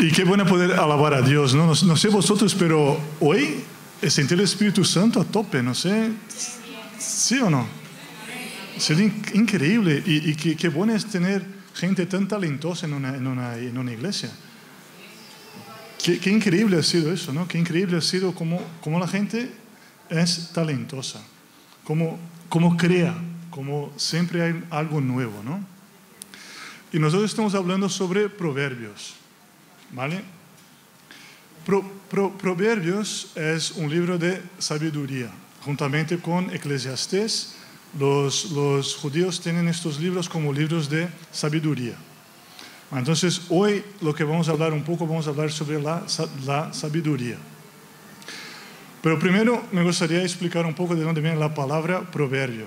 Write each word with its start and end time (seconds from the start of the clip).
Y 0.00 0.10
qué 0.12 0.24
bueno 0.24 0.46
poder 0.46 0.72
alabar 0.72 1.12
a 1.12 1.20
Dios, 1.20 1.54
¿no? 1.54 1.66
No, 1.66 1.96
sé 1.96 2.08
vosotros, 2.08 2.54
pero 2.54 2.98
hoy 3.20 3.62
sentí 4.08 4.32
el 4.32 4.40
Espíritu 4.40 4.82
Santo 4.82 5.20
a 5.20 5.24
tope, 5.24 5.62
no 5.62 5.74
sé. 5.74 6.10
¿Sí 6.98 7.38
o 7.38 7.50
no? 7.50 7.66
Sería 8.78 9.12
increíble 9.34 10.02
y, 10.06 10.34
qué, 10.34 10.68
bueno 10.70 10.94
es 10.94 11.04
tener 11.04 11.44
gente 11.74 12.06
tan 12.06 12.26
talentosa 12.26 12.86
en 12.86 12.94
una, 12.94 13.92
iglesia. 13.92 14.30
Qué, 16.02 16.30
increíble 16.30 16.78
ha 16.78 16.82
sido 16.82 17.12
eso, 17.12 17.30
¿no? 17.34 17.46
Qué 17.46 17.58
increíble 17.58 17.98
ha 17.98 18.00
sido 18.00 18.34
cómo, 18.34 18.58
cómo 18.80 18.98
la 18.98 19.06
gente 19.06 19.52
es 20.08 20.50
talentosa, 20.54 21.20
cómo, 21.84 22.18
cómo 22.48 22.78
crea, 22.78 23.14
cómo 23.50 23.92
siempre 23.96 24.42
hay 24.42 24.64
algo 24.70 25.02
nuevo, 25.02 25.42
¿no? 25.44 25.62
Y 26.90 26.98
nosotros 26.98 27.30
estamos 27.30 27.54
hablando 27.54 27.90
sobre 27.90 28.30
proverbios, 28.30 29.19
¿vale? 29.92 30.22
proverbios 32.40 33.32
es 33.36 33.72
un 33.72 33.90
libro 33.90 34.18
de 34.18 34.42
sabiduría, 34.58 35.30
juntamente 35.64 36.18
con 36.18 36.50
Eclesiastés. 36.50 37.54
Los, 37.98 38.50
los 38.52 38.96
judíos 38.96 39.40
tienen 39.40 39.68
estos 39.68 39.98
libros 39.98 40.28
como 40.28 40.52
libros 40.52 40.88
de 40.88 41.08
sabiduría. 41.32 41.94
Entonces, 42.92 43.42
hoy 43.48 43.84
lo 44.00 44.14
que 44.14 44.24
vamos 44.24 44.48
a 44.48 44.52
hablar 44.52 44.72
un 44.72 44.82
poco, 44.82 45.06
vamos 45.06 45.26
a 45.26 45.30
hablar 45.30 45.52
sobre 45.52 45.80
la, 45.80 46.04
la 46.44 46.72
sabiduría. 46.72 47.36
Pero 49.02 49.18
primero 49.18 49.62
me 49.72 49.82
gustaría 49.82 50.22
explicar 50.22 50.66
un 50.66 50.74
poco 50.74 50.94
de 50.94 51.02
dónde 51.02 51.20
viene 51.20 51.36
la 51.36 51.54
palabra 51.54 52.02
proverbio. 52.10 52.66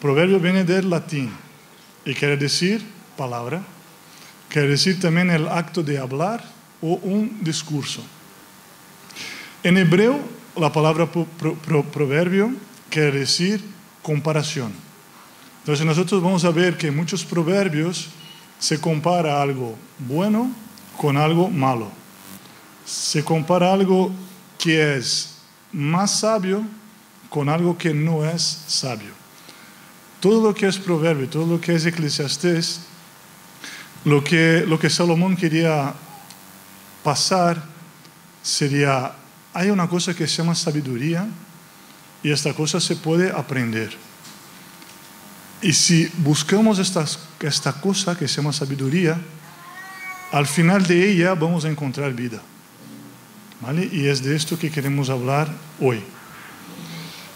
Proverbio 0.00 0.38
viene 0.38 0.64
del 0.64 0.88
latín 0.88 1.30
y 2.04 2.14
quiere 2.14 2.36
decir 2.36 2.82
palabra, 3.16 3.62
quiere 4.48 4.68
decir 4.68 5.00
también 5.00 5.30
el 5.30 5.48
acto 5.48 5.82
de 5.82 5.98
hablar 5.98 6.55
o 6.80 6.94
un 7.02 7.38
discurso. 7.42 8.02
En 9.62 9.76
hebreo, 9.76 10.20
la 10.56 10.72
palabra 10.72 11.08
proverbio 11.92 12.52
quiere 12.88 13.20
decir 13.20 13.62
comparación. 14.02 14.72
Entonces 15.60 15.84
nosotros 15.84 16.22
vamos 16.22 16.44
a 16.44 16.50
ver 16.50 16.76
que 16.76 16.90
muchos 16.90 17.24
proverbios 17.24 18.08
se 18.58 18.80
compara 18.80 19.42
algo 19.42 19.76
bueno 19.98 20.50
con 20.96 21.16
algo 21.16 21.50
malo. 21.50 21.90
Se 22.84 23.24
compara 23.24 23.72
algo 23.72 24.12
que 24.58 24.96
es 24.96 25.38
más 25.72 26.20
sabio 26.20 26.62
con 27.28 27.48
algo 27.48 27.76
que 27.76 27.92
no 27.92 28.24
es 28.24 28.42
sabio. 28.68 29.10
Todo 30.20 30.48
lo 30.48 30.54
que 30.54 30.66
es 30.66 30.78
proverbio, 30.78 31.28
todo 31.28 31.46
lo 31.46 31.60
que 31.60 31.74
es 31.74 31.84
eclesiastés, 31.84 32.80
lo 34.04 34.22
que, 34.22 34.64
lo 34.66 34.78
que 34.78 34.88
Salomón 34.88 35.36
quería 35.36 35.92
pasar 37.06 37.62
sería, 38.42 39.12
hay 39.54 39.70
una 39.70 39.86
cosa 39.86 40.12
que 40.12 40.26
se 40.26 40.38
llama 40.38 40.56
sabiduría 40.56 41.24
y 42.20 42.32
esta 42.32 42.52
cosa 42.52 42.80
se 42.80 42.96
puede 42.96 43.30
aprender. 43.30 43.90
Y 45.62 45.72
si 45.72 46.10
buscamos 46.18 46.80
esta, 46.80 47.04
esta 47.38 47.72
cosa 47.80 48.18
que 48.18 48.26
se 48.26 48.42
llama 48.42 48.52
sabiduría, 48.52 49.20
al 50.32 50.48
final 50.48 50.84
de 50.84 51.12
ella 51.12 51.34
vamos 51.34 51.64
a 51.64 51.70
encontrar 51.70 52.12
vida. 52.12 52.42
¿Vale? 53.60 53.88
Y 53.92 54.08
es 54.08 54.24
de 54.24 54.34
esto 54.34 54.58
que 54.58 54.68
queremos 54.68 55.08
hablar 55.08 55.48
hoy. 55.80 56.02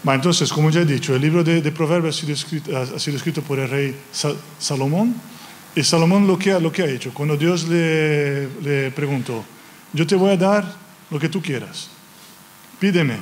entonces, 0.05 0.51
como 0.51 0.69
ya 0.69 0.81
he 0.81 0.85
dicho, 0.85 1.15
el 1.15 1.21
libro 1.21 1.45
de, 1.45 1.71
Proverbios 1.71 2.17
ha 2.17 2.19
sido, 2.19 2.33
escrito, 2.33 2.77
ha 2.77 2.99
sido, 2.99 3.15
escrito, 3.15 3.41
por 3.41 3.57
el 3.57 3.69
rey 3.69 3.95
Salomón. 4.59 5.15
Y 5.73 5.83
Salomón 5.83 6.27
lo 6.27 6.37
que, 6.37 6.51
ha, 6.51 6.59
lo 6.59 6.73
que 6.73 6.83
ha 6.83 6.87
hecho, 6.87 7.13
cuando 7.13 7.37
Dios 7.37 7.69
le, 7.69 8.49
le 8.61 8.91
preguntó, 8.91 9.45
yo 9.93 10.07
te 10.07 10.15
voy 10.15 10.31
a 10.31 10.37
dar 10.37 10.75
lo 11.09 11.19
que 11.19 11.29
tú 11.29 11.41
quieras, 11.41 11.89
pídeme. 12.79 13.17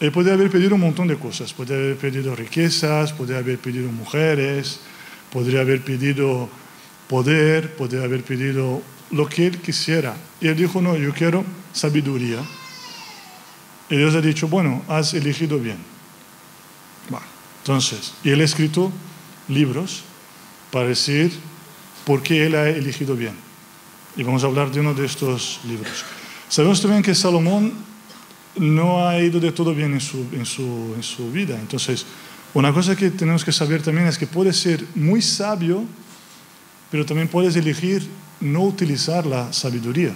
Él 0.00 0.10
podría 0.10 0.34
haber 0.34 0.50
pedido 0.50 0.74
un 0.74 0.80
montón 0.80 1.06
de 1.06 1.16
cosas, 1.16 1.52
podría 1.52 1.76
haber 1.76 1.96
pedido 1.96 2.34
riquezas, 2.34 3.12
podría 3.12 3.38
haber 3.38 3.58
pedido 3.58 3.90
mujeres, 3.92 4.80
podría 5.30 5.60
haber 5.60 5.82
pedido 5.82 6.48
poder, 7.08 7.76
podría 7.76 8.02
haber 8.02 8.24
pedido 8.24 8.82
lo 9.12 9.28
que 9.28 9.46
él 9.46 9.58
quisiera. 9.58 10.16
Y 10.40 10.48
él 10.48 10.56
dijo, 10.56 10.82
no, 10.82 10.96
yo 10.96 11.12
quiero 11.12 11.44
sabiduría. 11.72 12.38
Y 13.90 13.96
Dios 13.96 14.14
ha 14.14 14.20
dicho, 14.20 14.48
bueno, 14.48 14.82
has 14.88 15.14
elegido 15.14 15.58
bien. 15.58 15.78
entonces, 17.58 18.14
y 18.24 18.30
él 18.30 18.40
ha 18.40 18.44
escrito 18.44 18.90
libros 19.48 20.02
para 20.72 20.88
decir 20.88 21.32
por 22.04 22.22
qué 22.22 22.46
él 22.46 22.56
ha 22.56 22.68
elegido 22.68 23.14
bien. 23.14 23.51
Y 24.16 24.22
vamos 24.22 24.44
a 24.44 24.46
hablar 24.46 24.70
de 24.70 24.80
uno 24.80 24.94
de 24.94 25.06
estos 25.06 25.60
libros. 25.66 26.04
Sabemos 26.48 26.80
también 26.82 27.02
que 27.02 27.14
Salomón 27.14 27.72
no 28.56 29.06
ha 29.06 29.18
ido 29.18 29.40
de 29.40 29.52
todo 29.52 29.74
bien 29.74 29.94
en 29.94 30.00
su, 30.00 30.26
en 30.32 30.44
su, 30.44 30.92
en 30.94 31.02
su 31.02 31.30
vida. 31.30 31.58
Entonces, 31.58 32.04
una 32.54 32.72
cosa 32.72 32.94
que 32.94 33.10
tenemos 33.10 33.44
que 33.44 33.52
saber 33.52 33.82
también 33.82 34.06
es 34.06 34.18
que 34.18 34.26
puede 34.26 34.52
ser 34.52 34.84
muy 34.94 35.22
sabio, 35.22 35.84
pero 36.90 37.06
también 37.06 37.28
puedes 37.28 37.56
elegir 37.56 38.06
no 38.40 38.62
utilizar 38.64 39.24
la 39.24 39.52
sabiduría. 39.52 40.12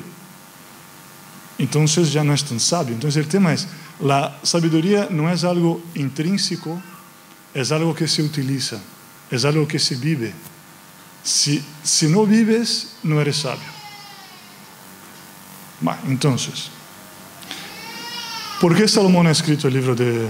Entonces 1.58 2.12
ya 2.12 2.22
no 2.22 2.34
es 2.34 2.44
tan 2.44 2.60
sabio. 2.60 2.94
Entonces 2.94 3.24
el 3.24 3.28
tema 3.28 3.54
es, 3.54 3.66
la 4.00 4.38
sabiduría 4.42 5.08
no 5.10 5.30
es 5.30 5.44
algo 5.44 5.80
intrínseco, 5.94 6.80
es 7.54 7.72
algo 7.72 7.94
que 7.94 8.06
se 8.06 8.22
utiliza, 8.22 8.78
es 9.30 9.44
algo 9.46 9.66
que 9.66 9.78
se 9.78 9.96
vive. 9.96 10.34
Si, 11.24 11.64
si 11.82 12.08
no 12.08 12.26
vives, 12.26 12.96
no 13.02 13.20
eres 13.20 13.36
sabio. 13.38 13.75
Entonces, 16.06 16.70
¿por 18.60 18.74
qué 18.74 18.88
Salomón 18.88 19.26
ha 19.26 19.30
escrito 19.30 19.68
el 19.68 19.74
libro 19.74 19.94
de 19.94 20.26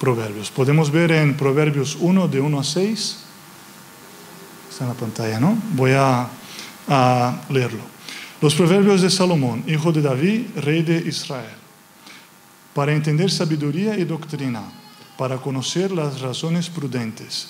Proverbios? 0.00 0.50
Podemos 0.50 0.90
ver 0.90 1.12
en 1.12 1.36
Proverbios 1.36 1.96
1, 2.00 2.28
de 2.28 2.40
1 2.40 2.60
a 2.60 2.64
6. 2.64 3.16
Está 4.70 4.84
en 4.84 4.88
la 4.90 4.96
pantalla, 4.96 5.40
¿no? 5.40 5.56
Voy 5.74 5.92
a 5.92 6.28
leerlo. 7.48 7.96
Los 8.40 8.54
proverbios 8.54 9.00
de 9.00 9.08
Salomón, 9.08 9.64
hijo 9.66 9.92
de 9.92 10.02
David, 10.02 10.42
rey 10.56 10.82
de 10.82 10.98
Israel, 10.98 11.56
para 12.74 12.92
entender 12.92 13.30
sabiduría 13.30 13.96
y 13.96 14.04
doctrina, 14.04 14.62
para 15.16 15.38
conocer 15.38 15.90
las 15.90 16.20
razones 16.20 16.68
prudentes, 16.68 17.48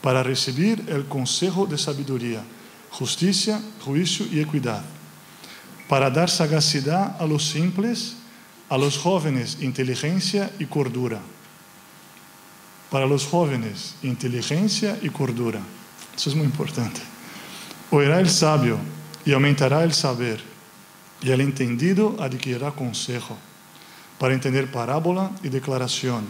para 0.00 0.22
recibir 0.22 0.84
el 0.86 1.06
consejo 1.06 1.66
de 1.66 1.76
sabiduría, 1.76 2.44
justicia, 2.90 3.60
juicio 3.84 4.26
y 4.30 4.38
equidad, 4.38 4.84
para 5.88 6.10
dar 6.10 6.28
sagacidad 6.28 7.16
a 7.20 7.26
los 7.26 7.48
simples, 7.48 8.16
a 8.68 8.76
los 8.76 8.98
jóvenes 8.98 9.58
inteligencia 9.60 10.50
y 10.58 10.66
cordura. 10.66 11.20
Para 12.90 13.06
los 13.06 13.26
jóvenes, 13.26 13.96
inteligencia 14.02 14.98
y 15.02 15.08
cordura. 15.08 15.60
Eso 16.14 16.30
es 16.30 16.36
muy 16.36 16.44
importante. 16.44 17.00
Oirá 17.90 18.20
el 18.20 18.28
sabio 18.28 18.78
y 19.24 19.32
aumentará 19.32 19.82
el 19.84 19.92
saber, 19.92 20.42
y 21.22 21.30
el 21.30 21.40
entendido 21.40 22.16
adquirirá 22.20 22.70
consejo, 22.72 23.36
para 24.18 24.34
entender 24.34 24.70
parábola 24.70 25.30
y 25.42 25.48
declaración, 25.48 26.26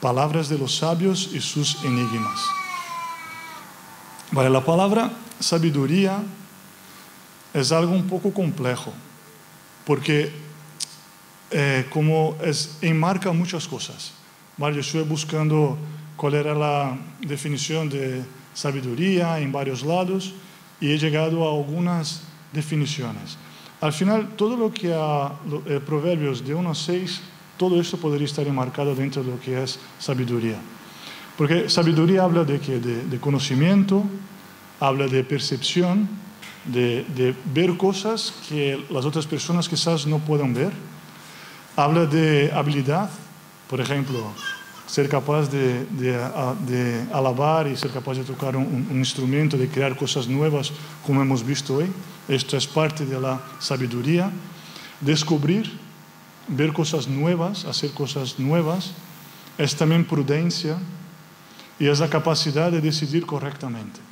palabras 0.00 0.48
de 0.48 0.58
los 0.58 0.76
sabios 0.76 1.30
y 1.32 1.40
sus 1.40 1.82
enigmas. 1.84 2.40
Vale, 4.32 4.50
la 4.50 4.64
palabra 4.64 5.10
sabiduría 5.38 6.22
es 7.54 7.72
algo 7.72 7.92
un 7.92 8.06
poco 8.06 8.32
complejo, 8.32 8.92
porque 9.84 10.30
eh, 11.50 11.86
como 11.90 12.36
es, 12.44 12.78
enmarca 12.80 13.32
muchas 13.32 13.66
cosas. 13.66 14.12
Yo 14.58 14.68
estuve 14.68 15.02
buscando 15.02 15.78
cuál 16.16 16.34
era 16.34 16.54
la 16.54 16.98
definición 17.22 17.88
de 17.88 18.22
sabiduría 18.52 19.40
en 19.40 19.50
varios 19.50 19.82
lados 19.82 20.34
y 20.80 20.92
he 20.92 20.98
llegado 20.98 21.48
a 21.48 21.56
algunas 21.56 22.22
definiciones. 22.52 23.38
Al 23.80 23.92
final, 23.92 24.36
todo 24.36 24.56
lo 24.56 24.70
que 24.70 24.92
ha 24.92 25.32
eh, 25.66 25.80
Proverbios 25.80 26.44
de 26.44 26.54
1 26.54 26.70
a 26.70 26.74
6, 26.74 27.20
todo 27.56 27.80
esto 27.80 27.96
podría 27.96 28.26
estar 28.26 28.46
enmarcado 28.46 28.94
dentro 28.94 29.22
de 29.24 29.30
lo 29.30 29.40
que 29.40 29.62
es 29.62 29.78
sabiduría. 29.98 30.58
Porque 31.38 31.70
sabiduría 31.70 32.24
habla 32.24 32.44
de, 32.44 32.58
de, 32.58 33.18
conocimiento, 33.18 34.04
habla 34.78 35.06
de 35.06 35.24
percepción, 35.24 36.06
de, 36.64 37.34
ver 37.52 37.76
cosas 37.76 38.34
que 38.48 38.84
las 38.90 39.04
otras 39.04 39.26
personas 39.26 39.68
quizás 39.68 40.06
no 40.06 40.18
puedan 40.18 40.54
ver. 40.54 40.72
Habla 41.76 42.06
de 42.06 42.50
habilidad, 42.52 43.08
por 43.68 43.80
ejemplo, 43.80 44.32
ser 44.86 45.08
capaz 45.08 45.48
de, 45.48 47.06
alabar 47.12 47.66
y 47.68 47.76
ser 47.76 47.90
capaz 47.90 48.14
de 48.14 48.24
tocar 48.24 48.56
un, 48.56 48.88
instrumento, 48.92 49.56
de 49.56 49.68
crear 49.68 49.96
cosas 49.96 50.26
nuevas, 50.26 50.72
como 51.06 51.22
hemos 51.22 51.44
visto 51.44 51.76
hoy. 51.76 51.86
Esto 52.28 52.56
es 52.56 52.66
parte 52.66 53.06
de 53.06 53.20
la 53.20 53.40
sabiduría. 53.58 54.30
Descubrir, 55.00 55.70
ver 56.48 56.72
cosas 56.72 57.08
nuevas, 57.08 57.64
hacer 57.64 57.92
cosas 57.92 58.38
nuevas, 58.38 58.92
es 59.56 59.74
también 59.76 60.04
prudencia 60.04 60.76
y 61.78 61.86
es 61.86 61.98
la 61.98 62.08
capacidad 62.08 62.70
de 62.70 62.80
decidir 62.80 63.24
correctamente. 63.24 64.09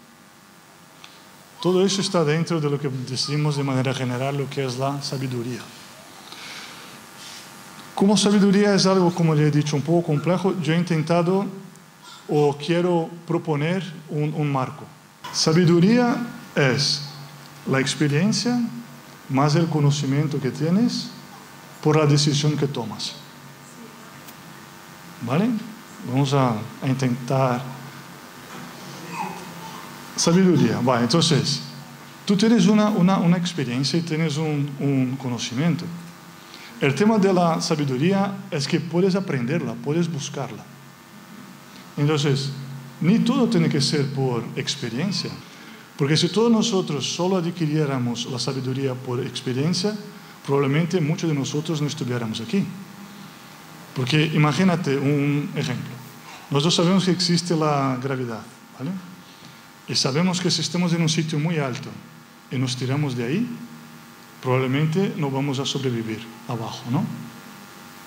Todo 1.60 1.84
eso 1.84 2.00
está 2.00 2.24
dentro 2.24 2.60
de 2.60 2.70
lo 2.70 2.78
que 2.78 2.88
decimos 2.88 3.56
de 3.56 3.64
manera 3.64 3.92
general 3.92 4.36
lo 4.36 4.48
que 4.48 4.64
es 4.64 4.78
la 4.78 5.02
sabiduría. 5.02 5.60
Como 7.96 8.16
sabiduría 8.16 8.74
es 8.74 8.86
algo, 8.86 9.12
como 9.12 9.34
le 9.34 9.48
he 9.48 9.50
dicho, 9.50 9.74
un 9.74 9.82
poco 9.82 10.06
complejo, 10.06 10.54
yo 10.62 10.72
he 10.72 10.76
intentado 10.76 11.46
o 12.28 12.56
quiero 12.56 13.10
proponer 13.26 13.82
un, 14.08 14.52
marco. 14.52 14.84
Sabiduría 15.32 16.16
es 16.54 17.02
la 17.66 17.80
experiencia 17.80 18.60
más 19.28 19.56
el 19.56 19.66
conocimiento 19.66 20.40
que 20.40 20.52
tienes 20.52 21.08
por 21.82 21.96
la 21.96 22.06
decisión 22.06 22.56
que 22.56 22.68
tomas. 22.68 23.14
¿Vale? 25.26 25.48
Vamos 26.08 26.32
a 26.34 26.54
intentar. 26.86 27.77
Sabiduría. 30.18 30.80
Vale, 30.82 31.02
entonces, 31.04 31.60
tú 32.26 32.36
tienes 32.36 32.66
una, 32.66 32.88
una, 32.90 33.18
una 33.18 33.36
experiencia 33.36 33.98
y 33.98 34.02
tienes 34.02 34.36
un, 34.36 34.68
un 34.80 35.16
conocimiento. 35.16 35.84
El 36.80 36.94
tema 36.94 37.18
de 37.18 37.32
la 37.32 37.60
sabiduría 37.60 38.34
es 38.50 38.66
que 38.66 38.80
puedes 38.80 39.14
aprenderla, 39.14 39.74
puedes 39.74 40.10
buscarla. 40.10 40.64
Entonces, 41.96 42.50
ni 43.00 43.20
todo 43.20 43.48
tiene 43.48 43.68
que 43.68 43.80
ser 43.80 44.12
por 44.12 44.44
experiencia, 44.56 45.30
porque 45.96 46.16
si 46.16 46.28
todos 46.28 46.50
nosotros 46.50 47.06
solo 47.06 47.36
adquiriéramos 47.36 48.26
la 48.26 48.38
sabiduría 48.38 48.94
por 48.94 49.20
experiencia, 49.20 49.94
probablemente 50.44 51.00
muchos 51.00 51.28
de 51.28 51.34
nosotros 51.34 51.80
no 51.80 51.86
estuviéramos 51.86 52.40
aquí. 52.40 52.64
Porque 53.94 54.26
imagínate 54.34 54.96
un 54.96 55.50
ejemplo. 55.54 55.90
Nosotros 56.50 56.74
sabemos 56.74 57.04
que 57.04 57.10
existe 57.10 57.56
la 57.56 57.98
gravedad, 58.02 58.42
¿vale? 58.78 58.92
Y 59.88 59.94
sabemos 59.94 60.40
que 60.40 60.50
si 60.50 60.60
estamos 60.60 60.92
en 60.92 61.02
un 61.02 61.08
sitio 61.08 61.38
muy 61.38 61.58
alto 61.58 61.88
y 62.50 62.58
nos 62.58 62.76
tiramos 62.76 63.16
de 63.16 63.24
ahí, 63.24 63.46
probablemente 64.42 65.14
no 65.16 65.30
vamos 65.30 65.58
a 65.58 65.64
sobrevivir 65.64 66.20
abajo, 66.46 66.84
¿no? 66.90 67.04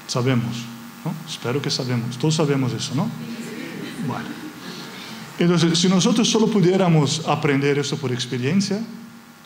Sabemos, 0.07 0.57
¿no? 1.03 1.13
Espero 1.27 1.61
que 1.61 1.71
sabemos. 1.71 2.17
Todos 2.17 2.35
sabemos 2.35 2.73
eso, 2.73 2.93
¿no? 2.93 3.09
Bueno. 4.07 4.29
Entonces, 5.39 5.79
si 5.79 5.89
nosotros 5.89 6.29
solo 6.29 6.47
pudiéramos 6.47 7.27
aprender 7.27 7.79
esto 7.79 7.97
por 7.97 8.11
experiencia, 8.11 8.79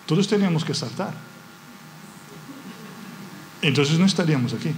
todos 0.06 0.28
teníamos 0.28 0.66
que 0.66 0.74
saltar. 0.74 1.14
Entonces 3.62 3.98
no 3.98 4.06
estaríamos 4.06 4.54
aquí. 4.54 4.72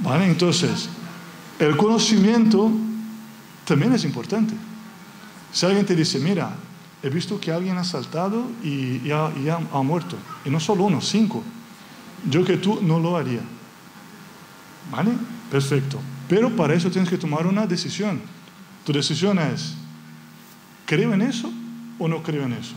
¿Vale? 0.00 0.26
Entonces, 0.26 0.88
el 1.60 1.76
conocimiento 1.76 2.72
también 3.64 3.92
es 3.92 4.04
importante. 4.04 4.54
Si 5.52 5.66
alguien 5.66 5.84
te 5.84 5.94
dice, 5.94 6.18
mira, 6.18 6.54
he 7.02 7.10
visto 7.10 7.38
que 7.38 7.52
alguien 7.52 7.76
ha 7.76 7.84
saltado 7.84 8.46
y, 8.62 9.00
y, 9.04 9.10
ha, 9.10 9.82
muerto, 9.82 10.16
y 10.44 10.50
no 10.50 10.58
solo 10.58 10.84
uno, 10.84 11.00
cinco, 11.00 11.42
yo 12.28 12.44
que 12.44 12.56
tú 12.56 12.80
no 12.80 12.98
lo 12.98 13.16
haría. 13.16 13.42
¿Vale? 14.90 15.12
Perfecto. 15.50 16.00
Pero 16.28 16.54
para 16.56 16.74
eso 16.74 16.90
tienes 16.90 17.10
que 17.10 17.18
tomar 17.18 17.46
una 17.46 17.66
decisión. 17.66 18.20
Tu 18.84 18.92
decisión 18.92 19.38
es, 19.38 19.74
¿creo 20.86 21.12
en 21.12 21.22
eso 21.22 21.52
o 21.98 22.08
no 22.08 22.22
creo 22.22 22.44
en 22.44 22.54
eso? 22.54 22.74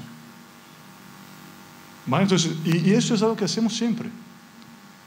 ¿Vale? 2.06 2.24
Entonces, 2.24 2.52
y, 2.66 2.90
y 2.90 2.94
eso 2.94 3.16
es 3.16 3.22
algo 3.22 3.36
que 3.36 3.46
hacemos 3.46 3.76
siempre. 3.76 4.10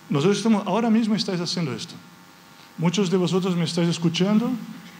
Nosotros 0.08 0.38
estamos, 0.38 0.66
ahora 0.66 0.88
mismo 0.88 1.14
estáis 1.14 1.40
haciendo 1.40 1.72
esto. 1.74 1.94
Muchos 2.78 3.10
de 3.10 3.16
vosotros 3.16 3.56
me 3.56 3.64
estáis 3.64 3.88
escuchando 3.88 4.50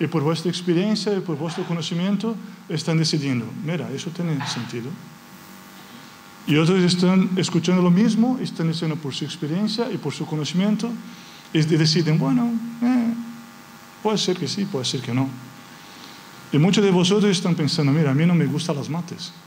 y 0.01 0.07
por 0.07 0.23
vuestra 0.23 0.51
experiencia 0.51 1.17
y 1.17 1.21
por 1.21 1.37
vuestro 1.37 1.65
conocimiento 1.65 2.37
están 2.69 2.99
decidiendo, 2.99 3.47
mira, 3.65 3.91
eso 3.91 4.11
tiene 4.11 4.39
sentido. 4.47 4.91
Y 6.47 6.57
otros 6.57 6.83
están 6.83 7.31
escuchando 7.37 7.83
lo 7.83 7.91
mismo, 7.91 8.39
están 8.41 8.69
diciendo 8.69 8.97
por 8.97 9.15
su 9.15 9.25
experiencia 9.25 9.91
y 9.93 9.99
por 9.99 10.15
su 10.15 10.25
conocimiento 10.25 10.91
y 11.53 11.63
deciden, 11.63 12.19
bueno, 12.19 12.51
eh, 12.83 13.15
puede 14.03 14.19
ser 14.19 14.37
que 14.37 14.49
sí, 14.49 14.65
puede 14.65 14.85
ser 14.85 15.03
que 15.03 15.13
no. 15.13 15.29
Y 16.51 16.59
muchos 16.59 16.83
de 16.83 16.91
vosotros 16.91 17.31
están 17.31 17.55
pensando, 17.55 17.93
mira, 17.93 18.13
a 18.13 18.15
mí 18.15 18.25
no 18.25 18.35
me 18.35 18.47
gustan 18.47 18.77
las 18.77 18.89
mates. 18.89 19.33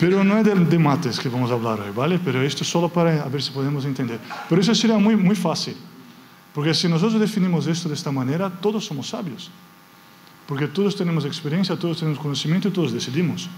Pero 0.00 0.24
no 0.24 0.38
es 0.38 0.44
de, 0.44 0.56
de, 0.56 0.78
mates 0.78 1.20
que 1.20 1.28
vamos 1.28 1.52
a 1.52 1.54
hablar 1.54 1.80
hoy, 1.80 1.92
¿vale? 1.94 2.18
Pero 2.18 2.42
esto 2.42 2.64
es 2.64 2.70
solo 2.70 2.88
para 2.88 3.24
ver 3.26 3.40
si 3.40 3.52
podemos 3.52 3.84
entender. 3.84 4.20
Pero 4.48 4.60
eso 4.60 4.74
sería 4.74 4.98
muy, 4.98 5.14
muy 5.14 5.36
fácil. 5.36 5.76
Porque 6.54 6.72
si 6.72 6.88
nosotros 6.88 7.20
definimos 7.20 7.66
esto 7.66 7.88
de 7.88 7.96
esta 7.96 8.12
manera, 8.12 8.48
todos 8.48 8.84
somos 8.84 9.08
sabios. 9.08 9.50
Porque 10.46 10.68
todos 10.68 10.94
tenemos 10.94 11.24
experiencia, 11.24 11.76
todos 11.76 11.98
tenemos 11.98 12.18
conocimiento 12.18 12.68
y 12.68 12.70
todos 12.70 12.92
decidimos. 12.92 13.48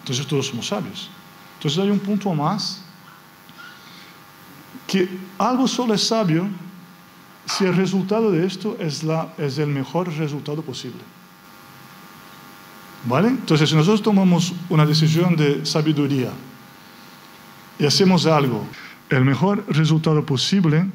Entonces 0.00 0.26
todos 0.26 0.46
somos 0.46 0.68
sabios. 0.68 1.10
Entonces 1.56 1.78
hay 1.80 1.90
un 1.90 1.98
punto 1.98 2.32
más 2.32 2.82
que 4.86 5.08
algo 5.36 5.66
solo 5.66 5.94
es 5.94 6.06
sabio 6.06 6.48
si 7.44 7.64
el 7.64 7.74
resultado 7.74 8.30
de 8.30 8.46
esto 8.46 8.76
es, 8.78 9.02
la, 9.02 9.32
es 9.38 9.58
el 9.58 9.68
mejor 9.68 10.08
resultado 10.14 10.62
posible. 10.62 11.00
¿Vale? 13.04 13.28
Entonces, 13.28 13.70
si 13.70 13.76
nosotros 13.76 14.02
tomamos 14.02 14.52
una 14.68 14.84
decisión 14.84 15.36
de 15.36 15.64
sabiduría 15.64 16.30
y 17.78 17.86
hacemos 17.86 18.26
algo, 18.26 18.66
el 19.08 19.24
mejor 19.24 19.64
resultado 19.68 20.24
posible 20.26 20.86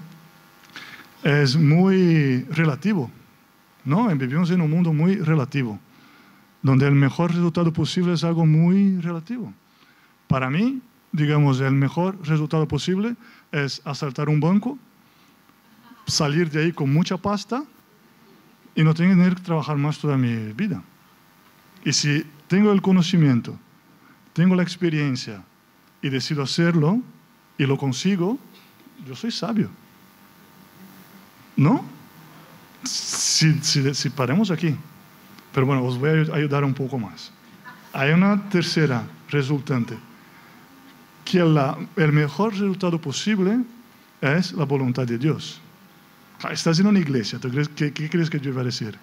es 1.24 1.56
muy 1.56 2.44
relativo, 2.50 3.10
¿no? 3.86 4.08
Vivimos 4.16 4.52
en 4.52 4.62
un 4.62 4.70
mundo 4.70 4.92
muy 4.92 5.16
relativo, 5.16 5.80
donde 6.62 6.86
el 6.88 6.96
mejor 6.96 7.32
resultado 7.32 7.72
posible 7.72 8.14
es 8.14 8.24
algo 8.24 8.46
muy 8.46 9.00
relativo. 9.00 9.54
Para 10.28 10.50
mí, 10.50 10.82
digamos, 11.12 11.62
el 11.62 11.74
mejor 11.74 12.18
resultado 12.28 12.68
posible 12.68 13.16
es 13.52 13.82
asaltar 13.86 14.28
un 14.30 14.40
banco, 14.40 14.78
salir 16.06 16.50
de 16.50 16.64
ahí 16.64 16.72
con 16.74 16.92
mucha 16.92 17.18
pasta 17.18 17.64
y 18.76 18.84
no 18.84 18.94
tener 18.94 19.36
que 19.36 19.42
trabajar 19.42 19.78
más 19.78 20.00
toda 20.00 20.18
mi 20.18 20.52
vida. 20.54 20.84
Y 21.86 21.94
si 21.94 22.26
tengo 22.48 22.72
el 22.72 22.82
conocimiento, 22.82 23.58
tengo 24.34 24.56
la 24.56 24.64
experiencia 24.64 25.44
y 26.02 26.10
decido 26.10 26.44
hacerlo 26.44 27.00
y 27.58 27.66
lo 27.66 27.78
consigo, 27.78 28.38
yo 29.06 29.16
soy 29.16 29.32
sabio. 29.32 29.70
¿No? 31.56 31.86
Si, 32.84 33.54
si, 33.62 33.94
si 33.94 34.10
paremos 34.10 34.52
aquí. 34.52 34.76
Pero 35.54 35.66
bueno, 35.66 35.84
os 35.84 35.98
voy 35.98 36.10
a 36.10 36.36
ayudar 36.36 36.64
un 36.64 36.74
poco 36.74 36.98
más. 36.98 37.32
Hay 37.94 38.12
una 38.12 38.50
tercera 38.50 39.04
resultante, 39.30 39.98
que 41.24 41.40
la, 41.40 41.78
el 41.96 42.12
mejor 42.12 42.54
resultado 42.54 43.00
posible 43.00 43.60
es 44.20 44.54
la 44.54 44.66
voluntad 44.66 45.06
de 45.06 45.18
Dios. 45.18 45.62
Estás 46.52 46.80
en 46.80 46.88
una 46.88 47.00
iglesia, 47.00 47.40
¿tú 47.40 47.50
crees, 47.50 47.70
qué, 47.70 47.94
¿qué 47.94 48.10
crees 48.10 48.30
que 48.30 48.40
yo 48.40 48.50
iba 48.50 48.62
a 48.62 48.66
decir? 48.66 48.98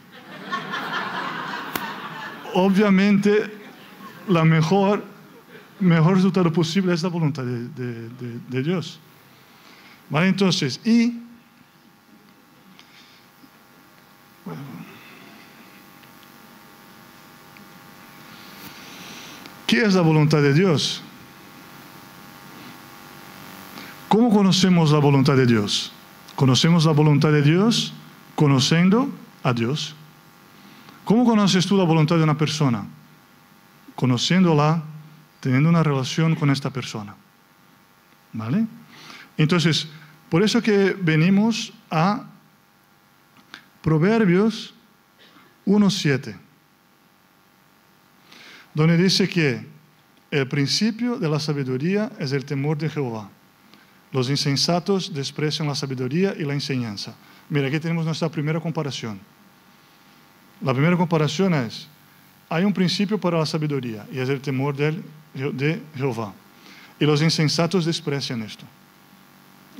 Obviamente, 2.52 3.50
la 4.28 4.44
mejor, 4.44 5.04
mejor 5.78 6.16
resultado 6.16 6.52
posible 6.52 6.92
es 6.92 7.02
la 7.02 7.08
voluntad 7.08 7.44
de, 7.44 7.68
de, 7.68 8.08
de, 8.08 8.38
de 8.48 8.62
Dios. 8.62 8.98
¿Vale? 10.10 10.28
Entonces, 10.28 10.80
y 10.84 11.14
¿Qué 19.66 19.82
es 19.82 19.94
la 19.94 20.00
voluntad 20.00 20.42
de 20.42 20.52
Dios? 20.52 21.02
¿Cómo 24.08 24.30
conocemos 24.30 24.90
la 24.90 24.98
voluntad 24.98 25.36
de 25.36 25.46
Dios? 25.46 25.92
Conocemos 26.34 26.84
la 26.84 26.92
voluntad 26.92 27.30
de 27.30 27.42
Dios 27.42 27.92
conociendo 28.34 29.08
a 29.44 29.52
Dios. 29.52 29.94
¿Cómo 31.04 31.24
conoces 31.24 31.66
tú 31.66 31.76
la 31.76 31.84
voluntad 31.84 32.16
de 32.16 32.24
una 32.24 32.36
persona? 32.36 32.84
Conociéndola, 33.94 34.82
teniendo 35.38 35.68
una 35.68 35.84
relación 35.84 36.34
con 36.34 36.50
esta 36.50 36.70
persona. 36.70 37.14
¿Vale? 38.32 38.66
Entonces, 39.36 39.86
por 40.28 40.42
eso 40.42 40.60
que 40.62 40.96
venimos 41.00 41.72
a 41.90 42.24
Proverbios 43.82 44.74
1.7 45.66 46.36
donde 48.74 48.96
dice 48.96 49.28
que 49.28 49.64
el 50.30 50.46
principio 50.46 51.18
de 51.18 51.28
la 51.28 51.40
sabiduría 51.40 52.10
es 52.18 52.32
el 52.32 52.44
temor 52.44 52.78
de 52.78 52.88
Jehová. 52.88 53.28
Los 54.12 54.30
insensatos 54.30 55.12
desprecian 55.12 55.66
la 55.66 55.74
sabiduría 55.74 56.34
y 56.38 56.44
la 56.44 56.54
enseñanza. 56.54 57.14
Mira, 57.48 57.68
aquí 57.68 57.80
tenemos 57.80 58.04
nuestra 58.04 58.28
primera 58.28 58.60
comparación. 58.60 59.20
La 60.60 60.72
primera 60.72 60.96
comparación 60.96 61.54
es, 61.54 61.88
hay 62.48 62.64
un 62.64 62.72
principio 62.72 63.18
para 63.18 63.38
la 63.38 63.46
sabiduría 63.46 64.06
y 64.12 64.18
es 64.18 64.28
el 64.28 64.40
temor 64.40 64.76
de, 64.76 65.02
de 65.34 65.82
Jehová. 65.96 66.32
Y 66.98 67.06
los 67.06 67.22
insensatos 67.22 67.84
desprecian 67.84 68.42
esto. 68.42 68.64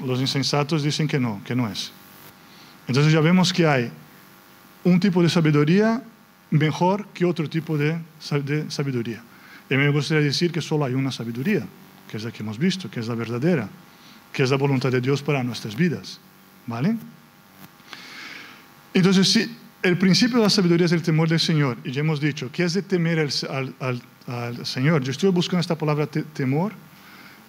Los 0.05 0.21
insensatos 0.21 0.83
dicen 0.83 1.07
que 1.07 1.21
no, 1.21 1.41
que 1.45 1.55
no 1.55 1.69
es. 1.69 1.93
Entonces 2.91 3.13
ya 3.13 3.21
vemos 3.21 3.53
que 3.53 3.69
hay 3.69 3.89
un 4.83 4.99
tipo 4.99 5.23
de 5.23 5.29
sabiduría 5.29 6.03
mejor 6.51 7.07
que 7.15 7.25
otro 7.25 7.49
tipo 7.49 7.79
de, 7.79 7.97
de 8.43 8.69
sabiduría. 8.69 9.23
Y 9.71 9.77
me 9.77 9.89
gustaría 9.91 10.25
decir 10.25 10.51
que 10.51 10.61
solo 10.61 10.87
hay 10.87 10.95
una 10.95 11.13
sabiduría, 11.13 11.65
que 12.11 12.17
es 12.17 12.25
la 12.25 12.33
que 12.33 12.43
hemos 12.43 12.59
visto, 12.59 12.91
que 12.91 12.99
es 12.99 13.07
la 13.07 13.15
verdadera, 13.15 13.69
que 14.33 14.43
es 14.43 14.51
la 14.51 14.57
voluntad 14.57 14.91
de 14.91 15.01
Dios 15.01 15.23
para 15.23 15.45
nuestras 15.45 15.77
vidas. 15.77 16.19
¿Vale? 16.67 16.97
Entonces, 18.93 19.29
si 19.29 19.57
el 19.85 19.97
principio 19.97 20.39
de 20.39 20.43
la 20.43 20.51
sabiduría 20.51 20.87
es 20.87 20.93
el 20.93 21.03
temor 21.03 21.29
del 21.29 21.39
Señor, 21.39 21.77
y 21.85 21.93
ya 21.93 22.01
hemos 22.01 22.21
dicho, 22.21 22.51
¿qué 22.53 22.65
es 22.65 22.75
de 22.75 22.83
temer 22.83 23.21
al, 23.21 23.73
al, 23.79 24.03
al, 24.27 24.67
Señor? 24.67 25.05
Yo 25.05 25.13
estuve 25.13 25.31
buscando 25.31 25.61
esta 25.61 25.79
palabra 25.79 26.09
temor 26.09 26.73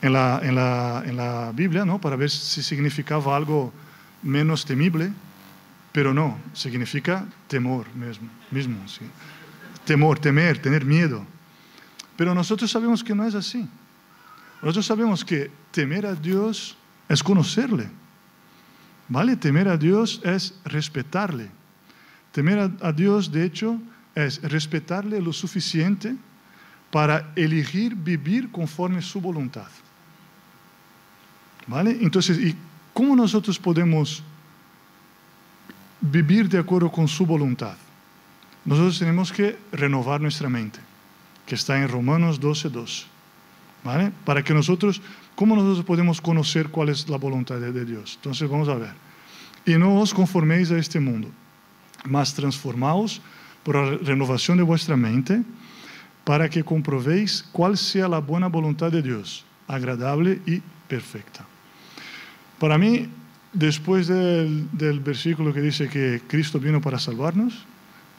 en 0.04 0.14
la, 0.14 0.40
en, 0.44 0.54
la, 0.54 1.04
en 1.04 1.18
la 1.18 1.52
Biblia, 1.52 1.84
¿no? 1.84 2.00
Para 2.00 2.16
ver 2.16 2.30
si 2.30 2.62
significaba 2.62 3.36
algo 3.36 3.74
menos 4.22 4.66
temible, 4.66 5.12
pero 5.92 6.14
no, 6.14 6.38
significa 6.54 7.26
temor 7.48 7.88
mismo, 7.96 8.30
mismo 8.50 8.88
sí. 8.88 9.06
temor, 9.86 10.20
temer, 10.20 10.62
tener 10.62 10.86
miedo. 10.86 11.26
Pero 12.16 12.34
nosotros 12.34 12.70
sabemos 12.70 13.04
que 13.04 13.16
no 13.16 13.26
es 13.26 13.36
así. 13.36 13.68
Nosotros 14.62 14.86
sabemos 14.86 15.26
que 15.26 15.50
temer 15.72 16.06
a 16.06 16.14
Dios 16.14 16.78
es 17.10 17.24
conocerle. 17.24 17.90
¿Vale? 19.10 19.36
Temer 19.36 19.68
a 19.68 19.76
Dios 19.76 20.22
es 20.24 20.54
respetarle. 20.64 21.50
Temer 22.32 22.72
a, 22.80 22.92
Dios, 22.94 23.32
de 23.32 23.44
hecho, 23.44 23.78
es 24.16 24.42
respetarle 24.42 25.22
lo 25.22 25.34
suficiente 25.34 26.16
para 26.92 27.34
elegir 27.36 27.96
vivir 27.96 28.52
conforme 28.52 29.02
su 29.02 29.20
voluntad. 29.20 29.68
¿Vale? 31.68 31.98
Entonces, 32.02 32.38
¿y 32.38 32.56
cómo 32.94 33.16
nosotros 33.16 33.60
podemos 33.60 34.24
vivir 36.02 36.50
de 36.50 36.60
acuerdo 36.60 36.92
con 36.92 37.08
su 37.08 37.26
voluntad? 37.26 37.76
Nosotros 38.66 39.00
tenemos 39.00 39.32
que 39.32 39.58
renovar 39.72 40.22
nuestra 40.22 40.50
mente, 40.50 40.80
que 41.46 41.56
está 41.56 41.78
en 41.82 41.90
Romanos 41.90 42.40
12, 42.40 42.70
12. 42.70 43.06
¿Vale? 43.84 44.12
Para 44.26 44.44
que 44.44 44.54
nosotros, 44.54 45.02
¿cómo 45.36 45.56
nosotros 45.56 45.84
podemos 45.86 46.22
conocer 46.22 46.70
cuál 46.70 46.90
es 46.90 47.10
la 47.10 47.18
voluntad 47.18 47.60
de, 47.60 47.86
Dios? 47.86 48.14
Entonces 48.18 48.48
vamos 48.48 48.70
a 48.70 48.76
ver. 48.76 48.94
Y 49.66 49.76
no 49.78 50.00
os 50.00 50.14
conforméis 50.14 50.70
a 50.72 50.78
este 50.78 51.00
mundo, 51.00 51.30
mas 52.06 52.34
transformaos 52.34 53.22
por 53.64 53.76
la 53.76 53.98
renovación 53.98 54.58
de 54.58 54.64
vuestra 54.64 54.96
mente, 54.96 55.42
para 56.24 56.50
que 56.50 56.64
comprobéis 56.64 57.44
cuál 57.52 57.78
sea 57.78 58.08
la 58.08 58.20
buena 58.20 58.48
voluntad 58.48 58.92
de 58.92 59.02
Dios, 59.02 59.44
agradable 59.68 60.42
y 60.46 60.62
perfecta. 60.88 61.46
Para 62.60 62.78
mí, 62.78 63.10
después 63.54 64.08
del, 64.08 64.68
del 64.72 65.00
versículo 65.00 65.54
que 65.54 65.62
dice 65.62 65.88
que 65.88 66.22
Cristo 66.28 66.60
vino 66.60 66.82
para 66.82 67.00
salvarnos, 67.00 67.66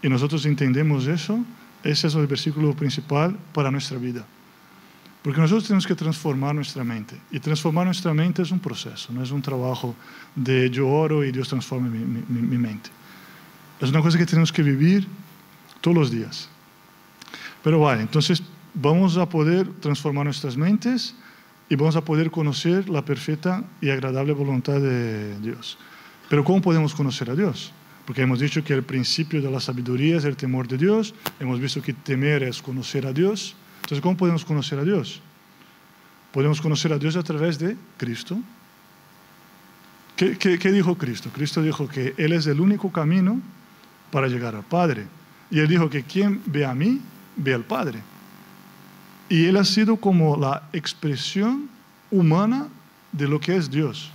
y 0.02 0.08
nosotros 0.08 0.44
entendemos 0.46 1.06
eso, 1.06 1.44
ese 1.84 2.08
es 2.08 2.14
el 2.14 2.26
versículo 2.26 2.74
principal 2.74 3.36
para 3.52 3.70
nuestra 3.70 3.98
vida. 3.98 4.24
Porque 5.22 5.40
nosotros 5.40 5.64
tenemos 5.64 5.86
que 5.86 5.94
transformar 5.94 6.54
nuestra 6.54 6.82
mente. 6.82 7.16
Y 7.30 7.38
transformar 7.38 7.86
nuestra 7.86 8.12
mente 8.12 8.42
es 8.42 8.50
un 8.50 8.58
proceso, 8.58 9.12
no 9.12 9.22
es 9.22 9.30
un 9.30 9.40
trabajo 9.40 9.94
de 10.34 10.68
yo 10.68 10.88
oro 10.88 11.24
y 11.24 11.30
Dios 11.30 11.48
transforma 11.48 11.88
mi, 11.88 12.00
mi, 12.00 12.42
mi 12.42 12.58
mente. 12.58 12.90
Es 13.80 13.90
una 13.90 14.02
cosa 14.02 14.18
que 14.18 14.26
tenemos 14.26 14.52
que 14.52 14.62
vivir 14.62 15.06
todos 15.80 15.96
los 15.96 16.10
días. 16.10 16.48
Pero 17.62 17.78
vale, 17.78 18.02
entonces 18.02 18.42
vamos 18.74 19.16
a 19.16 19.28
poder 19.28 19.68
transformar 19.80 20.24
nuestras 20.24 20.56
mentes 20.56 21.14
y 21.72 21.74
vamos 21.74 21.96
a 21.96 22.04
poder 22.04 22.30
conocer 22.30 22.90
la 22.90 23.02
perfecta 23.02 23.64
y 23.80 23.88
agradable 23.88 24.34
voluntad 24.34 24.78
de 24.78 25.40
Dios. 25.40 25.78
Pero 26.28 26.44
¿cómo 26.44 26.60
podemos 26.60 26.92
conocer 26.94 27.30
a 27.30 27.34
Dios? 27.34 27.72
Porque 28.04 28.20
hemos 28.20 28.40
dicho 28.40 28.62
que 28.62 28.74
el 28.74 28.82
principio 28.82 29.40
de 29.40 29.50
la 29.50 29.58
sabiduría 29.58 30.18
es 30.18 30.26
el 30.26 30.36
temor 30.36 30.68
de 30.68 30.76
Dios, 30.76 31.14
hemos 31.40 31.58
visto 31.58 31.80
que 31.80 31.94
temer 31.94 32.42
es 32.42 32.60
conocer 32.60 33.06
a 33.06 33.12
Dios. 33.14 33.56
Entonces, 33.76 34.02
¿cómo 34.02 34.18
podemos 34.18 34.44
conocer 34.44 34.80
a 34.80 34.84
Dios? 34.84 35.22
Podemos 36.30 36.60
conocer 36.60 36.92
a 36.92 36.98
Dios 36.98 37.16
a 37.16 37.22
través 37.22 37.58
de 37.58 37.74
Cristo. 37.96 38.38
¿Qué, 40.14 40.36
qué, 40.36 40.72
dijo 40.72 40.98
Cristo? 40.98 41.30
Cristo 41.32 41.62
dijo 41.62 41.88
que 41.88 42.12
Él 42.18 42.34
es 42.34 42.46
el 42.48 42.60
único 42.60 42.92
camino 42.92 43.40
para 44.10 44.28
llegar 44.28 44.54
al 44.54 44.64
Padre. 44.64 45.06
Y 45.50 45.60
Él 45.60 45.68
dijo 45.68 45.88
que 45.88 46.02
quien 46.02 46.42
ve 46.44 46.66
a 46.66 46.74
mí, 46.74 47.00
ve 47.34 47.54
al 47.54 47.64
Padre. 47.64 48.11
Y 49.28 49.46
Él 49.46 49.56
ha 49.56 49.64
sido 49.64 49.96
como 49.96 50.36
la 50.36 50.62
expresión 50.72 51.68
humana 52.10 52.68
de 53.12 53.28
lo 53.28 53.40
que 53.40 53.56
es 53.56 53.70
Dios. 53.70 54.10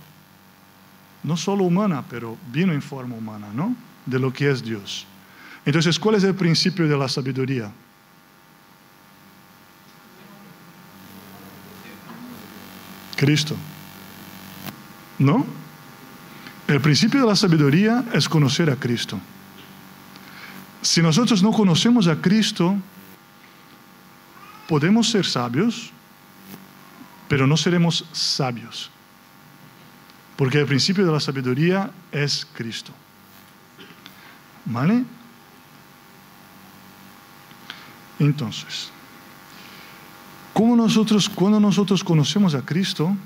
No 1.22 1.36
solo 1.36 1.64
humana, 1.64 2.04
pero 2.08 2.36
vino 2.52 2.72
en 2.72 2.82
forma 2.82 3.16
humana, 3.16 3.48
¿no? 3.52 3.74
De 4.06 4.18
lo 4.18 4.32
que 4.32 4.50
es 4.50 4.62
Dios. 4.62 5.06
Entonces, 5.66 5.98
¿cuál 5.98 6.14
es 6.14 6.24
el 6.24 6.34
principio 6.34 6.88
de 6.88 6.96
la 6.96 7.08
sabiduría? 7.08 7.70
Cristo. 13.16 13.56
¿No? 15.18 15.44
El 16.68 16.80
principio 16.80 17.20
de 17.20 17.26
la 17.26 17.34
sabiduría 17.34 18.04
es 18.12 18.28
conocer 18.28 18.70
a 18.70 18.76
Cristo. 18.76 19.18
Si 20.80 21.02
nosotros 21.02 21.42
no 21.42 21.50
conocemos 21.50 22.06
a 22.06 22.16
Cristo, 22.16 22.76
podemos 24.68 25.08
ser 25.10 25.24
sabios, 25.24 25.90
pero 27.26 27.46
no 27.46 27.56
seremos 27.56 28.04
sabios. 28.12 28.90
Porque 30.36 30.60
el 30.60 30.66
principio 30.66 31.04
de 31.04 31.10
la 31.10 31.18
sabiduría 31.18 31.90
es 32.12 32.46
Cristo. 32.52 32.92
¿Vale? 34.66 35.02
Entonces, 38.20 38.90
como 40.52 40.76
nosotros, 40.76 41.28
cuando 41.28 41.58
nosotros 41.58 42.04
conocemos 42.04 42.54
a 42.54 42.62
Cristo, 42.62 43.16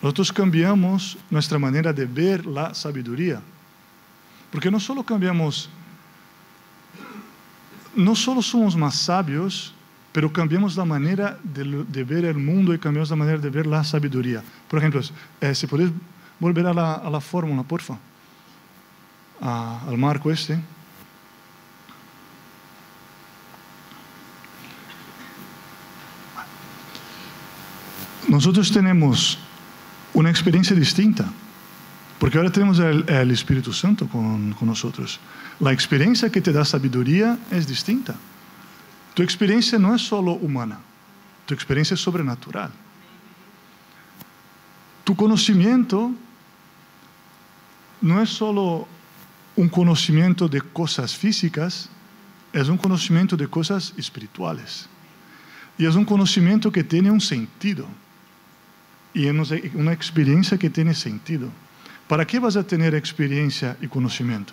nosotros 0.00 0.32
cambiamos 0.32 1.18
nuestra 1.30 1.58
manera 1.58 1.92
de 1.92 2.06
ver 2.06 2.46
la 2.46 2.72
sabiduría. 2.72 3.42
Porque 4.50 4.70
no 4.70 4.80
solo 4.80 5.02
cambiamos, 5.02 5.68
no 7.94 8.14
solo 8.14 8.40
somos 8.40 8.74
más 8.74 8.94
sabios, 8.94 9.75
pero 10.16 10.32
cambiamos 10.32 10.74
la 10.78 10.86
manera 10.86 11.38
de, 11.44 11.84
de 11.84 12.02
ver 12.02 12.24
el 12.24 12.38
mundo 12.38 12.72
y 12.72 12.78
cambiamos 12.78 13.10
la 13.10 13.16
manera 13.16 13.36
de 13.36 13.50
ver 13.50 13.66
la 13.66 13.84
sabiduría. 13.84 14.42
Por 14.66 14.78
ejemplo, 14.78 15.02
eh, 15.42 15.54
si 15.54 15.66
podéis 15.66 15.90
volver 16.40 16.66
a 16.66 16.72
la, 16.72 16.94
a 16.94 17.10
la 17.10 17.20
fórmula, 17.20 17.62
porfa, 17.64 17.98
a, 19.42 19.82
al 19.86 19.98
marco 19.98 20.30
este. 20.30 20.58
nosotros 28.26 28.72
tenemos 28.72 29.38
una 30.14 30.30
experiencia 30.30 30.74
distinta, 30.74 31.26
porque 32.18 32.38
ahora 32.38 32.50
tenemos 32.50 32.78
el, 32.78 33.04
el 33.06 33.30
Espíritu 33.32 33.70
Santo 33.70 34.08
con, 34.08 34.54
con, 34.54 34.66
nosotros. 34.66 35.20
La 35.60 35.72
experiencia 35.72 36.30
que 36.30 36.40
te 36.40 36.52
da 36.52 36.64
sabiduría 36.64 37.38
es 37.50 37.66
distinta. 37.66 38.14
Tu 39.16 39.22
experiencia 39.22 39.78
no 39.78 39.94
es 39.94 40.02
solo 40.02 40.32
humana, 40.32 40.78
tu 41.46 41.54
experiencia 41.54 41.94
es 41.94 42.00
sobrenatural. 42.00 42.70
Tu 45.04 45.16
conocimiento 45.16 46.12
no 48.02 48.20
es 48.20 48.28
solo 48.28 48.86
un 49.56 49.70
conocimiento 49.70 50.48
de 50.48 50.60
cosas 50.60 51.16
físicas, 51.16 51.88
es 52.52 52.68
un 52.68 52.76
conocimiento 52.76 53.38
de 53.38 53.48
cosas 53.48 53.94
espirituales. 53.96 54.86
Y 55.78 55.86
es 55.86 55.94
un 55.94 56.04
conocimiento 56.04 56.70
que 56.70 56.84
tiene 56.84 57.10
un 57.10 57.22
sentido 57.22 57.86
y 59.14 59.28
una 59.28 59.94
experiencia 59.94 60.58
que 60.58 60.68
tiene 60.68 60.92
sentido. 60.92 61.48
¿Para 62.06 62.26
qué 62.26 62.38
vas 62.38 62.56
a 62.56 62.66
tener 62.66 62.94
experiencia 62.94 63.78
y 63.80 63.88
conocimiento? 63.88 64.52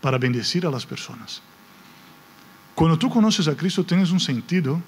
Para 0.00 0.18
bendecir 0.18 0.66
a 0.66 0.70
las 0.72 0.84
personas. 0.84 1.42
Cuando 2.80 2.98
tú 2.98 3.10
conoces 3.10 3.46
a 3.46 3.54
Cristo 3.54 3.84
tienes 3.84 4.10
un 4.10 4.20
sentido 4.20 4.80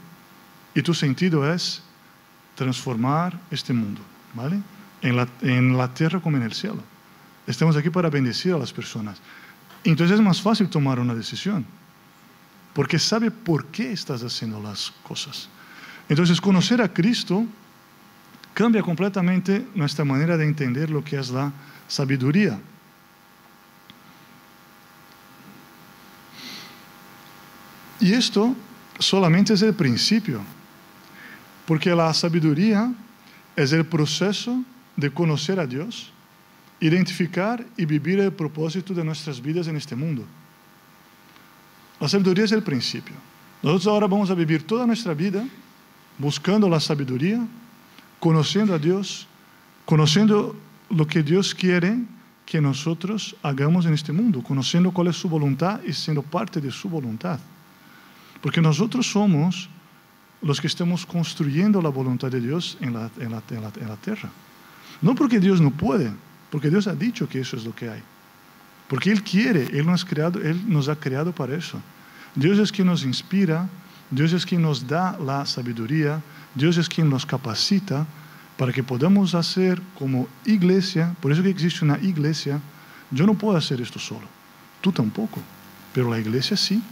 y 0.75 0.80
tu 0.80 0.94
sentido 0.94 1.52
es 1.52 1.82
transformar 2.54 3.38
este 3.50 3.75
mundo, 3.75 4.00
¿vale? 4.32 4.62
En 5.02 5.14
la, 5.14 5.28
en 5.42 5.76
la 5.76 5.92
tierra 5.92 6.18
como 6.18 6.38
en 6.38 6.44
el 6.44 6.54
cielo. 6.54 6.82
Estamos 7.46 7.76
aquí 7.76 7.90
para 7.90 8.08
bendecir 8.08 8.54
a 8.54 8.58
las 8.58 8.72
personas. 8.72 9.20
Entonces 9.84 10.18
es 10.18 10.25
más 10.25 10.40
fácil 10.40 10.70
tomar 10.70 11.00
una 11.00 11.14
decisión, 11.14 11.66
porque 12.72 12.99
sabe 12.99 13.30
por 13.30 13.66
qué 13.66 13.92
estás 13.92 14.22
haciendo 14.22 14.58
las 14.58 14.90
cosas. 15.02 15.50
Entonces 16.08 16.40
conocer 16.40 16.80
a 16.80 16.90
Cristo 16.90 17.44
cambia 18.54 18.80
completamente 18.80 19.66
nuestra 19.75 20.06
manera 20.06 20.38
de 20.38 20.46
entender 20.46 20.88
lo 20.88 21.04
que 21.04 21.18
es 21.18 21.28
la 21.28 21.52
sabiduría. 21.88 22.58
Y 28.02 28.14
esto 28.14 28.52
solamente 28.99 29.54
es 29.54 29.62
el 29.62 29.75
principio, 29.75 30.40
porque 31.64 31.94
la 31.94 32.12
sabiduría 32.12 32.92
es 33.54 33.73
el 33.73 33.87
proceso 33.87 34.64
de 34.97 35.09
conocer 35.09 35.61
a 35.61 35.66
Dios, 35.68 36.11
identificar 36.80 37.64
y 37.76 37.85
vivir 37.85 38.18
el 38.18 38.32
propósito 38.32 38.92
de 38.92 39.04
nuestras 39.04 39.40
vidas 39.40 39.68
en 39.68 39.76
este 39.76 39.94
mundo. 39.94 40.25
La 42.00 42.09
sabiduría 42.09 42.44
es 42.44 42.50
el 42.50 42.64
principio. 42.64 43.14
Nosotros 43.62 43.87
ahora 43.87 44.09
vamos 44.09 44.28
a 44.30 44.35
vivir 44.35 44.66
toda 44.66 44.85
nuestra 44.85 45.14
vida 45.14 45.47
buscando 46.18 46.68
la 46.68 46.80
sabiduría, 46.80 47.47
conociendo 48.18 48.75
a 48.75 48.80
Dios, 48.80 49.28
conociendo 49.87 50.56
lo 50.90 51.06
que 51.06 51.23
Dios 51.23 51.54
quiere 51.54 51.99
que 52.47 52.61
nosotros 52.61 53.37
hagamos 53.44 53.87
en 53.87 53.94
este 53.94 54.11
mundo, 54.11 54.42
conociendo 54.42 54.90
cuál 54.90 55.06
es 55.06 55.16
su 55.16 55.28
voluntad 55.28 55.80
y 55.87 55.92
siendo 55.92 56.21
parte 56.21 56.61
de 56.61 56.73
su 56.73 56.88
voluntad. 56.88 57.38
Porque 58.42 58.61
nosotros 58.61 59.11
somos 59.11 59.70
los 60.42 60.61
que 60.61 60.66
estamos 60.66 61.06
construyendo 61.06 61.80
la 61.80 61.88
voluntad 61.88 62.30
de 62.30 62.40
Dios 62.40 62.76
en 62.80 62.92
la, 62.92 63.11
en 63.18 63.30
la, 63.30 63.42
en 63.49 63.88
la 63.88 63.96
tierra. 63.96 64.30
No 65.00 65.14
porque 65.14 65.40
Dios 65.40 65.61
no 65.61 65.70
puede, 65.70 66.12
porque 66.50 66.68
Dios 66.68 66.87
ha 66.87 66.94
dicho 66.94 67.28
que 67.28 67.40
eso 67.40 67.56
es 67.56 67.64
lo 67.64 67.75
que 67.75 67.88
hay. 67.88 68.02
Porque 68.88 69.11
Él 69.11 69.22
quiere, 69.22 69.68
Él 69.72 69.87
nos, 69.87 70.04
creado, 70.04 70.40
Él 70.42 70.61
nos 70.68 70.88
ha 70.88 70.96
creado 70.96 71.32
para 71.32 71.56
eso. 71.56 71.80
Dios 72.34 72.58
es 72.58 72.72
quien 72.72 72.88
nos 72.88 73.04
inspira, 73.04 73.68
Dios 74.11 74.32
es 74.32 74.44
quien 74.44 74.62
nos 74.62 74.87
da 74.87 75.16
la 75.18 75.46
sabiduría, 75.46 76.20
Dios 76.54 76.76
es 76.76 76.88
quien 76.88 77.08
nos 77.08 77.25
capacita 77.25 78.06
para 78.58 78.72
que 78.72 78.82
podamos 78.82 79.34
hacer 79.34 79.80
como 79.99 80.28
iglesia, 80.44 81.14
por 81.20 81.32
eso 81.32 81.42
que 81.42 81.50
existe 81.50 81.84
una 81.84 81.99
iglesia, 82.00 82.61
yo 83.11 83.26
no 83.26 83.34
puedo 83.34 83.56
hacer 83.56 83.80
esto 83.80 83.99
solo, 83.99 84.26
tú 84.80 84.92
tampoco, 84.92 85.40
pero 85.92 86.11
la 86.11 86.18
iglesia 86.20 86.56
sí. 86.56 86.82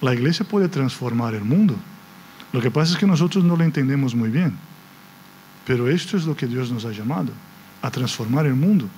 La 0.00 0.14
iglesia 0.14 0.46
puede 0.46 0.68
transformar 0.68 1.34
el 1.34 1.44
mundo. 1.44 1.76
Lo 2.52 2.60
que 2.60 2.70
pasa 2.70 2.92
es 2.92 2.98
que 2.98 3.06
nosotros 3.06 3.44
no 3.44 3.56
lo 3.56 3.64
entendemos 3.64 4.14
muy 4.14 4.30
bien, 4.30 4.56
pero 5.66 5.88
esto 5.88 6.16
es 6.16 6.24
lo 6.24 6.36
que 6.36 6.46
Dios 6.46 6.70
nos 6.70 6.84
ha 6.84 6.90
llamado, 6.90 7.32
a 7.82 7.90
transformar 7.90 8.46
el 8.46 8.54
mundo. 8.54 8.88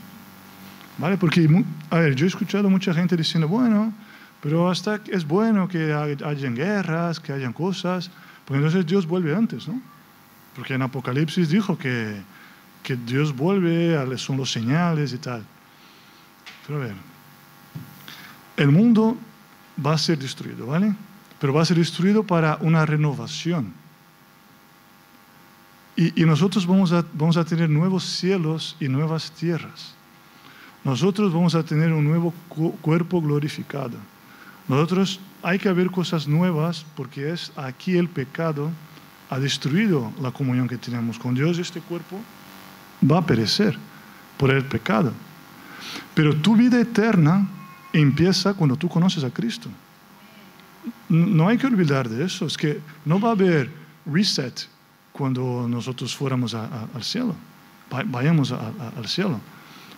¿Vale? 0.99 1.17
Porque, 1.17 1.49
a 1.91 1.99
ver, 1.99 2.15
yo 2.15 2.27
he 2.27 2.29
escuchado 2.29 2.71
mucha 2.71 2.95
gente 2.95 3.17
diciendo, 3.17 3.49
bueno, 3.49 3.93
pero 4.41 4.71
hasta 4.71 5.01
es 5.09 5.27
bueno 5.27 5.69
que 5.69 5.93
hayan 5.93 6.55
guerras, 6.55 7.21
que 7.21 7.33
hayan 7.33 7.53
cosas, 7.53 8.11
porque 8.45 8.59
entonces 8.59 8.87
Dios 8.87 9.07
vuelve 9.07 9.35
antes, 9.35 9.69
¿no? 9.69 9.81
Porque 10.55 10.75
en 10.75 10.83
Apocalipsis 10.83 11.49
dijo 11.49 11.79
que, 11.79 12.21
Dios 13.07 13.35
vuelve, 13.35 13.97
son 14.19 14.37
los 14.37 14.51
señales 14.51 15.13
y 15.13 15.19
tal. 15.19 15.45
Pero 16.67 16.81
a 16.81 16.85
ver, 16.85 16.95
el 18.57 18.71
mundo 18.71 19.17
va 19.85 19.95
a 19.95 19.99
ser 19.99 20.19
destruido, 20.19 20.67
¿vale? 20.67 20.95
Pero 21.41 21.53
va 21.53 21.63
a 21.63 21.65
ser 21.65 21.77
destruido 21.77 22.25
para 22.25 22.57
una 22.61 22.87
renovación. 22.87 23.73
Y, 25.97 26.23
y 26.23 26.25
nosotros 26.25 26.67
vamos 26.67 26.93
a, 26.93 27.05
vamos 27.13 27.37
a 27.37 27.45
tener 27.45 27.69
nuevos 27.69 28.05
cielos 28.05 28.77
y 28.81 28.89
nuevas 28.89 29.31
tierras 29.33 29.95
nosotros 30.85 31.33
vamos 31.33 31.55
a 31.55 31.63
tener 31.63 31.93
un 31.93 32.05
nuevo 32.05 32.35
cuerpo 32.81 33.23
glorificado. 33.23 33.97
Nosotros 34.69 35.21
hay 35.43 35.59
que 35.59 35.73
ver 35.73 35.91
cosas 35.91 36.27
nuevas 36.27 36.85
porque 36.97 37.31
es 37.31 37.53
aquí 37.57 37.97
el 37.97 38.09
pecado 38.09 38.71
ha 39.31 39.39
destruido 39.39 40.13
la 40.21 40.33
comunión 40.33 40.69
que 40.69 40.77
tenemos 40.77 41.19
con 41.19 41.35
Dios. 41.35 41.59
Este 41.59 41.81
cuerpo 41.81 42.21
va 43.09 43.19
a 43.19 43.27
perecer 43.27 43.79
por 44.37 44.51
el 44.51 44.65
pecado. 44.65 45.13
Pero 46.15 46.35
tu 46.35 46.57
vida 46.57 46.81
eterna 46.81 47.49
empieza 47.93 48.55
cuando 48.55 48.77
tú 48.77 48.89
conoces 48.89 49.25
a 49.25 49.31
Cristo. 49.31 49.69
No 51.09 51.49
hay 51.49 51.59
que 51.59 51.67
olvidar 51.67 52.09
de 52.09 52.25
eso. 52.25 52.47
Es 52.47 52.57
que 52.57 52.81
no 53.05 53.21
va 53.21 53.31
a 53.31 53.33
haber 53.33 53.71
reset 54.07 54.67
cuando 55.13 55.67
nosotros 55.69 56.15
fuéramos 56.17 56.55
al 56.55 57.03
cielo. 57.03 57.35
Vayamos 58.07 58.53
al 58.53 59.07
cielo. 59.07 59.41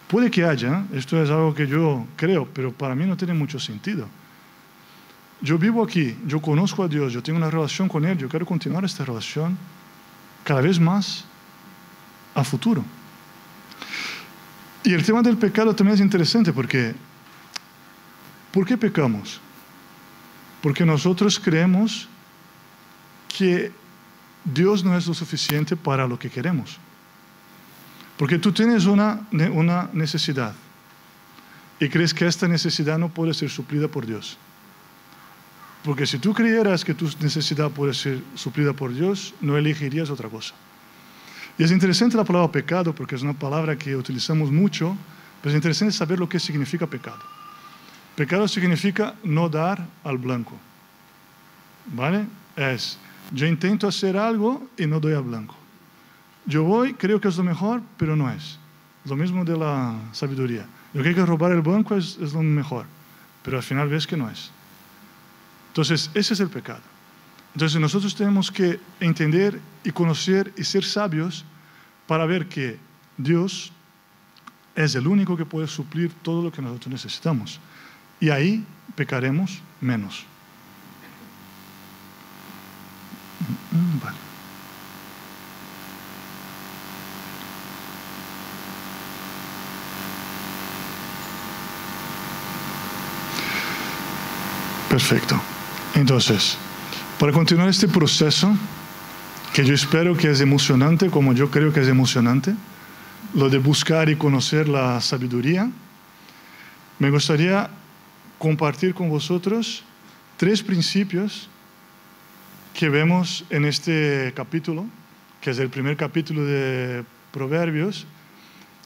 Puede 0.09 0.31
que 0.31 0.45
haya, 0.45 0.85
esto 0.93 1.23
es 1.23 1.31
algo 1.31 1.55
que 1.55 1.67
yo 1.67 2.07
creo, 2.17 2.47
pero 2.53 2.73
para 2.73 2.95
mí 2.95 3.07
no 3.07 3.17
tiene 3.17 3.33
mucho 3.33 3.59
sentido. 3.59 4.07
Yo 5.41 5.59
vivo 5.59 5.83
aquí, 5.83 6.17
yo 6.27 6.41
conozco 6.41 6.83
a 6.83 6.89
Dios, 6.89 7.13
yo 7.13 7.23
tengo 7.23 7.39
una 7.39 7.51
relación 7.51 7.89
con 7.89 8.05
Él, 8.05 8.19
yo 8.19 8.29
quiero 8.29 8.47
continuar 8.47 8.85
esta 8.85 9.05
relación 9.05 9.57
cada 10.43 10.61
vez 10.61 10.79
más 10.79 11.25
a 12.35 12.45
futuro. 12.45 12.85
Y 14.85 14.93
el 14.93 15.05
tema 15.05 15.23
del 15.23 15.37
pecado 15.37 15.75
también 15.75 15.95
es 15.95 16.01
interesante 16.01 16.53
porque, 16.53 16.95
¿por 18.55 18.65
qué 18.65 18.79
pecamos? 18.79 19.41
Porque 20.63 20.87
nosotros 20.87 21.41
creemos 21.41 22.09
que 23.37 23.73
Dios 24.45 24.85
no 24.85 24.97
es 24.97 25.09
lo 25.09 25.13
suficiente 25.13 25.75
para 25.75 26.07
lo 26.07 26.17
que 26.17 26.31
queremos. 26.31 26.79
Porque 28.17 28.39
tú 28.39 28.53
tienes 28.53 28.87
una, 28.87 29.27
una 29.53 29.91
necesidad 29.93 30.55
y 31.81 31.89
crees 31.89 32.15
que 32.15 32.29
esta 32.29 32.47
necesidad 32.47 32.97
no 32.97 33.09
puede 33.09 33.35
ser 33.35 33.51
suplida 33.51 33.89
por 33.89 34.07
Dios. 34.07 34.39
Porque 35.83 36.07
si 36.07 36.19
tú 36.19 36.33
creyeras 36.33 36.85
que 36.85 36.95
tu 36.95 37.11
necesidad 37.21 37.73
puede 37.73 37.93
ser 37.93 38.23
suplida 38.37 38.73
por 38.73 38.95
Dios, 38.95 39.35
no 39.41 39.59
elegirías 39.59 40.11
otra 40.11 40.29
cosa. 40.29 40.55
Y 41.59 41.65
es 41.65 41.73
interesante 41.73 42.17
la 42.17 42.25
palabra 42.25 42.53
pecado 42.53 42.95
porque 42.95 43.17
es 43.17 43.23
una 43.23 43.35
palabra 43.35 43.77
que 43.77 43.97
utilizamos 43.97 44.53
mucho, 44.53 44.97
pero 45.43 45.51
es 45.51 45.57
interesante 45.57 45.93
saber 45.93 46.21
lo 46.21 46.29
que 46.29 46.39
significa 46.39 46.87
pecado. 46.87 47.34
Pecado 48.17 48.47
significa 48.47 49.15
no 49.25 49.49
dar 49.49 49.85
al 50.05 50.19
blanco. 50.19 50.57
¿Vale? 51.93 52.27
Es, 52.57 52.99
yo 53.33 53.47
intento 53.47 53.89
hacer 53.89 54.17
algo 54.17 54.69
y 54.79 54.87
no 54.87 55.01
doy 55.01 55.15
al 55.15 55.23
blanco. 55.23 55.57
Yo 56.47 56.63
voy, 56.63 56.95
creo 56.95 57.21
que 57.21 57.29
es 57.29 57.37
lo 57.37 57.43
mejor, 57.43 57.83
pero 57.97 58.15
no 58.15 58.31
es. 58.31 58.59
Lo 59.05 59.17
mismo 59.17 59.45
de 59.45 59.57
la 59.57 59.99
sabiduría. 60.13 60.67
Yo 60.93 61.03
creo 61.03 61.15
que 61.15 61.27
robar 61.27 61.53
el 61.53 61.63
banco 61.63 61.97
es, 61.97 62.19
es 62.21 62.33
lo 62.33 62.43
mejor, 62.43 62.87
pero 63.43 63.57
al 63.57 63.63
final 63.63 63.89
ves 63.89 64.07
que 64.07 64.17
no 64.17 64.31
es. 64.31 64.51
Entonces, 65.69 66.11
ese 66.15 66.35
es 66.35 66.41
el 66.41 66.49
pecado. 66.49 66.81
Entonces, 67.55 67.81
nosotros 67.81 68.15
tenemos 68.15 68.51
que 68.51 68.79
entender 69.01 69.61
y 69.83 69.91
conocer 69.91 70.53
y 70.57 70.65
ser 70.65 70.85
sabios 70.85 71.45
para 72.07 72.27
ver 72.27 72.47
que 72.47 72.79
Dios 73.17 73.73
es 74.77 74.95
el 74.95 75.07
único 75.07 75.37
que 75.37 75.45
puede 75.45 75.67
suplir 75.67 76.13
todo 76.23 76.43
lo 76.43 76.53
que 76.53 76.63
nosotros 76.63 76.93
necesitamos. 76.93 77.61
Y 78.25 78.31
ahí 78.31 78.65
pecaremos 78.97 79.61
menos. 79.83 80.25
Mm, 83.71 84.01
vale. 84.03 84.17
Perfecto. 94.89 95.39
Entonces, 95.95 96.57
para 97.19 97.31
continuar 97.31 97.69
este 97.69 97.89
proceso, 97.89 98.57
que 99.53 99.67
yo 99.67 99.75
espero 99.75 100.17
que 100.17 100.31
es 100.31 100.41
emocionante, 100.41 101.11
como 101.11 101.35
yo 101.35 101.51
creo 101.51 101.75
que 101.75 101.83
es 101.83 101.89
emocionante, 101.89 102.55
lo 103.35 103.51
de 103.51 103.59
buscar 103.59 104.09
y 104.09 104.17
conocer 104.17 104.67
la 104.67 105.03
sabiduría, 105.03 105.71
me 106.99 107.11
gustaría 107.11 107.69
compartir 108.45 108.93
con 108.93 109.09
vosotros 109.09 109.83
tres 110.37 110.63
principios 110.63 111.49
que 112.75 112.91
vemos 112.91 113.43
en 113.49 113.65
este 113.65 114.35
capítulo, 114.37 114.85
que 115.41 115.53
es 115.53 115.59
el 115.59 115.71
primer 115.71 115.97
capítulo 115.97 116.45
de 116.45 117.07
Proverbios, 117.33 118.07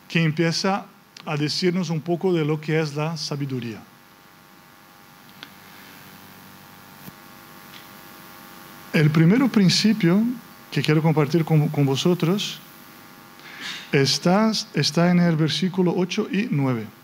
que 0.09 0.23
empieza 0.23 0.87
a 1.27 1.37
decirnos 1.37 1.91
un 1.91 2.01
poco 2.01 2.33
de 2.33 2.45
lo 2.45 2.61
que 2.61 2.79
es 2.79 2.95
la 2.95 3.17
sabiduría. 3.17 3.83
El 8.93 9.11
primer 9.11 9.45
principio 9.51 10.23
que 10.71 10.83
quiero 10.83 11.03
compartir 11.03 11.45
con, 11.45 11.69
vosotros 11.85 12.61
está, 13.91 14.53
está 14.75 15.11
en 15.11 15.19
el 15.19 15.35
versículo 15.35 15.95
8 15.97 16.29
y 16.31 16.49
9. 16.49 16.99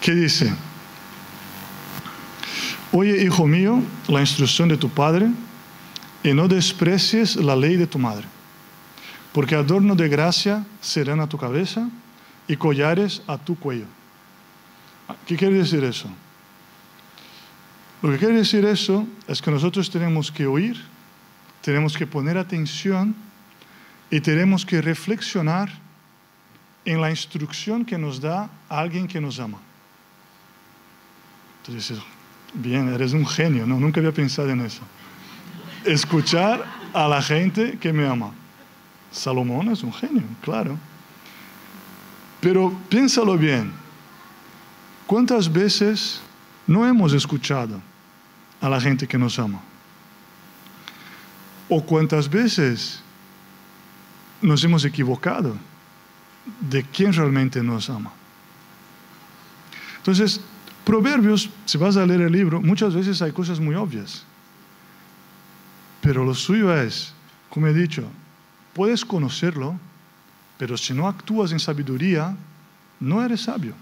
¿Qué 0.00 0.12
dice? 0.12 0.52
Oye, 2.92 3.22
hijo 3.22 3.46
mío, 3.46 3.82
la 4.08 4.20
instrucción 4.20 4.68
de 4.68 4.76
tu 4.76 4.88
padre 4.88 5.30
y 6.22 6.32
no 6.32 6.48
desprecies 6.48 7.36
la 7.36 7.56
ley 7.56 7.76
de 7.76 7.86
tu 7.86 7.98
madre, 7.98 8.26
porque 9.32 9.54
adorno 9.54 9.94
de 9.94 10.08
gracia 10.08 10.64
serán 10.80 11.20
a 11.20 11.28
tu 11.28 11.38
cabeza 11.38 11.88
y 12.48 12.56
collares 12.56 13.22
a 13.26 13.38
tu 13.38 13.58
cuello. 13.58 13.86
¿Qué 15.26 15.36
quiere 15.36 15.58
decir 15.58 15.84
eso? 15.84 16.08
Lo 18.02 18.10
que 18.10 18.18
quiere 18.18 18.34
decir 18.34 18.64
eso 18.64 19.06
es 19.28 19.40
que 19.40 19.50
nosotros 19.50 19.90
tenemos 19.90 20.32
que 20.32 20.46
oír, 20.46 20.82
tenemos 21.60 21.96
que 21.96 22.06
poner 22.06 22.36
atención 22.36 23.14
y 24.10 24.20
tenemos 24.20 24.66
que 24.66 24.82
reflexionar 24.82 25.70
en 26.84 27.00
la 27.00 27.10
instrucción 27.10 27.84
que 27.84 27.96
nos 27.96 28.20
da 28.20 28.50
alguien 28.68 29.06
que 29.06 29.20
nos 29.20 29.38
ama. 29.38 29.58
Entonces, 31.64 31.98
bien, 32.54 32.92
eres 32.92 33.12
un 33.12 33.26
genio, 33.26 33.66
no, 33.66 33.78
nunca 33.78 34.00
había 34.00 34.12
pensado 34.12 34.50
en 34.50 34.60
eso. 34.62 34.82
Escuchar 35.84 36.64
a 36.92 37.08
la 37.08 37.22
gente 37.22 37.78
que 37.78 37.92
me 37.92 38.06
ama. 38.06 38.32
Salomón 39.10 39.70
es 39.70 39.82
un 39.82 39.92
genio, 39.92 40.22
claro. 40.40 40.76
Pero 42.40 42.76
piénsalo 42.88 43.36
bien. 43.36 43.72
¿Cuántas 45.06 45.52
veces 45.52 46.20
no 46.66 46.86
hemos 46.86 47.12
escuchado 47.12 47.80
a 48.60 48.68
la 48.68 48.80
gente 48.80 49.06
que 49.06 49.18
nos 49.18 49.38
ama? 49.38 49.60
¿O 51.68 51.82
cuántas 51.84 52.28
veces 52.28 53.02
nos 54.40 54.64
hemos 54.64 54.84
equivocado 54.84 55.56
de 56.60 56.82
quién 56.84 57.12
realmente 57.12 57.62
nos 57.62 57.88
ama? 57.90 58.12
Entonces, 59.98 60.40
Proverbios, 60.84 61.48
si 61.64 61.78
vas 61.78 61.96
a 61.96 62.04
leer 62.04 62.22
el 62.22 62.32
libro, 62.32 62.60
muchas 62.60 62.94
veces 62.94 63.22
hay 63.22 63.32
cosas 63.32 63.60
muy 63.60 63.74
obvias. 63.74 64.24
Pero 66.00 66.24
lo 66.24 66.34
suyo 66.34 66.76
es, 66.76 67.14
como 67.48 67.68
he 67.68 67.72
dicho, 67.72 68.04
puedes 68.72 69.04
conocerlo, 69.04 69.78
pero 70.58 70.76
si 70.76 70.92
no 70.92 71.06
actúas 71.06 71.52
en 71.52 71.60
sabiduría, 71.60 72.36
no 72.98 73.22
eres 73.24 73.42
sabio. 73.42 73.74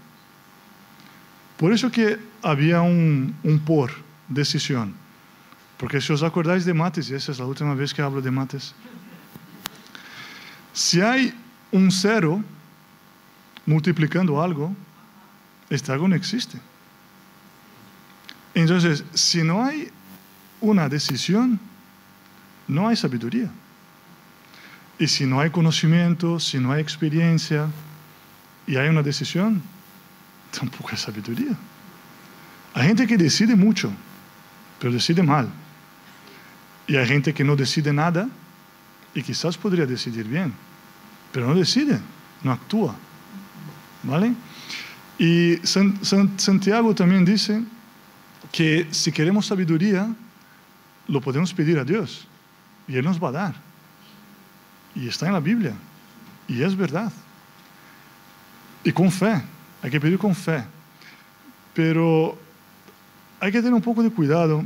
Por 1.57 1.73
eso 1.73 1.91
que 1.91 2.19
había 2.43 2.81
un, 2.81 3.35
por, 3.65 3.91
decisión. 4.27 4.93
Porque 5.77 5.99
si 6.01 6.13
os 6.13 6.21
acordáis 6.21 6.65
de 6.65 6.73
mates, 6.73 7.09
y 7.09 7.15
esa 7.15 7.31
es 7.31 7.39
la 7.39 7.45
última 7.45 7.73
vez 7.73 7.93
que 7.93 8.03
hablo 8.03 8.21
de 8.21 8.29
mates, 8.29 8.75
si 10.73 11.01
hay 11.01 11.33
un 11.71 11.91
cero 11.91 12.43
multiplicando 13.65 14.41
algo, 14.41 14.75
este 15.69 15.91
algo 15.91 16.07
no 16.07 16.15
existe. 16.15 16.59
Entonces, 18.53 19.03
si 19.13 19.43
no 19.43 19.63
hay 19.63 19.89
una 20.59 20.89
decisión, 20.89 21.59
no 22.67 22.87
hay 22.87 22.95
sabiduría. 22.95 23.49
Y 24.99 25.07
si 25.07 25.25
no 25.25 25.39
hay 25.39 25.49
conocimiento, 25.49 26.39
si 26.39 26.59
no 26.59 26.71
hay 26.71 26.81
experiencia 26.81 27.67
y 28.67 28.75
hay 28.75 28.89
una 28.89 29.01
decisión, 29.01 29.61
tampoco 30.51 30.89
hay 30.91 30.97
sabiduría. 30.97 31.55
Hay 32.73 32.87
gente 32.87 33.07
que 33.07 33.17
decide 33.17 33.55
mucho, 33.55 33.91
pero 34.79 34.93
decide 34.93 35.23
mal. 35.23 35.49
Y 36.87 36.97
hay 36.97 37.07
gente 37.07 37.33
que 37.33 37.43
no 37.43 37.55
decide 37.55 37.91
nada 37.91 38.29
y 39.13 39.23
quizás 39.23 39.57
podría 39.57 39.85
decidir 39.85 40.27
bien, 40.27 40.53
pero 41.31 41.47
no 41.47 41.55
decide, 41.55 41.99
no 42.43 42.51
actúa. 42.51 42.95
¿Vale? 44.03 44.33
Y 45.17 45.57
Santiago 45.63 46.95
también 46.95 47.23
dice 47.23 47.63
que 48.51 48.87
si 48.91 49.11
queremos 49.11 49.45
sabiduría, 49.45 50.09
lo 51.07 51.21
podemos 51.21 51.53
pedir 51.53 51.77
a 51.77 51.83
Dios 51.83 52.27
y 52.87 52.97
Él 52.97 53.05
nos 53.05 53.21
va 53.21 53.29
a 53.29 53.31
dar. 53.31 53.55
Y 54.95 55.07
está 55.07 55.27
en 55.27 55.33
la 55.33 55.39
Biblia. 55.39 55.73
Y 56.47 56.63
es 56.63 56.75
verdad. 56.75 57.11
Y 58.83 58.91
con 58.91 59.11
fe. 59.11 59.41
Hay 59.81 59.91
que 59.91 60.01
pedir 60.01 60.17
con 60.17 60.35
fe. 60.35 60.63
Pero 61.73 62.37
hay 63.39 63.51
que 63.51 63.59
tener 63.59 63.73
un 63.73 63.81
poco 63.81 64.03
de 64.03 64.11
cuidado 64.11 64.63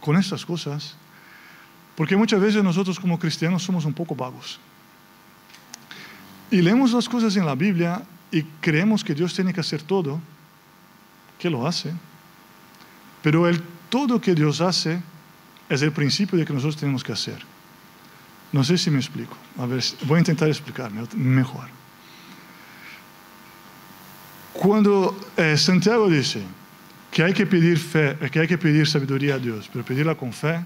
con 0.00 0.16
estas 0.16 0.44
cosas, 0.44 0.94
porque 1.96 2.16
muchas 2.16 2.40
veces 2.40 2.62
nosotros 2.62 3.00
como 3.00 3.18
cristianos 3.18 3.62
somos 3.62 3.84
un 3.84 3.94
poco 3.94 4.14
vagos. 4.14 4.60
Y 6.50 6.62
leemos 6.62 6.92
las 6.92 7.08
cosas 7.08 7.36
en 7.36 7.46
la 7.46 7.54
Biblia 7.54 8.02
y 8.30 8.42
creemos 8.60 9.02
que 9.02 9.14
Dios 9.14 9.34
tiene 9.34 9.52
que 9.52 9.60
hacer 9.60 9.82
todo, 9.82 10.20
que 11.38 11.50
lo 11.50 11.66
hace. 11.66 11.92
Pero 13.22 13.48
el 13.48 13.60
todo 13.88 14.20
que 14.20 14.34
Dios 14.34 14.60
hace 14.60 15.00
es 15.68 15.82
el 15.82 15.92
principio 15.92 16.38
de 16.38 16.44
que 16.44 16.52
nosotros 16.52 16.76
tenemos 16.76 17.02
que 17.02 17.12
hacer. 17.12 17.38
No 18.52 18.62
sé 18.62 18.78
si 18.78 18.90
me 18.90 18.98
explico. 18.98 19.36
Voy 20.06 20.16
a 20.16 20.18
intentar 20.18 20.48
explicarme 20.48 21.02
mejor. 21.16 21.66
Cuando 24.52 25.18
eh, 25.36 25.56
Santiago 25.56 26.08
dice 26.08 26.42
que 27.10 27.24
hay 27.24 27.32
que 27.32 27.46
pedir 27.46 27.78
fe, 27.78 28.16
que 28.30 28.40
hay 28.40 28.46
que 28.46 28.58
pedir 28.58 28.86
sabiduría 28.86 29.34
a 29.34 29.38
Dios, 29.38 29.68
pero 29.72 29.84
pedirla 29.84 30.14
con 30.14 30.32
fe, 30.32 30.64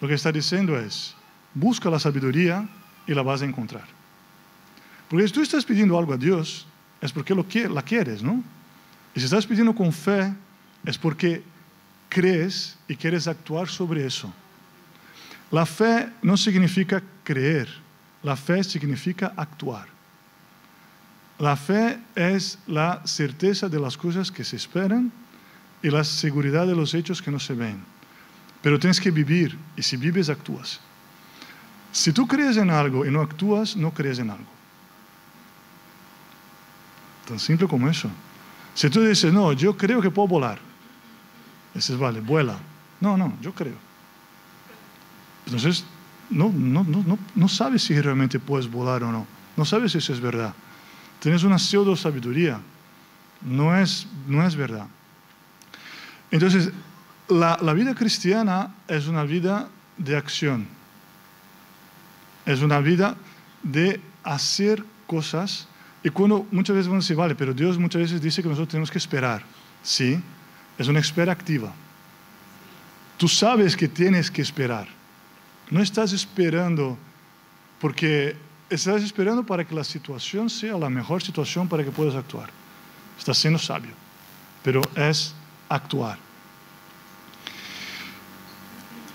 lo 0.00 0.06
que 0.06 0.14
está 0.14 0.30
diciendo 0.30 0.78
es, 0.78 1.14
busca 1.54 1.90
la 1.90 1.98
sabiduría 1.98 2.68
y 3.06 3.14
la 3.14 3.22
vas 3.22 3.42
a 3.42 3.44
encontrar. 3.44 3.97
Porque 5.08 5.26
si 5.26 5.32
tú 5.32 5.42
estás 5.42 5.64
pidiendo 5.64 5.98
algo 5.98 6.12
a 6.12 6.16
Dios, 6.16 6.66
es 7.00 7.12
porque 7.12 7.34
lo, 7.34 7.46
la 7.70 7.82
quieres, 7.82 8.22
¿no? 8.22 8.42
Y 9.14 9.20
si 9.20 9.24
estás 9.24 9.46
pidiendo 9.46 9.74
con 9.74 9.92
fe, 9.92 10.32
es 10.84 10.98
porque 10.98 11.42
crees 12.08 12.76
y 12.88 12.96
quieres 12.96 13.26
actuar 13.26 13.68
sobre 13.68 14.06
eso. 14.06 14.32
La 15.50 15.64
fe 15.64 16.08
no 16.22 16.36
significa 16.36 17.02
creer, 17.24 17.68
la 18.22 18.36
fe 18.36 18.62
significa 18.62 19.32
actuar. 19.36 19.88
La 21.38 21.56
fe 21.56 21.98
es 22.14 22.58
la 22.66 23.00
certeza 23.04 23.68
de 23.68 23.78
las 23.78 23.96
cosas 23.96 24.30
que 24.30 24.44
se 24.44 24.56
esperan 24.56 25.10
y 25.82 25.88
la 25.88 26.04
seguridad 26.04 26.66
de 26.66 26.74
los 26.74 26.94
hechos 26.94 27.22
que 27.22 27.30
no 27.30 27.38
se 27.38 27.54
ven. 27.54 27.78
Pero 28.60 28.78
tienes 28.78 29.00
que 29.00 29.12
vivir 29.12 29.56
y 29.76 29.82
si 29.82 29.96
vives 29.96 30.28
actúas. 30.28 30.80
Si 31.92 32.12
tú 32.12 32.26
crees 32.26 32.56
en 32.56 32.70
algo 32.70 33.06
y 33.06 33.10
no 33.10 33.20
actúas, 33.22 33.76
no 33.76 33.94
crees 33.94 34.18
en 34.18 34.30
algo. 34.30 34.57
Tan 37.28 37.38
simple 37.38 37.68
como 37.68 37.88
eso. 37.88 38.10
Si 38.74 38.88
tú 38.88 39.02
dices, 39.02 39.32
no, 39.32 39.52
yo 39.52 39.76
creo 39.76 40.00
que 40.00 40.10
puedo 40.10 40.28
volar, 40.28 40.58
Dices, 41.74 41.96
vale, 41.96 42.20
vuela. 42.20 42.56
No, 43.00 43.16
no, 43.16 43.36
yo 43.40 43.54
creo. 43.54 43.76
Entonces, 45.46 45.84
no, 46.30 46.50
no, 46.50 46.82
no, 46.82 47.18
no 47.34 47.48
sabes 47.48 47.82
si 47.82 48.00
realmente 48.00 48.40
puedes 48.40 48.68
volar 48.68 49.04
o 49.04 49.12
no. 49.12 49.26
No 49.56 49.64
sabes 49.64 49.92
si 49.92 49.98
eso 49.98 50.12
es 50.12 50.20
verdad. 50.20 50.54
Tienes 51.20 51.44
una 51.44 51.58
pseudo 51.58 51.94
sabiduría. 51.94 52.60
No 53.42 53.76
es, 53.76 54.08
no 54.26 54.44
es 54.44 54.56
verdad. 54.56 54.86
Entonces, 56.30 56.70
la, 57.28 57.58
la 57.62 57.72
vida 57.74 57.94
cristiana 57.94 58.74
es 58.88 59.06
una 59.06 59.22
vida 59.22 59.68
de 59.96 60.16
acción. 60.16 60.66
Es 62.44 62.62
una 62.62 62.80
vida 62.80 63.16
de 63.62 64.00
hacer 64.24 64.84
cosas. 65.06 65.68
Y 66.08 66.10
cuando 66.10 66.46
muchas 66.50 66.74
veces 66.74 66.90
a 66.90 66.96
decir, 66.96 67.16
vale, 67.16 67.34
pero 67.34 67.52
Dios 67.52 67.76
muchas 67.76 68.00
veces 68.00 68.22
dice 68.22 68.42
que 68.42 68.48
nosotros 68.48 68.70
tenemos 68.70 68.90
que 68.90 68.96
esperar. 68.96 69.42
Sí, 69.82 70.18
es 70.78 70.88
una 70.88 71.00
espera 71.00 71.32
activa. 71.32 71.70
Tú 73.18 73.28
sabes 73.28 73.76
que 73.76 73.88
tienes 73.88 74.30
que 74.30 74.40
esperar. 74.40 74.88
No 75.70 75.82
estás 75.82 76.14
esperando 76.14 76.96
porque 77.78 78.34
estás 78.70 79.02
esperando 79.02 79.44
para 79.44 79.66
que 79.66 79.74
la 79.74 79.84
situación 79.84 80.48
sea 80.48 80.78
la 80.78 80.88
mejor 80.88 81.22
situación 81.22 81.68
para 81.68 81.84
que 81.84 81.90
puedas 81.90 82.14
actuar. 82.14 82.48
Estás 83.18 83.36
siendo 83.36 83.58
sabio, 83.58 83.92
pero 84.62 84.80
es 84.96 85.34
actuar. 85.68 86.16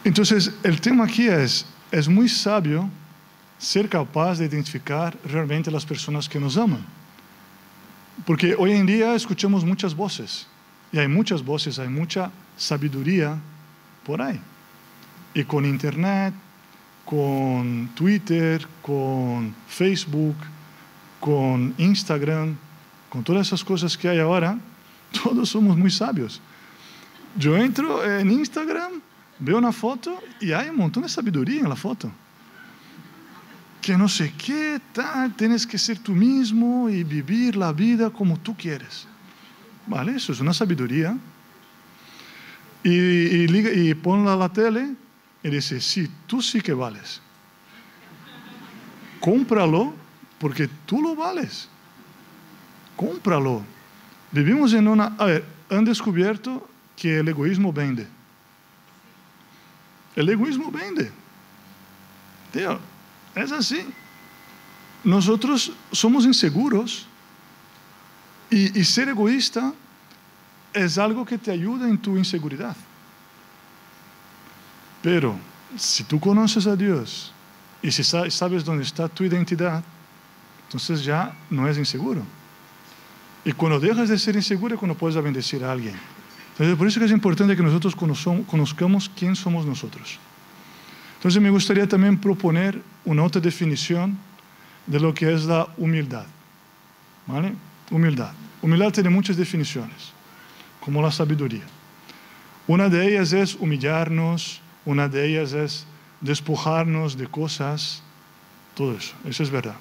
Entonces, 0.03 0.53
el 0.61 0.79
tema 0.79 1.05
aquí 1.05 1.27
es, 1.27 1.65
es 1.91 2.07
muy 2.07 2.29
sabio 2.29 2.87
ser 3.63 3.87
capaz 3.87 4.39
de 4.39 4.45
identificar 4.45 5.17
realmente 5.23 5.71
las 5.71 5.85
personas 5.85 6.27
que 6.27 6.37
nos 6.37 6.57
aman. 6.57 6.85
Porque 8.25 8.55
hoy 8.55 8.73
en 8.73 8.85
día 8.85 9.15
escuchamos 9.15 9.63
muchas 9.63 9.95
voces. 9.95 10.47
Y 10.91 10.99
hay 10.99 11.07
muchas 11.07 11.43
voces, 11.43 11.79
hay 11.79 11.87
mucha 11.87 12.29
sabiduría 12.57 13.37
por 14.05 14.21
ahí. 14.21 14.39
Y 15.33 15.45
con 15.45 15.65
Internet, 15.65 16.33
con 17.05 17.89
Twitter, 17.95 18.67
con 18.81 19.55
Facebook, 19.67 20.35
con 21.21 21.73
Instagram, 21.77 22.57
con 23.09 23.23
todas 23.23 23.47
esas 23.47 23.63
cosas 23.63 23.97
que 23.97 24.09
hay 24.09 24.19
ahora, 24.19 24.59
todos 25.23 25.47
somos 25.47 25.77
muy 25.77 25.89
sabios. 25.89 26.41
Yo 27.37 27.55
entro 27.55 28.03
en 28.03 28.29
Instagram, 28.29 29.01
veo 29.39 29.57
una 29.57 29.71
foto 29.71 30.21
y 30.41 30.51
hay 30.51 30.67
un 30.67 30.75
montón 30.75 31.03
de 31.03 31.09
sabiduría 31.09 31.61
en 31.61 31.69
la 31.69 31.77
foto. 31.77 32.11
Que 33.83 33.97
no 33.97 34.07
sé 34.07 34.31
qué, 34.37 34.79
tal, 34.93 35.35
tienes 35.35 35.67
que 35.67 35.77
ser 35.77 35.99
tú 35.99 36.13
mismo 36.13 36.89
y 36.89 37.03
vivir 37.03 37.57
la 37.57 37.73
vida 37.73 38.09
como 38.09 38.39
tú 38.39 38.55
quieres. 38.55 39.05
¿Vale? 39.85 40.15
Eso 40.15 40.31
es 40.31 40.39
una 40.39 40.53
sabiduría. 40.53 41.17
Y, 42.81 42.89
y, 42.89 43.93
ponla 43.93 44.33
a 44.33 44.37
la 44.37 44.47
tele 44.47 44.95
y 45.43 45.49
dice, 45.49 45.81
sí, 45.81 46.09
tú 46.27 46.41
sí 46.41 46.61
que 46.61 46.71
vales. 46.71 47.21
Cómpralo 49.19 49.93
porque 50.39 50.69
tú 50.85 51.01
lo 51.01 51.13
vales. 51.13 51.67
Cómpralo. 52.95 53.63
Vivimos 54.31 54.73
en 54.73 54.87
una... 54.87 55.13
Han 55.69 55.83
descubierto 55.83 56.69
que 56.95 57.19
el 57.19 57.27
egoísmo 57.27 57.73
vende. 57.73 58.07
El 60.15 60.29
egoísmo 60.29 60.71
vende. 60.71 61.11
Tío, 62.53 62.79
es 63.35 63.51
así. 63.51 63.85
Nosotros 65.03 65.71
somos 65.91 66.25
inseguros 66.25 67.07
y, 68.49 68.83
ser 68.83 69.09
egoísta 69.09 69.73
es 70.73 70.97
algo 70.97 71.25
que 71.25 71.37
te 71.37 71.51
ayuda 71.51 71.89
en 71.89 71.97
tu 71.97 72.17
inseguridad. 72.17 72.75
Pero 75.01 75.35
si 75.75 76.03
tú 76.03 76.19
conoces 76.19 76.67
a 76.67 76.75
Dios 76.75 77.33
y 77.81 77.91
si 77.91 78.03
sabes 78.03 78.63
dónde 78.63 78.83
está 78.83 79.07
tu 79.07 79.23
identidad, 79.23 79.83
entonces 80.67 81.03
ya 81.03 81.33
no 81.49 81.67
es 81.67 81.77
inseguro. 81.77 82.23
Y 83.43 83.51
cuando 83.51 83.79
dejas 83.79 84.09
de 84.09 84.17
ser 84.17 84.35
inseguro 84.35 84.75
es 84.75 84.79
cuando 84.79 84.97
puedes 84.97 85.21
bendecir 85.21 85.63
a 85.63 85.71
alguien. 85.71 85.95
Entonces, 86.51 86.77
por 86.77 86.87
eso 86.87 87.03
es 87.03 87.11
importante 87.11 87.55
que 87.55 87.63
nosotros 87.63 87.95
conozcamos 87.95 89.09
quién 89.09 89.35
somos 89.35 89.65
nosotros. 89.65 90.19
Entonces, 91.15 91.41
me 91.41 91.49
gustaría 91.49 91.87
también 91.87 92.19
proponer 92.19 92.81
una 93.05 93.23
otra 93.23 93.41
definición 93.41 94.17
de 94.85 94.99
lo 94.99 95.13
que 95.13 95.33
es 95.33 95.45
la 95.45 95.67
humildad. 95.77 96.25
¿Vale? 97.25 97.53
Humildad. 97.89 98.33
Humildad 98.61 98.91
tiene 98.91 99.09
muchas 99.09 99.37
definiciones, 99.37 100.11
como 100.79 101.01
la 101.01 101.11
sabiduría. 101.11 101.63
Una 102.67 102.89
de 102.89 103.07
ellas 103.07 103.33
es 103.33 103.55
humillarnos, 103.55 104.61
una 104.85 105.07
de 105.07 105.27
ellas 105.27 105.53
es 105.53 105.85
despojarnos 106.21 107.17
de 107.17 107.27
cosas, 107.27 108.01
todo 108.73 108.95
eso, 108.97 109.13
eso 109.25 109.43
es 109.43 109.49
verdad. 109.49 109.75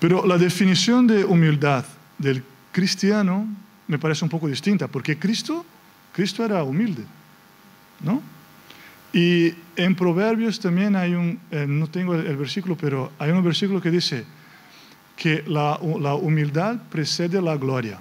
Pero 0.00 0.26
la 0.26 0.38
definición 0.38 1.06
de 1.06 1.24
humildad 1.24 1.84
del 2.18 2.42
cristiano 2.72 3.46
me 3.86 3.98
parece 3.98 4.24
un 4.24 4.30
poco 4.30 4.48
distinta, 4.48 4.88
porque 4.88 5.18
Cristo, 5.18 5.64
Cristo 6.12 6.44
era 6.44 6.62
humilde, 6.64 7.04
¿no? 8.00 8.22
Y 9.12 9.54
en 9.76 9.94
Proverbios 9.94 10.58
también 10.58 10.96
hay 10.96 11.14
un, 11.14 11.38
eh, 11.50 11.66
no 11.68 11.86
tengo 11.88 12.14
el, 12.14 12.36
versículo, 12.36 12.76
pero 12.76 13.12
hay 13.18 13.30
un 13.30 13.44
versículo 13.44 13.80
que 13.80 13.90
dice 13.90 14.24
que 15.16 15.44
la, 15.46 15.78
la 16.00 16.14
humildad 16.14 16.76
precede 16.90 17.40
la 17.42 17.56
gloria. 17.56 18.00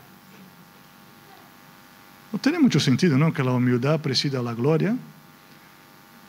No 2.31 2.39
tiene 2.39 2.59
mucho 2.59 2.79
sentido, 2.79 3.17
¿no? 3.17 3.33
Que 3.33 3.43
la 3.43 3.51
humildad 3.51 3.99
preceda 3.99 4.41
la 4.41 4.53
gloria. 4.53 4.95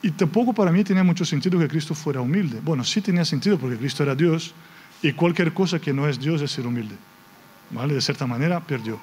Y 0.02 0.10
tampoco 0.10 0.52
para 0.52 0.72
mí 0.72 0.82
tenía 0.82 1.04
mucho 1.04 1.24
sentido 1.24 1.60
que 1.60 1.68
Cristo 1.68 1.94
fuera 1.94 2.20
humilde. 2.20 2.58
Bueno, 2.60 2.82
sí 2.82 3.00
tenía 3.00 3.24
sentido 3.24 3.56
porque 3.56 3.76
Cristo 3.76 4.02
era 4.02 4.16
Dios 4.16 4.52
y 5.00 5.12
cualquier 5.12 5.54
cosa 5.54 5.78
que 5.80 5.92
no 5.92 6.08
es 6.08 6.18
Dios 6.18 6.42
es 6.42 6.50
ser 6.50 6.66
humilde. 6.66 6.96
¿Vale? 7.70 7.94
De 7.94 8.00
cierta 8.00 8.26
manera 8.26 8.60
perdió. 8.60 8.98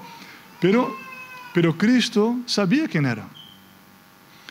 Pero, 0.60 0.94
pero 1.54 1.78
Cristo 1.78 2.38
sabía 2.46 2.88
quién 2.90 3.06
era. 3.06 3.26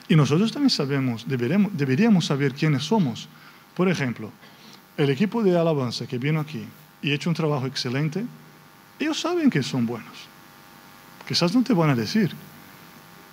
Y 0.08 0.16
nosotros 0.16 0.50
también 0.50 0.70
sabemos, 0.70 1.28
deberíamos, 1.28 1.76
deberíamos 1.76 2.26
saber 2.26 2.54
quiénes 2.54 2.84
somos. 2.84 3.28
Por 3.74 3.88
ejemplo, 3.88 4.32
el 4.96 5.10
equipo 5.10 5.42
de 5.42 5.56
alabanza 5.56 6.06
que 6.06 6.18
vino 6.18 6.40
aquí 6.40 6.64
y 7.02 7.12
ha 7.12 7.14
hecho 7.14 7.30
un 7.30 7.36
trabajo 7.36 7.66
excelente, 7.66 8.24
ellos 8.98 9.20
saben 9.20 9.50
que 9.50 9.62
son 9.62 9.86
buenos. 9.86 10.26
Quizás 11.26 11.54
no 11.54 11.62
te 11.62 11.74
van 11.74 11.90
a 11.90 11.94
decir, 11.94 12.32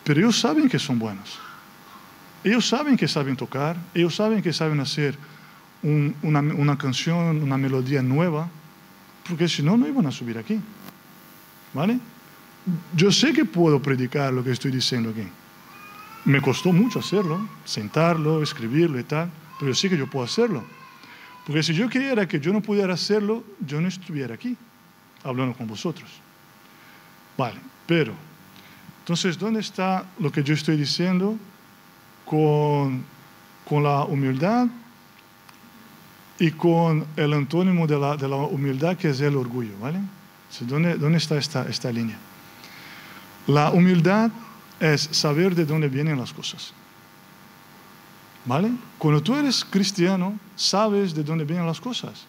pero 0.03 0.19
ellos 0.19 0.39
saben 0.39 0.69
que 0.69 0.77
son 0.77 0.99
buenos. 0.99 1.39
Ellos 2.43 2.67
saben 2.67 2.97
que 2.97 3.07
saben 3.07 3.35
tocar, 3.35 3.77
ellos 3.93 4.15
saben 4.15 4.43
que 4.43 4.53
saben 4.53 4.79
hacer 4.79 5.17
una, 5.81 6.39
una, 6.41 6.77
canción, 6.77 7.41
una 7.41 7.57
melodía 7.57 8.03
nueva, 8.03 8.49
porque 9.27 9.47
si 9.47 9.63
no, 9.63 9.77
no 9.77 9.87
iban 9.87 10.05
a 10.05 10.11
subir 10.11 10.37
aquí. 10.37 10.59
¿Vale? 11.73 11.99
Yo 12.95 13.11
sé 13.11 13.33
que 13.33 13.45
puedo 13.45 13.81
predicar 13.81 14.31
lo 14.31 14.43
que 14.43 14.51
estoy 14.51 14.71
diciendo 14.71 15.09
aquí. 15.09 15.27
Me 16.25 16.41
costó 16.41 16.73
mucho 16.73 16.99
hacerlo, 16.99 17.47
sentarlo, 17.63 18.41
escribirlo 18.41 18.99
y 18.99 19.03
tal, 19.03 19.29
pero 19.59 19.71
yo 19.71 19.75
sé 19.75 19.89
que 19.89 19.97
yo 19.97 20.07
puedo 20.07 20.25
hacerlo. 20.25 20.63
Porque 21.45 21.61
si 21.61 21.73
yo 21.73 21.87
quería 21.87 22.27
que 22.27 22.39
yo 22.39 22.51
no 22.51 22.61
pudiera 22.61 22.93
hacerlo, 22.93 23.43
yo 23.59 23.79
no 23.79 23.87
estuviera 23.87 24.33
aquí 24.33 24.57
hablando 25.23 25.55
con 25.55 25.67
vosotros. 25.67 26.09
Vale, 27.37 27.59
pero, 27.85 28.13
entonces, 28.99 29.37
¿dónde 29.37 29.59
está 29.59 30.05
lo 30.19 30.31
que 30.31 30.43
yo 30.43 30.53
estoy 30.53 30.77
diciendo 30.77 31.37
con, 32.25 33.03
con 33.67 33.83
la 33.83 34.03
humildad 34.05 34.67
y 36.39 36.51
con 36.51 37.05
el 37.15 37.33
antónimo 37.33 37.85
de 37.85 37.99
la, 37.99 38.17
de 38.17 38.27
la, 38.27 38.37
humildad 38.37 38.97
que 38.97 39.09
es 39.09 39.21
el 39.21 39.35
orgullo? 39.35 39.77
¿Vale? 39.79 39.99
¿Dónde, 40.61 40.95
dónde 40.95 41.19
está 41.19 41.37
esta, 41.37 41.67
esta 41.69 41.91
línea? 41.91 42.17
La 43.45 43.69
humildad 43.69 44.31
es 44.79 45.01
saber 45.11 45.55
de 45.55 45.65
dónde 45.65 45.87
vienen 45.87 46.17
las 46.17 46.33
cosas. 46.33 46.73
¿Vale? 48.45 48.71
Cuando 48.97 49.21
tú 49.21 49.35
eres 49.35 49.65
cristiano, 49.65 50.37
sabes 50.55 51.13
de 51.13 51.23
dónde 51.23 51.45
vienen 51.45 51.65
las 51.65 51.81
cosas. 51.81 52.25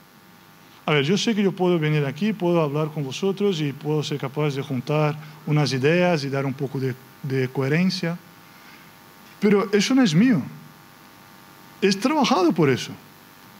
A 0.86 0.92
ver, 0.92 1.04
yo 1.04 1.18
sé 1.18 1.34
que 1.34 1.42
yo 1.42 1.52
puedo 1.52 1.78
venir 1.78 2.04
aquí, 2.06 2.32
puedo 2.32 2.62
hablar 2.62 2.90
con 2.92 3.04
vosotros 3.04 3.60
y 3.60 3.72
puedo 3.72 4.02
ser 4.02 4.18
capaz 4.18 4.54
de 4.54 4.62
juntar 4.62 5.18
unas 5.44 5.72
ideas 5.72 6.22
y 6.24 6.28
dar 6.28 6.46
un 6.46 6.54
poco 6.54 6.78
de, 6.78 6.94
coherencia, 7.48 8.16
pero 9.40 9.70
eso 9.72 9.94
no 9.94 10.02
es 10.02 10.14
mío. 10.14 10.40
He 11.82 11.90
trabajado 11.90 12.52
por 12.52 12.70
eso. 12.70 12.92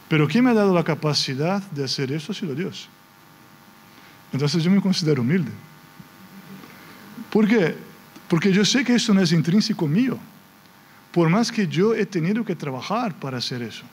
Pero 0.07 0.25
¿quién 0.25 0.45
me 0.45 0.51
ha 0.51 0.53
dado 0.53 0.73
la 0.73 0.85
capacidad 0.85 1.61
de 1.71 1.83
hacer 1.83 2.13
eso 2.13 2.31
ha 2.31 2.35
sido 2.35 2.55
Dios. 2.55 2.87
Entonces 4.31 4.63
yo 4.63 4.71
me 4.71 4.81
considero 4.81 5.21
humilde. 5.21 5.51
¿Por 7.29 7.45
qué? 7.45 7.75
Porque 8.27 8.51
yo 8.51 8.65
sé 8.65 8.83
que 8.83 8.95
eso 8.95 9.13
no 9.13 9.21
es 9.21 9.31
intrínseco 9.31 9.87
mío. 9.87 10.17
Por 11.11 11.29
más 11.29 11.51
que 11.51 11.67
yo 11.67 11.95
he 11.95 12.05
tenido 12.05 12.43
que 12.43 12.55
trabajar 12.55 13.15
para 13.15 13.37
hacer 13.37 13.61
eso. 13.61 13.83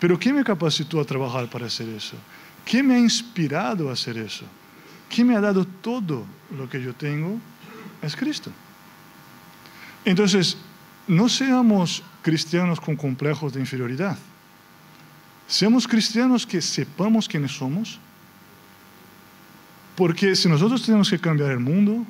Pero 0.00 0.18
¿quién 0.18 0.34
me 0.34 0.44
capacitó 0.44 1.00
a 1.00 1.04
trabajar 1.04 1.48
para 1.48 1.66
hacer 1.66 1.88
eso? 1.88 2.16
¿Quién 2.64 2.86
me 2.86 2.94
ha 2.94 2.98
inspirado 2.98 3.88
a 3.88 3.92
hacer 3.92 4.18
eso? 4.18 4.44
¿Quién 5.08 5.28
me 5.28 5.36
ha 5.36 5.40
dado 5.40 5.64
todo 5.64 6.24
lo 6.56 6.68
que 6.68 6.82
yo 6.82 6.94
tengo? 6.94 7.38
Es 8.02 8.16
Cristo. 8.16 8.50
Entonces, 10.04 10.56
no 11.06 11.28
seamos 11.28 12.02
cristianos 12.22 12.80
con 12.80 12.96
complejos 12.96 13.52
de 13.52 13.60
inferioridad. 13.60 14.18
Seamos 15.46 15.86
cristianos 15.86 16.46
que 16.46 16.60
sepamos 16.60 17.28
quiénes 17.28 17.52
somos. 17.52 17.98
Porque 19.94 20.34
si 20.34 20.48
nosotros 20.48 20.82
tenemos 20.82 21.08
que 21.08 21.18
cambiar 21.18 21.50
el 21.52 21.60
mundo, 21.60 22.04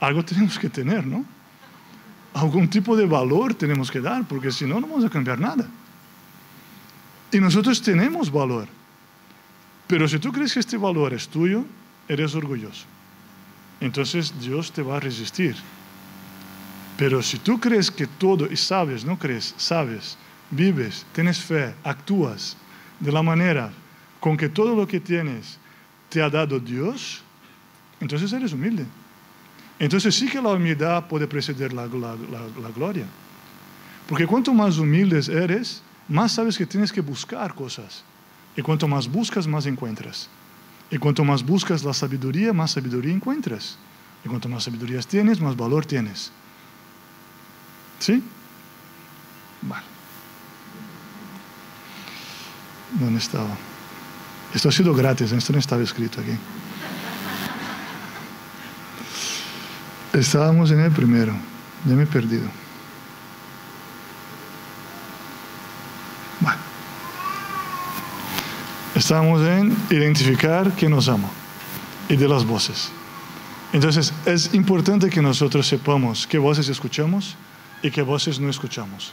algo 0.00 0.24
tenemos 0.24 0.58
que 0.58 0.68
tener, 0.68 1.06
¿no? 1.06 1.24
Algún 2.34 2.68
tipo 2.68 2.96
de 2.96 3.06
valor 3.06 3.54
tenemos 3.54 3.90
que 3.90 4.00
dar, 4.00 4.24
porque 4.26 4.52
si 4.52 4.64
no, 4.64 4.80
no 4.80 4.86
vamos 4.86 5.04
a 5.04 5.10
cambiar 5.10 5.40
nada. 5.40 5.66
Y 7.32 7.40
nosotros 7.40 7.82
tenemos 7.82 8.30
valor. 8.30 8.68
Pero 9.86 10.06
si 10.06 10.18
tú 10.18 10.30
crees 10.32 10.54
que 10.54 10.60
este 10.60 10.76
valor 10.76 11.14
es 11.14 11.28
tuyo, 11.28 11.64
eres 12.08 12.34
orgulloso. 12.34 12.84
Entonces 13.80 14.32
Dios 14.40 14.72
te 14.72 14.82
va 14.82 14.96
a 14.96 15.00
resistir. 15.00 15.56
Pero 16.96 17.22
si 17.22 17.38
tú 17.38 17.60
crees 17.60 17.90
que 17.90 18.06
todo, 18.06 18.50
y 18.50 18.56
sabes, 18.56 19.04
no 19.04 19.18
crees, 19.18 19.54
sabes, 19.56 20.18
vives, 20.50 21.06
tienes 21.12 21.38
fe, 21.38 21.74
actúas 21.84 22.56
de 22.98 23.12
la 23.12 23.22
manera 23.22 23.70
con 24.20 24.36
que 24.36 24.48
todo 24.48 24.74
lo 24.74 24.86
que 24.86 25.00
tienes 25.00 25.58
te 26.08 26.20
ha 26.22 26.28
dado 26.28 26.58
Dios, 26.58 27.22
entonces 28.00 28.32
eres 28.32 28.52
humilde. 28.52 28.84
Entonces 29.78 30.14
sí 30.14 30.28
que 30.28 30.42
la 30.42 30.50
humildad 30.50 31.06
puede 31.06 31.26
preceder 31.26 31.72
la, 31.72 31.86
gloria. 32.74 33.06
Porque 34.08 34.26
cuanto 34.26 34.52
más 34.52 34.78
humildes 34.78 35.28
eres, 35.28 35.82
más 36.08 36.32
sabes 36.32 36.58
que 36.58 36.66
tienes 36.66 36.92
que 36.92 37.00
buscar 37.00 37.54
cosas. 37.54 38.02
Y 38.56 38.62
cuanto 38.62 38.88
más 38.88 39.06
buscas, 39.06 39.46
más 39.46 39.66
encuentras. 39.66 40.28
Y 40.90 40.98
cuanto 40.98 41.24
más 41.24 41.44
buscas 41.44 41.84
la 41.84 41.92
sabiduría, 41.92 42.52
más 42.52 42.72
sabiduría 42.72 43.12
encuentras. 43.12 43.78
Y 44.24 44.28
cuanto 44.28 44.48
más 44.48 44.64
sabiduría 44.64 45.00
tienes, 45.02 45.40
más 45.40 45.56
valor 45.56 45.86
tienes. 45.86 46.32
¿Sí? 48.00 48.22
Vale. 49.62 49.84
¿Dónde 52.98 53.18
estaba? 53.18 53.56
Esto 54.54 54.70
ha 54.70 54.72
sido 54.72 54.94
gratis, 54.94 55.30
esto 55.30 55.52
no 55.52 55.58
estaba 55.58 55.82
escrito 55.82 56.20
aquí. 56.20 56.32
Estábamos 60.18 60.72
en 60.72 60.80
el 60.80 60.90
primero, 60.90 61.32
ya 61.86 61.94
me 61.94 62.02
he 62.02 62.06
perdido. 62.06 62.48
Estamos 68.96 69.40
en 69.42 69.76
identificar 69.90 70.72
que 70.72 70.88
nos 70.88 71.08
ama 71.08 71.28
y 72.08 72.16
de 72.16 72.26
las 72.26 72.44
voces. 72.44 72.90
Entonces, 73.72 74.12
es 74.26 74.52
importante 74.54 75.08
que 75.08 75.22
nosotros 75.22 75.68
sepamos 75.68 76.26
qué 76.26 76.36
voces 76.36 76.68
escuchamos 76.68 77.36
y 77.80 77.92
qué 77.92 78.02
voces 78.02 78.40
no 78.40 78.50
escuchamos. 78.50 79.12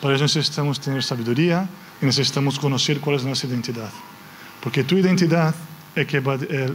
Para 0.00 0.14
eso 0.14 0.24
necesitamos 0.24 0.78
tener 0.78 1.02
sabiduría 1.02 1.68
y 2.00 2.06
necesitamos 2.06 2.56
conocer 2.60 3.00
cuál 3.00 3.16
es 3.16 3.24
nuestra 3.24 3.48
identidad. 3.48 3.90
Porque 4.62 4.84
tu 4.84 4.96
identidad 4.96 5.56
es 5.96 6.06
que 6.06 6.20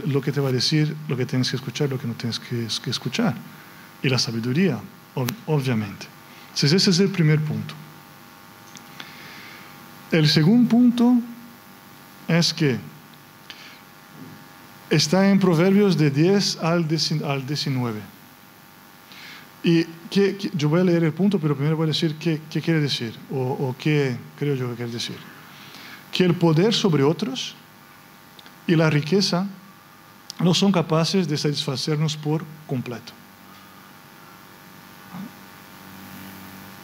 lo 0.04 0.20
que 0.20 0.30
te 0.30 0.40
va 0.42 0.50
a 0.50 0.52
decir 0.52 0.94
lo 1.08 1.16
que 1.16 1.24
tienes 1.24 1.48
que 1.48 1.56
escuchar, 1.56 1.88
lo 1.88 1.98
que 1.98 2.06
no 2.06 2.12
tienes 2.12 2.38
que, 2.38 2.68
que 2.84 2.90
escuchar. 2.90 3.34
Y 4.02 4.08
la 4.08 4.18
sabiduría, 4.18 4.80
obviamente. 5.46 6.06
Entonces, 6.48 6.72
ese 6.72 6.90
es 6.90 7.00
el 7.00 7.08
primer 7.08 7.40
punto. 7.40 7.74
El 10.10 10.28
segundo 10.28 10.68
punto 10.68 11.14
es 12.28 12.52
que 12.52 12.78
está 14.90 15.30
en 15.30 15.38
Proverbios 15.38 15.96
de 15.96 16.10
10 16.10 16.58
al 16.58 16.86
19. 16.86 18.00
Y 19.64 19.86
yo 20.54 20.68
voy 20.68 20.80
a 20.80 20.84
leer 20.84 21.04
el 21.04 21.12
punto, 21.12 21.38
pero 21.38 21.54
primero 21.54 21.76
voy 21.76 21.84
a 21.84 21.88
decir 21.88 22.16
qué, 22.16 22.40
quiere 22.50 22.80
decir, 22.80 23.14
o, 23.30 23.38
o, 23.38 23.76
qué 23.78 24.16
creo 24.38 24.54
yo 24.54 24.68
que 24.70 24.76
quiere 24.76 24.92
decir. 24.92 25.16
Que 26.12 26.24
el 26.24 26.34
poder 26.34 26.74
sobre 26.74 27.02
otros 27.02 27.54
y 28.66 28.76
la 28.76 28.90
riqueza 28.90 29.46
no 30.40 30.52
son 30.52 30.72
capaces 30.72 31.26
de 31.28 31.38
satisfacernos 31.38 32.16
por 32.16 32.44
completo. 32.66 33.12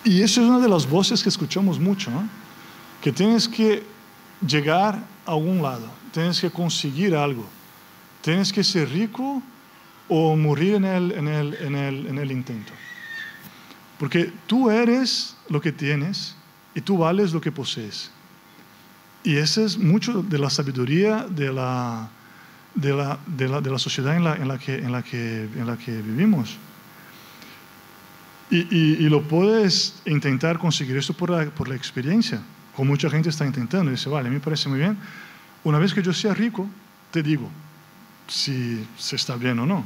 Y 0.08 0.22
eso 0.22 0.40
es 0.40 0.48
una 0.48 0.58
de 0.58 0.70
las 0.70 0.88
voces 0.88 1.22
que 1.22 1.28
escuchamos 1.28 1.78
mucho, 1.78 2.10
¿no? 2.10 2.26
que 3.02 3.12
tienes 3.12 3.46
que 3.46 3.84
llegar 4.46 5.04
a 5.26 5.32
algún 5.32 5.60
lado, 5.60 5.86
tienes 6.12 6.40
que 6.40 6.50
conseguir 6.50 7.14
algo, 7.14 7.46
tienes 8.22 8.50
que 8.50 8.64
ser 8.64 8.88
rico 8.88 9.42
o 10.08 10.34
morir 10.34 10.76
en 10.76 10.86
el, 10.86 11.12
en 11.12 11.28
el, 11.28 11.54
en 11.56 11.74
el, 11.76 12.06
en 12.06 12.18
el 12.18 12.32
intento. 12.32 12.72
Porque 13.98 14.32
tú 14.46 14.70
eres 14.70 15.36
lo 15.50 15.60
que 15.60 15.72
tienes 15.72 16.34
y 16.74 16.80
tú 16.80 16.96
vales 16.96 17.34
lo 17.34 17.42
que 17.42 17.52
posees. 17.52 18.10
Y 19.22 19.36
esa 19.36 19.60
es 19.62 19.76
mucho 19.76 20.22
de 20.22 20.38
la 20.38 20.48
sabiduría 20.48 21.26
de 21.28 21.52
la, 21.52 22.08
de 22.74 22.94
la, 22.94 23.18
de 23.26 23.46
la, 23.46 23.60
de 23.60 23.70
la 23.70 23.78
sociedad 23.78 24.16
en 24.16 24.24
la, 24.24 24.36
en, 24.36 24.48
la 24.48 24.58
que, 24.58 24.76
en, 24.76 24.90
la 24.90 25.02
que, 25.02 25.42
en 25.42 25.66
la 25.66 25.76
que 25.76 26.00
vivimos. 26.00 26.56
Y, 28.50 29.08
lo 29.08 29.22
puedes 29.22 30.00
intentar 30.06 30.58
conseguir 30.58 30.96
esto 30.96 31.12
por 31.12 31.30
la, 31.30 31.50
por 31.50 31.68
la 31.68 31.74
experiencia, 31.74 32.40
como 32.74 32.92
mucha 32.92 33.10
gente 33.10 33.28
está 33.28 33.44
intentando. 33.44 33.90
Y 33.90 33.94
dice, 33.94 34.08
vale, 34.08 34.28
a 34.28 34.30
mí 34.30 34.36
me 34.36 34.42
parece 34.42 34.68
muy 34.68 34.78
bien. 34.78 34.96
Una 35.64 35.78
vez 35.78 35.92
que 35.92 36.02
yo 36.02 36.12
sea 36.12 36.32
rico, 36.32 36.68
te 37.10 37.22
digo 37.22 37.50
si 38.28 38.86
se 38.96 39.16
está 39.16 39.36
bien 39.36 39.58
o 39.58 39.66
no. 39.66 39.84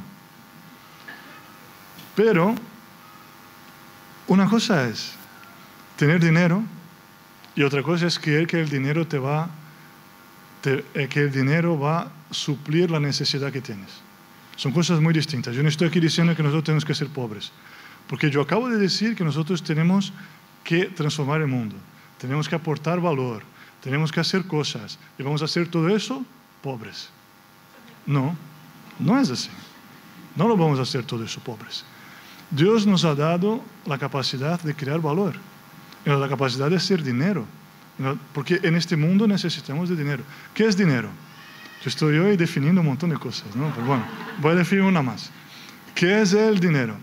Pero 2.15 2.55
una 4.27 4.47
cosa 4.47 4.87
es 4.87 5.13
tener 5.97 6.23
dinero 6.23 6.63
y 7.55 7.63
otra 7.63 7.81
cosa 7.81 8.07
es 8.07 8.19
creer 8.19 8.45
que 8.47 8.61
el 8.61 8.69
dinero 8.69 9.07
te 9.07 9.17
va, 9.17 9.49
eh, 10.65 11.07
que 11.09 11.21
el 11.21 11.31
dinero 11.31 11.79
va 11.79 12.01
a 12.01 12.11
suplir 12.31 12.91
la 12.91 12.99
necesidad 12.99 13.51
que 13.51 13.61
tienes. 13.61 13.89
Son 14.55 14.71
cosas 14.71 14.99
muy 14.99 15.13
distintas. 15.13 15.55
Yo 15.55 15.63
no 15.63 15.69
estoy 15.69 15.87
aquí 15.87 15.99
diciendo 15.99 16.35
que 16.35 16.43
nosotros 16.43 16.65
tenemos 16.65 16.85
que 16.85 16.93
ser 16.93 17.07
pobres, 17.07 17.51
porque 18.13 18.29
yo 18.29 18.41
acabo 18.41 18.69
de 18.69 18.77
decir 18.77 19.15
que 19.15 19.23
nosotros 19.23 19.63
tenemos 19.63 20.13
que 20.63 20.85
transformar 20.85 21.41
el 21.41 21.47
mundo, 21.47 21.75
tenemos 22.19 22.47
que 22.47 22.53
aportar 22.53 23.01
valor, 23.01 23.41
tenemos 23.81 24.11
que 24.11 24.19
hacer 24.19 24.45
cosas 24.45 24.99
y 25.17 25.23
vamos 25.23 25.41
a 25.41 25.45
hacer 25.45 25.67
todo 25.67 25.89
eso 25.89 26.23
pobres. 26.61 27.09
No, 28.05 28.35
no 28.99 29.19
es 29.19 29.31
así. 29.31 29.49
No 30.35 30.47
lo 30.47 30.55
vamos 30.55 30.77
a 30.77 30.83
hacer 30.83 31.03
todo 31.03 31.23
eso 31.23 31.39
pobres. 31.39 31.85
Dios 32.51 32.85
nos 32.85 33.03
ha 33.03 33.15
dado 33.15 33.63
la 33.87 33.97
capacidad 33.97 34.61
de 34.61 34.75
crear 34.75 34.99
valor, 34.99 35.33
la 36.05 36.29
capacidad 36.29 36.69
de 36.69 36.75
hacer 36.75 37.01
dinero, 37.01 37.47
porque 38.31 38.59
en 38.61 38.75
este 38.75 38.95
mundo 38.95 39.25
necesitamos 39.25 39.89
de 39.89 39.95
dinero. 39.95 40.23
¿Qué 40.53 40.67
es 40.67 40.77
dinero? 40.77 41.09
Yo 41.83 41.89
estoy 41.89 42.19
hoy 42.19 42.37
definiendo 42.37 42.81
un 42.81 42.87
montón 42.89 43.09
de 43.09 43.17
cosas, 43.17 43.55
¿no? 43.55 43.71
Pero 43.73 43.87
bueno, 43.87 44.05
voy 44.39 44.51
a 44.51 44.55
definir 44.57 44.83
una 44.83 45.01
más. 45.01 45.31
¿Qué 45.95 46.21
es 46.21 46.33
el 46.33 46.59
dinero? 46.59 46.95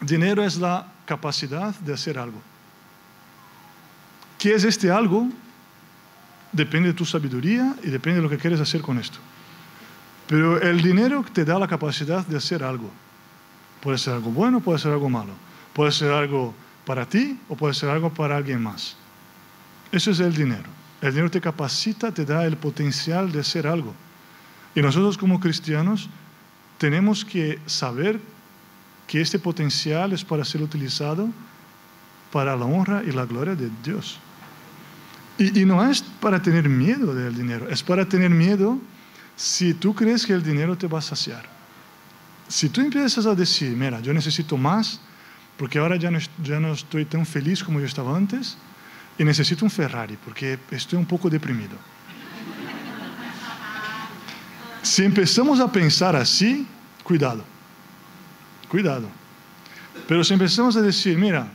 Dinero 0.00 0.44
es 0.44 0.56
la 0.56 0.86
capacidad 1.06 1.74
de 1.74 1.94
hacer 1.94 2.18
algo. 2.18 2.40
¿Qué 4.38 4.54
es 4.54 4.64
este 4.64 4.90
algo? 4.90 5.28
Depende 6.52 6.90
de 6.90 6.94
tu 6.94 7.04
sabiduría 7.04 7.74
y 7.82 7.88
depende 7.88 8.18
de 8.18 8.22
lo 8.22 8.30
que 8.30 8.38
quieres 8.38 8.60
hacer 8.60 8.80
con 8.80 8.98
esto. 8.98 9.18
Pero 10.28 10.60
el 10.60 10.80
dinero 10.82 11.24
te 11.32 11.44
da 11.44 11.58
la 11.58 11.66
capacidad 11.66 12.24
de 12.26 12.36
hacer 12.36 12.62
algo. 12.62 12.90
Puede 13.80 13.98
ser 13.98 14.14
algo 14.14 14.30
bueno, 14.30 14.60
puede 14.60 14.78
ser 14.78 14.92
algo 14.92 15.08
malo. 15.08 15.32
Puede 15.72 15.92
ser 15.92 16.12
algo 16.12 16.54
para 16.84 17.06
ti 17.06 17.38
o 17.48 17.56
puede 17.56 17.74
ser 17.74 17.90
algo 17.90 18.12
para 18.12 18.36
alguien 18.36 18.62
más. 18.62 18.96
Eso 19.90 20.10
es 20.10 20.20
el 20.20 20.34
dinero. 20.34 20.68
El 21.00 21.10
dinero 21.10 21.30
te 21.30 21.40
capacita, 21.40 22.12
te 22.12 22.24
da 22.24 22.44
el 22.44 22.56
potencial 22.56 23.32
de 23.32 23.40
hacer 23.40 23.66
algo. 23.66 23.94
Y 24.74 24.82
nosotros 24.82 25.16
como 25.18 25.40
cristianos 25.40 26.08
tenemos 26.78 27.24
que 27.24 27.58
saber 27.66 28.20
que 29.08 29.20
este 29.20 29.38
potencial 29.38 30.12
es 30.12 30.22
para 30.22 30.44
ser 30.44 30.62
utilizado 30.62 31.28
para 32.30 32.54
la 32.54 32.66
honra 32.66 33.02
y 33.02 33.10
la 33.10 33.24
gloria 33.24 33.56
de 33.56 33.70
Dios. 33.82 34.20
Y, 35.38 35.62
y 35.62 35.64
no 35.64 35.82
es 35.88 36.02
para 36.02 36.40
tener 36.42 36.68
miedo 36.68 37.14
del 37.14 37.34
dinero, 37.34 37.68
es 37.68 37.82
para 37.82 38.06
tener 38.06 38.30
miedo 38.30 38.78
si 39.34 39.72
tú 39.72 39.94
crees 39.94 40.26
que 40.26 40.34
el 40.34 40.42
dinero 40.42 40.76
te 40.76 40.86
va 40.86 40.98
a 40.98 41.02
saciar. 41.02 41.48
Si 42.48 42.68
tú 42.68 42.80
empiezas 42.82 43.24
a 43.24 43.34
decir, 43.34 43.74
mira, 43.74 44.00
yo 44.00 44.12
necesito 44.12 44.56
más, 44.56 45.00
porque 45.56 45.78
ahora 45.78 45.96
ya 45.96 46.10
no, 46.10 46.18
ya 46.42 46.60
no 46.60 46.72
estoy 46.72 47.04
tan 47.04 47.24
feliz 47.24 47.64
como 47.64 47.80
yo 47.80 47.86
estaba 47.86 48.16
antes, 48.16 48.58
y 49.18 49.24
necesito 49.24 49.64
un 49.64 49.70
Ferrari, 49.70 50.18
porque 50.22 50.58
estoy 50.70 50.98
un 50.98 51.06
poco 51.06 51.30
deprimido. 51.30 51.76
Si 54.82 55.04
empezamos 55.04 55.60
a 55.60 55.70
pensar 55.70 56.14
así, 56.14 56.66
cuidado, 57.02 57.44
cuidado. 58.68 59.08
Pero 60.06 60.22
si 60.22 60.34
empezamos 60.34 60.76
a 60.76 60.82
decir, 60.82 61.18
mira, 61.18 61.48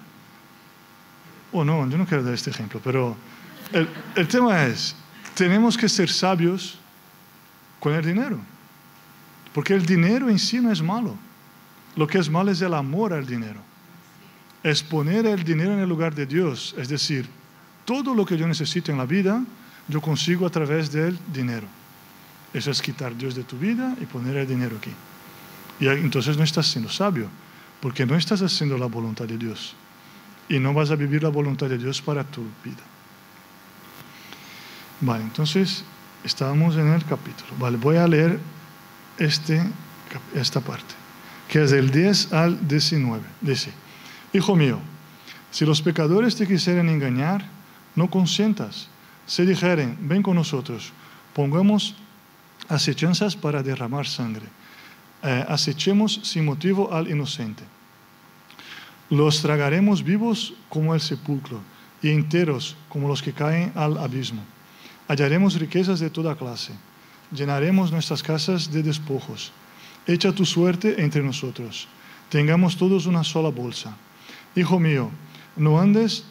oh 1.52 1.64
no, 1.64 1.88
yo 1.90 1.98
no 1.98 2.06
quiero 2.06 2.24
dar 2.24 2.34
este 2.34 2.50
ejemplo, 2.50 2.82
pero 2.84 3.16
el, 3.72 3.88
el 4.16 4.28
tema 4.28 4.66
es, 4.66 4.96
tenemos 5.34 5.78
que 5.78 5.88
ser 5.88 6.10
sabios 6.10 6.78
con 7.80 7.94
el 7.94 8.04
dinero. 8.04 8.40
Porque 9.54 9.74
el 9.74 9.86
dinero 9.86 10.30
en 10.30 10.40
sí 10.40 10.60
no 10.60 10.72
es 10.72 10.82
malo. 10.82 11.16
Lo 11.96 12.08
que 12.08 12.18
es 12.18 12.30
malo 12.30 12.52
es 12.52 12.62
el 12.62 12.74
amor 12.74 13.14
al 13.14 13.26
dinero. 13.26 13.60
Es 14.64 14.82
poner 14.82 15.26
el 15.26 15.44
dinero 15.44 15.74
en 15.74 15.80
el 15.80 15.90
lugar 15.90 16.16
de 16.16 16.26
Dios. 16.26 16.74
Es 16.78 16.90
decir, 16.90 17.28
todo 17.86 18.16
lo 18.16 18.26
que 18.26 18.38
yo 18.38 18.48
necesito 18.48 18.92
en 18.92 18.98
la 18.98 19.06
vida, 19.06 19.44
yo 19.88 20.02
consigo 20.02 20.48
a 20.48 20.50
través 20.50 20.92
del 20.92 21.18
dinero. 21.32 21.68
Eso 22.54 22.72
es 22.72 22.82
quitar 22.82 23.16
Dios 23.16 23.36
de 23.36 23.44
tu 23.44 23.58
vida 23.58 23.96
y 24.02 24.06
poner 24.06 24.38
el 24.38 24.48
dinero 24.48 24.78
aquí. 24.78 24.92
Y 25.80 25.88
entonces 25.88 26.38
no 26.38 26.44
estás 26.44 26.68
siendo 26.68 26.90
sabio, 26.90 27.28
porque 27.82 28.06
no 28.06 28.16
estás 28.16 28.42
haciendo 28.42 28.78
la 28.78 28.86
voluntad 28.86 29.26
de 29.26 29.38
Dios. 29.38 29.76
Y 30.50 30.60
no 30.60 30.74
vas 30.74 30.92
a 30.92 30.96
vivir 30.96 31.24
la 31.24 31.30
voluntad 31.30 31.68
de 31.68 31.78
Dios 31.78 32.02
para 32.02 32.24
tu 32.24 32.42
vida. 32.64 32.84
Vale, 35.02 35.24
entonces 35.24 35.84
estábamos 36.24 36.76
en 36.76 36.88
el 36.88 37.04
capítulo. 37.06 37.50
Vale, 37.60 37.78
voy 37.78 37.98
a 37.98 38.08
leer 38.08 38.40
este, 39.18 39.62
esta 40.34 40.62
parte, 40.62 40.94
que 41.50 41.64
es 41.64 41.72
del 41.72 41.92
10 41.92 42.34
al 42.34 42.68
19. 42.68 43.22
Dice, 43.42 43.72
Hijo 44.34 44.56
mío, 44.56 44.80
si 45.52 45.66
los 45.66 45.82
pecadores 45.82 46.36
te 46.36 46.48
quisieren 46.48 46.90
engañar, 46.90 47.46
no 47.96 48.10
consientas. 48.10 48.88
Si 49.28 49.46
dijeren, 49.46 49.98
ven 50.02 50.24
con 50.24 50.36
nosotros, 50.36 50.92
pongamos 51.34 51.96
acechanzas 52.68 53.36
para 53.36 53.62
derramar 53.62 54.08
sangre. 54.08 54.48
Eh, 55.24 55.46
acechemos 55.48 56.20
sin 56.24 56.46
motivo 56.46 56.94
al 56.94 57.10
inocente. 57.10 57.64
Los 59.10 59.42
tragaremos 59.42 60.04
vivos 60.04 60.54
como 60.70 60.94
el 60.94 61.02
sepulcro 61.02 61.62
y 62.02 62.10
enteros 62.10 62.76
como 62.90 63.08
los 63.08 63.22
que 63.22 63.34
caen 63.34 63.72
al 63.76 63.98
abismo. 63.98 64.44
Hallaremos 65.08 65.60
riquezas 65.60 66.00
de 66.00 66.10
toda 66.10 66.36
clase 66.36 66.74
llenaremos 67.34 67.92
nuestras 67.92 68.24
casas 68.24 68.72
de 68.72 68.84
despojos. 68.84 69.52
Echa 70.06 70.32
tu 70.32 70.46
suerte 70.46 71.02
entre 71.02 71.24
nosotros. 71.24 71.88
Tengamos 72.30 72.78
todos 72.78 73.06
una 73.06 73.24
sola 73.24 73.50
bolsa. 73.50 73.96
Hijo 74.56 74.80
mío, 74.80 75.10
no 75.56 75.80
andes 75.80 76.26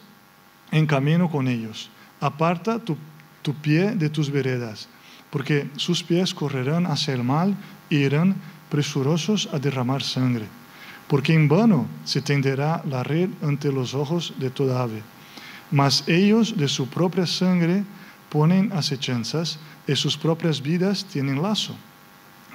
en 0.71 0.85
camino 0.85 1.29
con 1.29 1.47
ellos. 1.47 1.89
Aparta 2.19 2.79
tu, 2.79 2.97
tu 3.41 3.53
pie 3.53 3.91
de 3.95 4.09
tus 4.09 4.29
veredas, 4.29 4.87
porque 5.29 5.69
sus 5.75 6.03
pies 6.03 6.33
correrán 6.33 6.85
hacia 6.85 7.13
el 7.13 7.23
mal 7.23 7.55
e 7.89 7.95
irán 7.95 8.35
presurosos 8.73 9.47
a 9.53 9.59
derramar 9.59 10.01
sangre. 10.01 10.49
Porque 11.07 11.37
en 11.37 11.47
vano 11.47 11.85
se 12.05 12.25
tenderá 12.25 12.81
la 12.89 13.03
red 13.03 13.29
ante 13.43 13.71
los 13.71 13.93
ojos 13.93 14.33
de 14.39 14.49
toda 14.49 14.81
ave. 14.81 15.03
Mas 15.69 16.01
ellos 16.07 16.57
de 16.57 16.67
su 16.67 16.89
propia 16.89 17.27
sangre 17.27 17.85
ponen 18.33 18.73
acechanzas 18.73 19.59
y 19.85 19.95
sus 19.95 20.17
propias 20.17 20.59
vidas 20.59 21.05
tienen 21.05 21.39
lazo. 21.39 21.75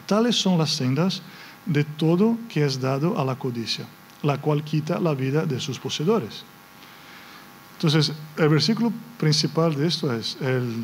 Tales 0.07 0.35
son 0.35 0.59
las 0.59 0.71
sendas 0.71 1.23
de 1.67 1.85
todo 1.85 2.37
que 2.49 2.65
es 2.65 2.81
dado 2.81 3.15
a 3.21 3.25
la 3.25 3.39
codicia, 3.39 3.87
la 4.25 4.41
cual 4.41 4.65
quita 4.65 4.99
la 4.99 5.15
vida 5.15 5.47
de 5.47 5.61
sus 5.61 5.79
poseedores. 5.79 6.43
Entonces, 7.77 8.11
el 8.37 8.49
versículo 8.49 8.91
principal 9.19 9.77
de 9.77 9.87
esto 9.87 10.13
es 10.13 10.37
el, 10.41 10.83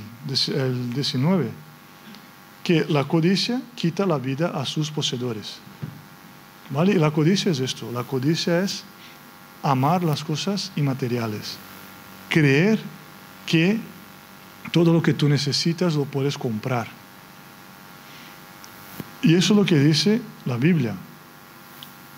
el 0.55 0.95
19, 0.95 1.51
que 2.64 2.86
la 2.88 3.04
codicia 3.04 3.60
quita 3.76 4.06
la 4.06 4.18
vida 4.18 4.48
a 4.48 4.64
sus 4.64 4.90
poseedores. 4.90 5.58
¿Vale? 6.70 6.92
Y 6.92 6.98
la 6.98 7.10
codicia 7.10 7.52
es 7.52 7.60
esto, 7.60 7.92
la 7.92 8.04
codicia 8.04 8.62
es 8.62 8.84
amar 9.62 10.02
las 10.02 10.24
cosas 10.24 10.72
inmateriales, 10.74 11.58
creer 12.30 12.80
que 13.46 13.78
todo 14.72 14.92
lo 14.92 15.02
que 15.02 15.12
tú 15.12 15.28
necesitas 15.28 15.94
lo 15.94 16.06
puedes 16.06 16.38
comprar. 16.38 16.88
Y 19.22 19.34
eso 19.34 19.52
es 19.52 19.58
lo 19.58 19.66
que 19.66 19.78
dice 19.78 20.22
la 20.46 20.56
Biblia. 20.56 20.94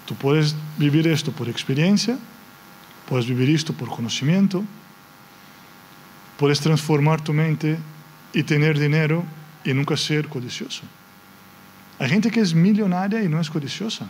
Tú 0.07 0.15
puedes 0.15 0.55
vivir 0.79 1.09
esto 1.09 1.33
por 1.33 1.49
experiencia, 1.49 2.19
puedes 3.09 3.27
vivir 3.27 3.51
esto 3.51 3.73
por 3.73 3.89
conocimiento, 3.89 4.65
puedes 6.37 6.61
transformar 6.61 7.21
tu 7.21 7.33
mente 7.33 7.79
y 8.33 8.45
tener 8.45 8.79
dinero 8.79 9.25
y 9.67 9.75
nunca 9.75 9.97
ser 9.97 10.29
codicioso. 10.29 10.83
Hay 11.99 12.09
gente 12.09 12.31
que 12.31 12.41
es 12.41 12.55
millonaria 12.55 13.23
y 13.23 13.29
no 13.29 13.41
es 13.41 13.51
codiciosa. 13.51 14.09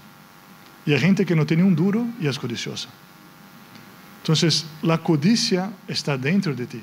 Y 0.85 0.93
hay 0.93 1.01
gente 1.01 1.25
que 1.25 1.35
no 1.35 1.47
tiene 1.47 1.65
un 1.65 1.75
duro 1.75 2.07
y 2.21 2.27
es 2.27 2.39
codiciosa. 2.39 2.89
Entonces, 4.23 4.67
la 4.83 4.99
codicia 4.99 5.73
está 5.89 6.17
dentro 6.19 6.55
de 6.55 6.67
ti. 6.67 6.83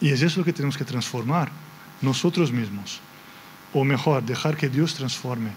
Y 0.00 0.10
es 0.10 0.20
eso 0.20 0.40
lo 0.40 0.44
que 0.44 0.52
tenemos 0.52 0.76
que 0.76 0.84
transformar 0.84 1.50
nosotros 2.02 2.50
mismos. 2.50 3.00
O 3.72 3.84
mejor, 3.84 4.22
dejar 4.22 4.56
que 4.56 4.68
Dios 4.68 4.94
transforme 4.94 5.50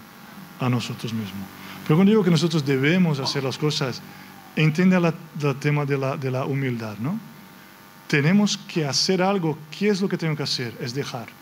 a 0.60 0.68
nosotros 0.68 1.12
mismos. 1.12 1.46
Pero 1.82 1.96
cuando 1.96 2.10
digo 2.10 2.22
que 2.24 2.30
nosotros 2.30 2.64
debemos 2.64 3.18
hacer 3.18 3.42
las 3.42 3.58
cosas, 3.58 4.00
entiende 4.54 4.96
el 4.96 5.56
tema 5.56 5.84
de 5.84 5.98
la, 5.98 6.16
de 6.16 6.30
la 6.30 6.44
humildad, 6.44 6.96
¿no? 6.98 7.18
Tenemos 8.06 8.56
que 8.56 8.84
hacer 8.84 9.22
algo. 9.22 9.58
¿Qué 9.70 9.88
es 9.88 10.00
lo 10.00 10.08
que 10.08 10.18
tengo 10.18 10.36
que 10.36 10.42
hacer? 10.42 10.76
Es 10.80 10.94
dejar. 10.94 11.39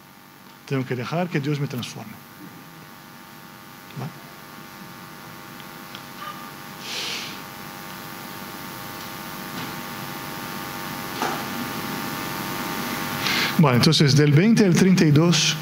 Tengo 0.69 0.85
que 0.85 0.95
dejar 0.95 1.29
que 1.29 1.41
Dios 1.41 1.59
me 1.59 1.67
transforme. 1.67 2.13
Bueno, 13.59 13.79
entonces 13.79 14.15
del 14.15 14.33
20 14.33 14.67
al 14.67 14.75
32 14.75 15.57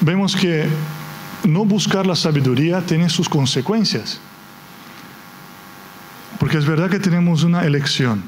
vemos 0.00 0.34
que 0.34 0.66
no 1.44 1.66
buscar 1.66 2.06
la 2.06 2.16
sabiduría 2.16 2.80
tiene 2.80 3.10
sus 3.10 3.28
consecuencias. 3.28 4.20
Porque 6.38 6.56
es 6.56 6.64
verdad 6.64 6.88
que 6.88 6.98
tenemos 6.98 7.42
una 7.42 7.66
elección. 7.66 8.22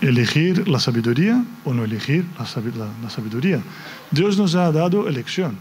Elegir 0.00 0.68
la 0.68 0.80
sabiduría 0.80 1.44
o 1.64 1.72
no 1.72 1.84
elegir 1.84 2.26
la, 2.38 3.10
sabiduría. 3.10 3.62
Dios 4.10 4.36
nos 4.36 4.54
ha 4.54 4.70
dado 4.72 5.08
elección. 5.08 5.56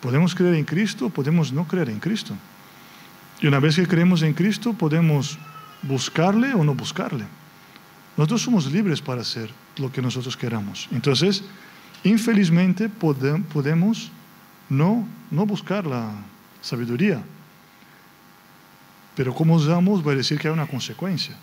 Podemos 0.00 0.34
creer 0.34 0.54
en 0.54 0.64
Cristo, 0.64 1.10
podemos 1.10 1.52
no 1.52 1.66
creer 1.66 1.90
en 1.90 1.98
Cristo. 1.98 2.34
Y 3.40 3.46
una 3.46 3.60
vez 3.60 3.76
que 3.76 3.86
creemos 3.86 4.22
en 4.22 4.34
Cristo, 4.34 4.72
podemos 4.72 5.38
buscarle 5.82 6.54
o 6.54 6.64
no 6.64 6.74
buscarle. 6.74 7.24
Nosotros 8.16 8.42
somos 8.42 8.70
libres 8.70 9.00
para 9.00 9.20
hacer 9.20 9.50
lo 9.76 9.92
que 9.92 10.02
nosotros 10.02 10.36
queramos. 10.36 10.88
Entonces, 10.90 11.44
infelizmente 12.02 12.88
podemos 12.88 14.10
no, 14.68 15.06
no 15.30 15.46
buscar 15.46 15.86
la 15.86 16.10
sabiduría. 16.60 17.22
Pero 19.14 19.34
como 19.34 19.54
usamos 19.54 20.06
va 20.06 20.12
a 20.12 20.16
decir 20.16 20.38
que 20.38 20.48
hay 20.48 20.54
una 20.54 20.66
consecuencia. 20.66 21.36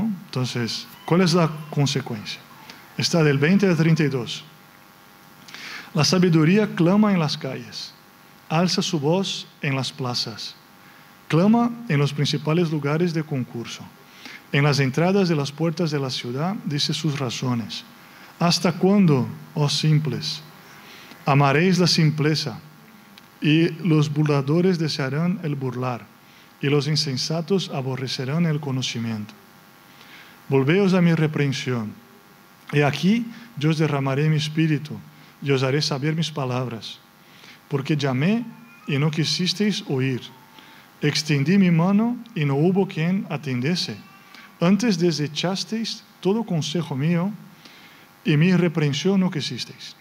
Entonces, 0.00 0.86
¿cuál 1.04 1.20
es 1.20 1.34
la 1.34 1.50
consecuencia? 1.70 2.40
Está 2.96 3.22
del 3.22 3.38
20 3.38 3.68
al 3.68 3.76
32. 3.76 4.44
La 5.94 6.04
sabiduría 6.04 6.74
clama 6.74 7.12
en 7.12 7.18
las 7.18 7.36
calles, 7.36 7.92
alza 8.48 8.80
su 8.80 8.98
voz 8.98 9.46
en 9.60 9.76
las 9.76 9.92
plazas, 9.92 10.56
clama 11.28 11.70
en 11.88 11.98
los 11.98 12.14
principales 12.14 12.70
lugares 12.70 13.12
de 13.12 13.22
concurso. 13.22 13.82
En 14.52 14.64
las 14.64 14.80
entradas 14.80 15.28
de 15.28 15.36
las 15.36 15.52
puertas 15.52 15.90
de 15.90 15.98
la 15.98 16.10
ciudad 16.10 16.54
dice 16.64 16.94
sus 16.94 17.18
razones. 17.18 17.84
¿Hasta 18.38 18.72
cuándo, 18.72 19.26
oh 19.54 19.68
simples? 19.68 20.42
Amaréis 21.26 21.78
la 21.78 21.86
simpleza 21.86 22.58
y 23.40 23.68
los 23.86 24.12
burladores 24.12 24.78
desearán 24.78 25.40
el 25.42 25.54
burlar 25.54 26.06
y 26.60 26.68
los 26.68 26.86
insensatos 26.88 27.70
aborrecerán 27.70 28.46
el 28.46 28.60
conocimiento. 28.60 29.34
Volveos 30.52 30.92
a 30.92 31.00
mi 31.00 31.14
reprensión. 31.14 31.94
Y 32.72 32.82
aquí 32.82 33.24
yo 33.56 33.70
os 33.70 33.78
derramaré 33.78 34.28
mi 34.28 34.36
espíritu 34.36 35.00
y 35.40 35.50
os 35.50 35.62
haré 35.62 35.80
saber 35.80 36.14
mis 36.14 36.30
palabras. 36.30 37.00
Porque 37.72 37.96
llamé 37.96 38.44
y 38.86 38.98
no 38.98 39.10
quisisteis 39.10 39.82
oír. 39.88 40.20
Extendí 41.00 41.56
mi 41.56 41.70
mano 41.70 42.20
y 42.34 42.44
no 42.44 42.56
hubo 42.56 42.86
quien 42.86 43.26
atendiese 43.30 43.96
antes 44.62 44.98
desechasteis 44.98 46.04
todo 46.20 46.44
consejo 46.44 46.94
mío 46.94 47.32
y 48.24 48.36
mi 48.36 48.54
reprensión 48.54 49.18
no 49.18 49.30
quisisteis. 49.30 49.96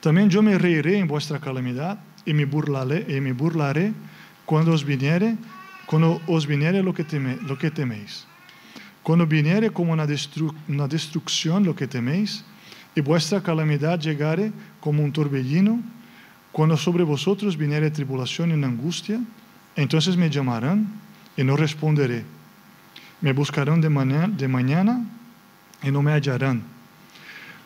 También 0.00 0.28
yo 0.30 0.42
me 0.42 0.58
reiré 0.58 0.98
en 0.98 1.06
vuestra 1.06 1.38
calamidad 1.38 2.00
y 2.26 2.34
me 2.34 2.44
burlaré, 2.44 3.06
y 3.08 3.20
me 3.20 3.32
os 4.72 4.84
viniere, 4.84 5.36
cuando 5.86 6.20
os 6.26 6.46
viniere 6.46 6.82
lo 6.82 6.92
que, 6.92 7.04
lo 7.46 7.56
que 7.56 7.70
teméis. 7.70 8.26
Cuando 9.02 9.26
viniere 9.26 9.70
como 9.70 9.92
una, 9.92 10.06
destrucción 10.06 11.64
lo 11.64 11.74
que 11.74 11.88
teméis 11.88 12.44
y 12.94 13.00
vuestra 13.00 13.42
calamidad 13.42 13.98
llegare 13.98 14.52
como 14.80 15.02
un 15.02 15.12
torbellino, 15.12 15.80
cuando 16.52 16.76
sobre 16.76 17.02
vosotros 17.02 17.56
viniere 17.56 17.90
tribulación 17.90 18.50
y 18.50 18.64
angustia, 18.64 19.20
entonces 19.74 20.16
me 20.16 20.30
llamarán 20.30 20.86
y 21.36 21.42
no 21.42 21.56
responderé 21.56 22.24
me 23.22 23.32
buscarán 23.32 23.80
de, 23.80 23.88
de 23.88 24.48
mañana 24.48 25.06
y 25.82 25.90
no 25.90 26.02
me 26.02 26.12
hallarán. 26.12 26.62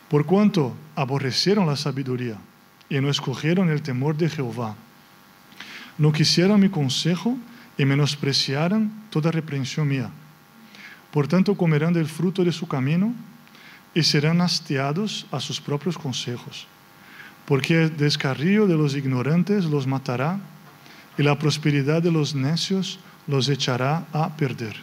Por 0.07 0.25
cuanto 0.25 0.73
aborrecieron 0.95 1.65
la 1.65 1.75
sabiduría 1.75 2.37
y 2.87 3.01
no 3.01 3.09
escogieron 3.09 3.69
el 3.69 3.81
temor 3.81 4.15
de 4.15 4.29
Jehová, 4.29 4.75
no 5.97 6.13
quisieron 6.13 6.61
mi 6.61 6.69
consejo 6.69 7.35
y 7.77 7.83
menospreciaron 7.83 8.91
toda 9.09 9.31
reprensión 9.31 9.87
mía. 9.87 10.11
Por 11.11 11.27
tanto, 11.27 11.55
comerán 11.55 11.93
del 11.93 12.07
fruto 12.07 12.43
de 12.43 12.51
su 12.51 12.67
camino 12.67 13.13
y 13.93 14.03
serán 14.03 14.41
hastiados 14.41 15.25
a 15.31 15.39
sus 15.39 15.59
propios 15.59 15.97
consejos. 15.97 16.67
Porque 17.45 17.83
el 17.83 17.97
descarrío 17.97 18.67
de 18.67 18.75
los 18.75 18.95
ignorantes 18.95 19.65
los 19.65 19.87
matará 19.87 20.39
y 21.17 21.23
la 21.23 21.39
prosperidad 21.39 22.01
de 22.01 22.11
los 22.11 22.35
necios 22.35 22.99
los 23.25 23.49
echará 23.49 24.05
a 24.13 24.35
perder. 24.35 24.75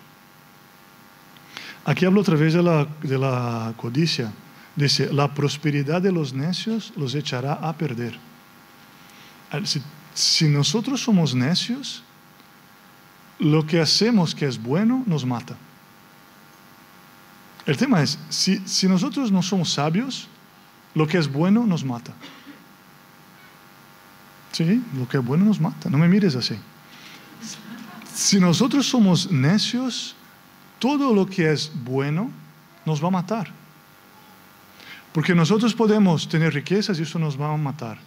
Aquí 1.85 2.07
hablo 2.07 2.23
otra 2.23 2.37
vez 2.37 2.55
de 2.55 2.63
la, 2.63 3.75
codicia. 3.77 4.33
Dice, 4.75 5.13
la 5.13 5.33
prosperidad 5.33 6.01
de 6.01 6.11
los 6.11 6.33
necios 6.33 6.93
los 6.97 7.15
echará 7.15 7.53
a 7.53 7.73
perder. 7.75 8.19
Si, 9.65 9.83
si 10.15 10.49
nosotros 10.49 11.03
somos 11.03 11.35
necios, 11.35 12.03
lo 13.39 13.67
que 13.67 13.81
hacemos 13.81 14.35
que 14.35 14.47
es 14.47 14.61
bueno 14.61 15.05
nos 15.07 15.25
mata. 15.27 15.57
El 17.67 17.77
tema 17.77 18.03
es, 18.03 18.19
si, 18.29 18.59
si, 18.67 18.87
nosotros 18.87 19.33
no 19.33 19.43
somos 19.43 19.73
sabios, 19.73 20.29
lo 20.95 21.07
que 21.07 21.19
es 21.19 21.31
bueno 21.31 21.67
nos 21.67 21.85
mata. 21.85 22.13
Sí, 24.53 24.83
lo 24.97 25.09
que 25.09 25.17
es 25.17 25.25
bueno 25.25 25.45
nos 25.45 25.61
mata. 25.61 25.89
No 25.89 25.99
me 25.99 26.07
mires 26.07 26.37
así. 26.37 26.57
Si 28.15 28.39
nosotros 28.39 28.87
somos 28.87 29.31
necios, 29.31 30.15
todo 30.79 31.15
lo 31.15 31.27
que 31.27 31.51
es 31.51 31.73
bueno 31.75 32.31
nos 32.85 33.03
va 33.03 33.09
a 33.09 33.13
matar. 33.13 33.51
Porque 35.13 35.35
nosotros 35.35 35.75
podemos 35.75 36.29
tener 36.29 36.53
riquezas 36.53 36.99
y 36.99 37.03
eso 37.03 37.19
nos 37.19 37.41
va 37.41 37.53
a 37.53 37.57
matar. 37.57 37.99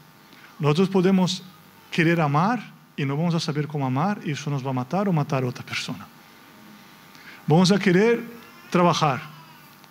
Nosotros 0.59 0.89
podemos 0.89 1.43
querer 1.89 2.21
amar 2.21 2.71
y 2.95 3.05
no 3.05 3.17
vamos 3.17 3.33
a 3.33 3.39
saber 3.39 3.67
cómo 3.67 3.85
amar 3.85 4.19
y 4.23 4.31
eso 4.31 4.49
nos 4.49 4.65
va 4.65 4.69
a 4.69 4.73
matar 4.73 5.09
o 5.09 5.13
matar 5.13 5.43
a 5.43 5.47
otra 5.47 5.65
persona. 5.65 6.05
Vamos 7.47 7.71
a 7.71 7.79
querer 7.79 8.23
trabajar 8.69 9.36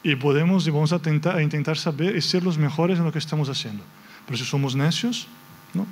y 0.07 0.15
podemos 0.15 0.65
y 0.69 0.71
vamos 0.71 0.93
a, 0.93 1.01
a 1.35 1.43
intentar 1.43 1.77
saber 1.77 2.15
y 2.15 2.23
ser 2.23 2.45
los 2.45 2.57
mejores 2.57 2.99
en 2.99 3.05
lo 3.05 3.11
que 3.11 3.19
estamos 3.19 3.49
haciendo. 3.49 3.83
Pero 4.25 4.39
si 4.39 4.45
somos 4.45 4.77
necios, 4.77 5.27
no, 5.75 5.85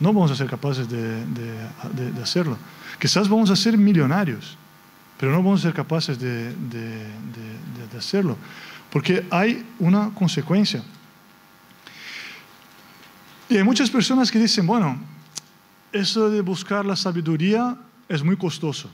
no 0.00 0.12
vamos 0.14 0.30
a 0.30 0.36
ser 0.36 0.48
capaces 0.48 0.88
de, 0.88 1.26
de, 1.26 2.12
de 2.12 2.22
hacerlo. 2.22 2.56
Quizás 2.98 3.28
vamos 3.28 3.50
a 3.50 3.56
ser 3.56 3.76
millonarios, 3.76 4.56
pero 5.18 5.32
no 5.32 5.42
vamos 5.42 5.60
a 5.60 5.62
ser 5.64 5.74
capaces 5.74 6.18
de, 6.18 6.54
hacerlo, 7.98 8.38
porque 8.90 9.26
hay 9.30 9.66
una 9.78 10.10
consecuencia. 10.14 10.82
Y 13.50 13.58
hay 13.58 13.64
muchas 13.64 13.90
personas 13.90 14.30
que 14.30 14.38
dicen, 14.38 14.66
bueno, 14.66 14.98
eso 15.92 16.30
de 16.30 16.40
buscar 16.40 16.86
la 16.86 16.96
sabiduría 16.96 17.76
es 18.08 18.22
muy 18.22 18.36
costoso. 18.38 18.90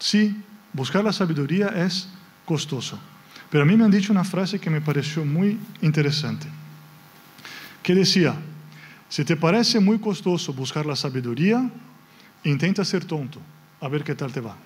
Sí, 0.00 0.36
buscar 0.72 1.04
la 1.04 1.12
sabiduría 1.12 1.68
es 1.68 2.08
costoso. 2.44 2.98
Pero 3.50 3.62
a 3.62 3.66
mí 3.66 3.76
me 3.76 3.84
han 3.84 3.90
dicho 3.90 4.12
una 4.12 4.24
frase 4.24 4.58
que 4.58 4.70
me 4.70 4.80
pareció 4.80 5.24
muy 5.24 5.58
interesante, 5.80 6.46
que 7.82 7.94
decía, 7.94 8.34
si 9.08 9.24
te 9.24 9.36
parece 9.36 9.80
muy 9.80 9.98
costoso 9.98 10.52
buscar 10.52 10.84
la 10.84 10.96
sabiduría, 10.96 11.70
intenta 12.44 12.84
ser 12.84 13.04
tonto, 13.04 13.40
a 13.80 13.88
ver 13.88 14.04
qué 14.04 14.14
tal 14.14 14.32
te 14.32 14.40
va. 14.40 14.56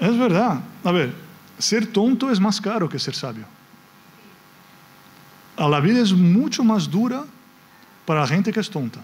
Es 0.00 0.18
verdad. 0.18 0.60
A 0.82 0.92
ver, 0.92 1.14
ser 1.58 1.86
tonto 1.86 2.30
es 2.30 2.38
más 2.38 2.60
caro 2.60 2.88
que 2.88 2.98
ser 2.98 3.14
sabio. 3.14 3.46
A 5.56 5.68
la 5.68 5.80
vida 5.80 6.00
es 6.00 6.12
mucho 6.12 6.64
más 6.64 6.90
dura 6.90 7.24
para 8.04 8.20
la 8.20 8.26
gente 8.26 8.52
que 8.52 8.60
es 8.60 8.68
tonta. 8.68 9.00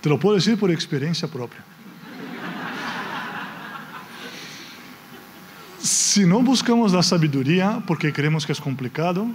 Te 0.00 0.08
lo 0.08 0.18
puedo 0.18 0.34
decir 0.34 0.58
por 0.58 0.70
experiencia 0.70 1.28
propia. 1.28 1.64
Si 5.84 6.24
no 6.24 6.40
buscamos 6.40 6.94
la 6.94 7.02
sabiduría 7.02 7.82
porque 7.86 8.10
creemos 8.10 8.46
que 8.46 8.52
es 8.52 8.60
complicado, 8.60 9.26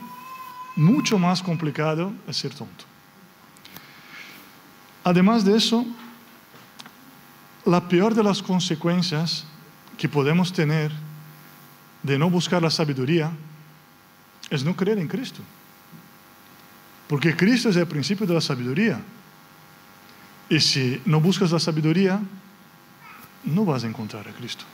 mucho 0.75 1.19
más 1.19 1.43
complicado 1.43 2.11
es 2.27 2.37
ser 2.37 2.55
tonto. 2.55 2.85
Además 5.03 5.45
de 5.45 5.55
eso, 5.55 5.85
la 7.65 7.87
peor 7.87 8.15
de 8.15 8.23
las 8.23 8.41
consecuencias 8.41 9.45
que 9.95 10.09
podemos 10.09 10.51
tener 10.51 10.91
de 12.01 12.17
no 12.17 12.31
buscar 12.31 12.63
la 12.63 12.71
sabiduría 12.71 13.29
es 14.49 14.63
no 14.63 14.75
creer 14.75 14.97
en 14.97 15.07
Cristo. 15.07 15.41
Porque 17.07 17.35
Cristo 17.35 17.69
es 17.69 17.75
el 17.75 17.85
principio 17.85 18.25
de 18.25 18.33
la 18.33 18.41
sabiduría. 18.41 18.99
Y 20.49 20.59
si 20.59 20.99
no 21.05 21.21
buscas 21.21 21.51
la 21.51 21.59
sabiduría, 21.59 22.19
no 23.43 23.65
vas 23.65 23.83
a 23.83 23.87
encontrar 23.87 24.27
a 24.27 24.31
Cristo. 24.31 24.65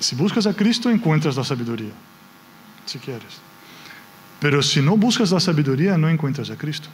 Si 0.00 0.16
buscas 0.16 0.46
a 0.46 0.54
Cristo, 0.54 0.90
encuentras 0.90 1.36
la 1.36 1.44
sabiduría, 1.44 1.92
si 2.86 2.98
quieres. 2.98 3.38
Pero 4.40 4.62
si 4.62 4.80
no 4.80 4.96
buscas 4.96 5.30
la 5.30 5.40
sabiduría, 5.40 5.98
no 5.98 6.08
encuentras 6.08 6.50
a 6.50 6.56
Cristo. 6.56 6.88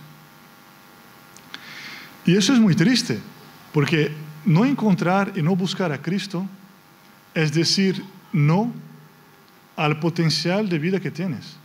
Y 2.27 2.37
eso 2.37 2.53
es 2.53 2.59
muy 2.59 2.75
triste, 2.75 3.21
porque 3.73 4.13
no 4.45 4.65
encontrar 4.65 5.33
y 5.37 5.43
no 5.43 5.55
buscar 5.55 5.93
a 5.93 6.03
Cristo 6.03 6.47
es 7.35 7.53
decir 7.53 8.03
no 8.33 8.73
al 9.77 10.01
potencial 10.01 10.69
de 10.69 10.79
vida 10.79 10.99
que 10.99 11.11
tienes, 11.11 11.57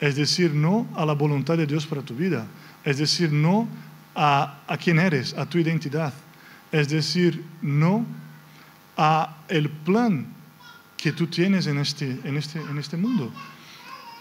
es 0.00 0.16
decir 0.16 0.54
no 0.54 0.88
a 0.96 1.04
la 1.04 1.12
voluntad 1.12 1.56
de 1.56 1.66
Dios 1.66 1.86
para 1.86 2.02
tu 2.02 2.14
vida, 2.14 2.46
es 2.82 2.98
decir 2.98 3.30
no 3.30 3.68
a, 4.14 4.60
a 4.66 4.76
quién 4.78 4.98
eres, 4.98 5.34
a 5.34 5.46
tu 5.46 5.58
identidad, 5.58 6.14
es 6.72 6.88
decir 6.88 7.44
no 7.60 8.06
a 8.96 9.36
el 9.48 9.68
plan 9.68 10.37
que 10.98 11.12
tú 11.12 11.28
tienes 11.28 11.66
en 11.66 11.78
este, 11.78 12.20
en 12.24 12.36
este, 12.36 12.60
en 12.60 12.76
este 12.76 12.96
mundo. 12.96 13.32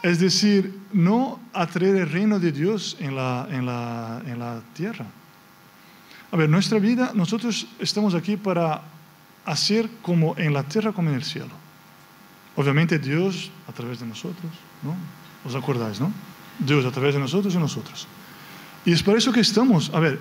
Es 0.03 0.19
decir, 0.19 0.80
no 0.93 1.39
a 1.51 1.65
traer 1.65 1.95
el 1.97 2.09
reino 2.09 2.39
de 2.39 2.51
Dios 2.51 2.95
en 2.99 3.15
la, 3.15 3.47
en 3.51 3.65
la, 3.65 4.21
en 4.25 4.39
la 4.39 4.61
tierra. 4.73 5.05
A 6.32 6.38
ver, 6.38 6.49
nuestra 6.49 6.78
vida, 6.78 7.11
nosotros 7.15 7.67
estamos 7.80 8.13
aquí 8.13 8.38
para 8.38 8.84
hacer 9.45 9.89
como 10.01 10.38
en 10.38 10.53
la 10.53 10.63
tierra 10.63 10.93
como 10.93 11.09
en 11.09 11.15
el 11.15 11.23
cielo. 11.23 11.51
Obviamente 12.55 12.99
Dios 12.99 13.49
a 13.67 13.71
través 13.71 13.99
de 13.99 14.05
nosotros, 14.05 14.51
¿no? 14.84 14.95
¿Os 15.45 15.55
acordáis, 15.55 15.99
no? 15.99 16.11
Dios 16.59 16.86
a 16.86 16.91
través 16.91 17.15
de 17.15 17.19
nosotros 17.19 17.53
y 17.53 17.57
nosotros. 17.57 18.07
Y 18.86 18.91
es 18.91 19.01
por 19.01 19.17
eso 19.17 19.32
que 19.32 19.39
estamos, 19.39 19.91
a 19.93 19.99
ver, 19.99 20.19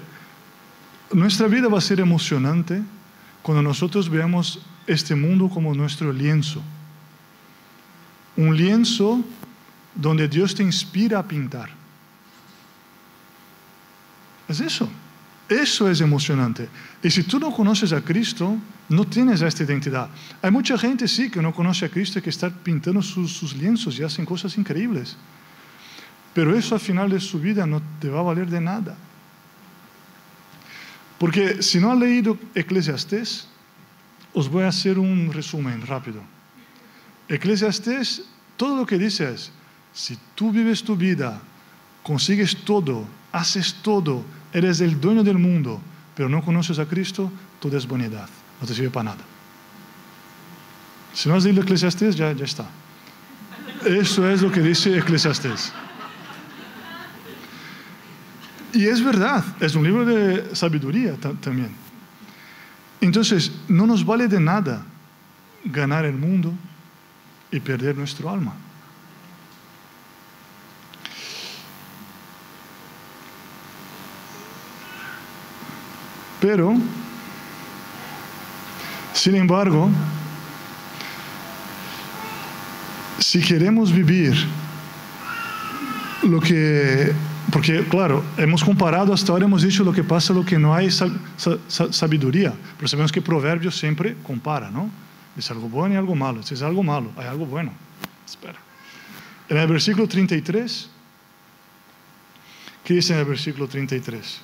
nuestra 1.13 1.49
vida 1.49 1.69
va 1.69 1.79
a 1.79 1.83
ser 1.83 2.01
emocionante 2.01 2.83
cuando 3.43 3.63
nosotros 3.63 4.09
veamos 4.09 4.61
este 4.87 5.15
mundo 5.15 5.49
como 5.49 5.75
nuestro 5.75 6.13
lienzo. 6.13 6.63
Un 8.37 8.57
lienzo 8.57 9.25
donde 9.95 10.29
Dios 10.29 10.55
te 10.55 10.63
inspira 10.63 11.19
a 11.19 11.27
pintar. 11.27 11.71
Es 14.49 14.61
eso. 14.61 14.89
Eso 15.49 15.89
es 15.89 16.01
emocionante. 16.01 16.69
Y 17.03 17.11
si 17.11 17.23
tú 17.23 17.39
no 17.39 17.53
conoces 17.53 17.93
a 17.93 18.01
Cristo, 18.01 18.57
no 18.89 19.05
tienes 19.05 19.43
esta 19.43 19.63
identidad. 19.63 20.09
Hay 20.43 20.51
mucha 20.51 20.77
gente, 20.77 21.07
sí, 21.07 21.31
que 21.31 21.41
no 21.41 21.55
conoce 21.55 21.87
a 21.87 21.89
Cristo 21.89 22.19
y 22.19 22.23
que 22.23 22.31
está 22.31 22.51
pintando 22.51 23.01
sus, 23.01 23.55
lienzos 23.55 23.99
y 23.99 24.03
hacen 24.03 24.27
cosas 24.27 24.59
increíbles. 24.59 25.17
Pero 26.35 26.57
eso 26.57 26.75
al 26.75 26.81
final 26.81 27.11
de 27.11 27.21
su 27.21 27.39
vida 27.41 27.65
no 27.65 27.81
te 28.01 28.09
va 28.09 28.21
a 28.21 28.25
valer 28.25 28.51
de 28.51 28.61
nada. 28.61 28.97
Porque 31.19 31.63
si 31.63 31.79
no 31.79 31.93
han 31.93 32.01
leído 32.01 32.37
Eclesiastés, 32.55 33.49
os 34.37 34.51
voy 34.51 34.65
a 34.65 34.69
hacer 34.69 34.99
un 34.99 35.33
resumen 35.33 35.81
rápido. 35.87 36.21
Eclesiastés, 37.27 38.23
todo 38.59 38.77
lo 38.77 38.85
que 38.85 38.99
dice 38.99 39.33
es, 39.33 39.51
si 39.95 40.19
tú 40.35 40.53
vives 40.53 40.85
tu 40.85 40.95
vida, 40.95 41.41
consigues 42.03 42.55
todo, 42.55 43.07
haces 43.33 43.77
todo, 43.83 44.23
eres 44.53 44.83
el 44.83 45.01
dueño 45.01 45.25
del 45.25 45.39
mundo, 45.39 45.81
pero 46.15 46.29
no 46.29 46.45
conoces 46.45 46.79
a 46.79 46.85
Cristo, 46.85 47.33
todo 47.61 47.79
es 47.79 47.89
vanidad, 47.89 48.29
no 48.61 48.67
te 48.67 48.75
sirve 48.75 48.91
para 48.91 49.13
nada. 49.13 49.25
Si 51.15 51.31
no 51.31 51.35
has 51.35 51.45
leído 51.45 51.63
Eclesiastés, 51.63 52.15
ya, 52.15 52.31
está. 52.33 52.67
Eso 53.87 54.29
es 54.29 54.43
lo 54.43 54.53
que 54.53 54.61
dice 54.61 54.99
Eclesiastés. 54.99 55.73
Y 58.75 58.85
es 58.85 59.03
verdad, 59.03 59.43
es 59.61 59.75
un 59.75 59.85
libro 59.85 60.05
de 60.05 60.55
sabiduría 60.55 61.15
también. 61.41 61.86
Entonces, 63.01 63.53
no 63.69 63.87
nos 63.87 64.05
vale 64.05 64.29
de 64.29 64.41
nada 64.41 64.85
ganar 65.65 66.05
el 66.05 66.17
mundo 66.17 66.53
y 67.51 67.61
perder 67.61 67.97
nuestro 67.97 68.31
alma. 68.31 68.55
Pero, 76.41 76.75
sin 79.15 79.35
embargo, 79.37 79.91
si 83.19 83.41
queremos 83.41 83.91
vivir 83.91 84.35
lo 86.23 86.41
que, 86.41 87.13
porque 87.53 87.85
claro, 87.89 88.25
hemos 88.37 88.65
comparado 88.65 89.13
hasta 89.13 89.33
ahora, 89.33 89.45
hemos 89.45 89.63
dicho 89.63 89.85
lo 89.85 89.93
que 89.93 90.03
pasa, 90.03 90.33
lo 90.33 90.45
que 90.45 90.59
no 90.59 90.75
hay 90.75 90.91
sabiduría, 90.91 92.53
pero 92.77 92.89
sabemos 92.89 93.13
que 93.13 93.23
Proverbios 93.23 93.79
siempre 93.79 94.17
compara, 94.23 94.71
¿no? 94.71 94.91
Es 95.37 95.51
algo 95.51 95.69
bueno 95.69 95.95
y 95.95 95.99
algo 95.99 96.15
malo, 96.15 96.43
si 96.43 96.55
es 96.55 96.63
algo 96.63 96.83
malo, 96.83 97.13
hay 97.17 97.27
algo 97.27 97.47
bueno. 97.47 97.73
Espera. 98.27 98.59
En 99.49 99.59
el 99.59 99.69
versículo 99.69 100.09
33, 100.09 100.91
¿qué 102.83 102.95
dice 102.95 103.13
en 103.13 103.21
el 103.21 103.25
versículo 103.27 103.69
33? 103.69 104.41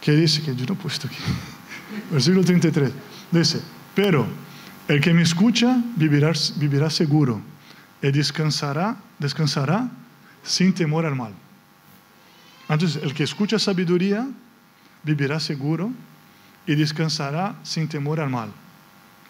¿Qué 0.00 0.12
dice? 0.12 0.42
Que 0.42 0.54
yo 0.54 0.64
no 0.64 0.74
he 0.74 0.76
puesto 0.76 1.06
aquí. 1.06 1.18
Versículo 2.10 2.44
33. 2.44 2.92
Dice, 3.32 3.60
pero 3.94 4.26
el 4.86 5.00
que 5.00 5.12
me 5.12 5.22
escucha 5.22 5.82
vivirá, 5.96 6.32
vivirá 6.56 6.88
seguro 6.88 7.42
y 8.00 8.10
descansará, 8.10 8.96
descansará 9.18 9.90
sin 10.48 10.72
temor 10.72 11.04
al 11.04 11.14
mal. 11.14 11.32
Entonces, 12.68 13.02
el 13.02 13.14
que 13.14 13.24
escucha 13.24 13.58
sabiduría 13.58 14.26
vivirá 15.02 15.38
seguro 15.38 15.92
y 16.66 16.74
descansará 16.74 17.56
sin 17.62 17.88
temor 17.88 18.20
al 18.20 18.30
mal. 18.30 18.50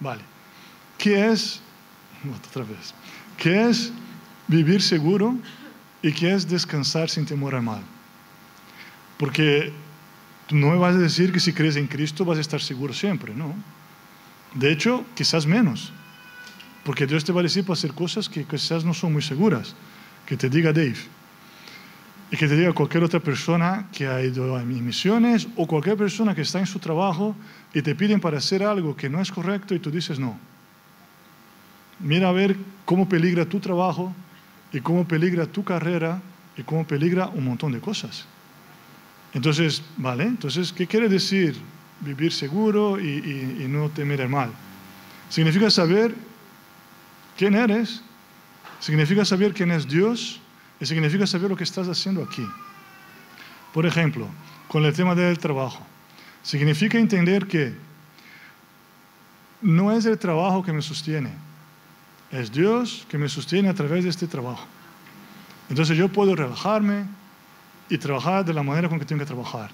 Vale. 0.00 0.22
¿Qué 0.96 1.28
es? 1.28 1.60
Otra 2.46 2.64
vez. 2.64 2.94
¿Qué 3.36 3.68
es 3.68 3.92
vivir 4.48 4.82
seguro 4.82 5.36
y 6.02 6.12
qué 6.12 6.32
es 6.32 6.48
descansar 6.48 7.10
sin 7.10 7.26
temor 7.26 7.54
al 7.54 7.62
mal? 7.62 7.82
Porque 9.18 9.72
no 10.50 10.70
me 10.70 10.76
vas 10.76 10.94
a 10.94 10.98
decir 10.98 11.32
que 11.32 11.40
si 11.40 11.52
crees 11.52 11.76
en 11.76 11.86
Cristo 11.86 12.24
vas 12.24 12.38
a 12.38 12.40
estar 12.40 12.60
seguro 12.60 12.92
siempre, 12.92 13.34
no. 13.34 13.54
De 14.54 14.72
hecho, 14.72 15.04
quizás 15.14 15.46
menos. 15.46 15.92
Porque 16.84 17.06
Dios 17.06 17.24
te 17.24 17.32
va 17.32 17.40
a 17.40 17.42
decir 17.42 17.64
para 17.64 17.74
hacer 17.74 17.92
cosas 17.92 18.28
que 18.28 18.44
quizás 18.44 18.84
no 18.84 18.94
son 18.94 19.12
muy 19.12 19.22
seguras. 19.22 19.74
Que 20.28 20.36
te 20.36 20.50
diga 20.50 20.74
Dave. 20.74 20.98
Y 22.30 22.36
que 22.36 22.46
te 22.46 22.54
diga 22.54 22.74
cualquier 22.74 23.02
otra 23.02 23.18
persona 23.18 23.88
que 23.90 24.06
ha 24.06 24.22
ido 24.22 24.54
a 24.54 24.62
misiones 24.62 25.48
o 25.56 25.66
cualquier 25.66 25.96
persona 25.96 26.34
que 26.34 26.42
está 26.42 26.58
en 26.58 26.66
su 26.66 26.78
trabajo 26.78 27.34
y 27.72 27.80
te 27.80 27.94
piden 27.94 28.20
para 28.20 28.36
hacer 28.36 28.62
algo 28.62 28.94
que 28.94 29.08
no 29.08 29.22
es 29.22 29.32
correcto 29.32 29.74
y 29.74 29.78
tú 29.78 29.90
dices 29.90 30.18
no. 30.18 30.38
Mira 32.00 32.28
a 32.28 32.32
ver 32.32 32.58
cómo 32.84 33.08
peligra 33.08 33.46
tu 33.46 33.58
trabajo 33.58 34.14
y 34.70 34.80
cómo 34.80 35.08
peligra 35.08 35.46
tu 35.46 35.64
carrera 35.64 36.20
y 36.58 36.62
cómo 36.62 36.86
peligra 36.86 37.28
un 37.28 37.46
montón 37.46 37.72
de 37.72 37.80
cosas. 37.80 38.26
Entonces, 39.32 39.82
¿vale? 39.96 40.24
Entonces, 40.24 40.74
¿qué 40.74 40.86
quiere 40.86 41.08
decir 41.08 41.56
vivir 42.00 42.34
seguro 42.34 43.00
y, 43.00 43.66
no 43.66 43.88
temer 43.88 44.20
el 44.20 44.28
mal? 44.28 44.50
Significa 45.30 45.70
saber 45.70 46.14
quién 47.36 47.54
eres, 47.54 48.02
significa 48.80 49.24
saber 49.24 49.52
quién 49.52 49.70
es 49.70 49.86
Dios 49.86 50.40
y 50.80 50.86
significa 50.86 51.26
saber 51.26 51.50
lo 51.50 51.56
que 51.56 51.64
estás 51.64 51.88
haciendo 51.88 52.22
aquí. 52.22 52.46
Por 53.72 53.86
ejemplo, 53.86 54.26
con 54.68 54.84
el 54.84 54.92
tema 54.92 55.14
del 55.14 55.38
trabajo. 55.38 55.84
Significa 56.42 56.98
entender 56.98 57.46
que 57.46 57.74
no 59.60 59.92
es 59.92 60.06
el 60.06 60.18
trabajo 60.18 60.62
que 60.62 60.72
me 60.72 60.82
sostiene, 60.82 61.32
es 62.30 62.52
Dios 62.52 63.06
que 63.08 63.18
me 63.18 63.28
sostiene 63.28 63.68
a 63.68 63.74
través 63.74 64.04
de 64.04 64.10
este 64.10 64.26
trabajo. 64.26 64.66
Entonces 65.68 65.96
yo 65.96 66.08
puedo 66.08 66.34
relajarme, 66.36 67.06
y 67.88 67.98
trabajar 67.98 68.44
de 68.44 68.52
la 68.52 68.62
manera 68.62 68.88
con 68.88 68.98
que 68.98 69.04
tengo 69.04 69.20
que 69.20 69.26
trabajar. 69.26 69.70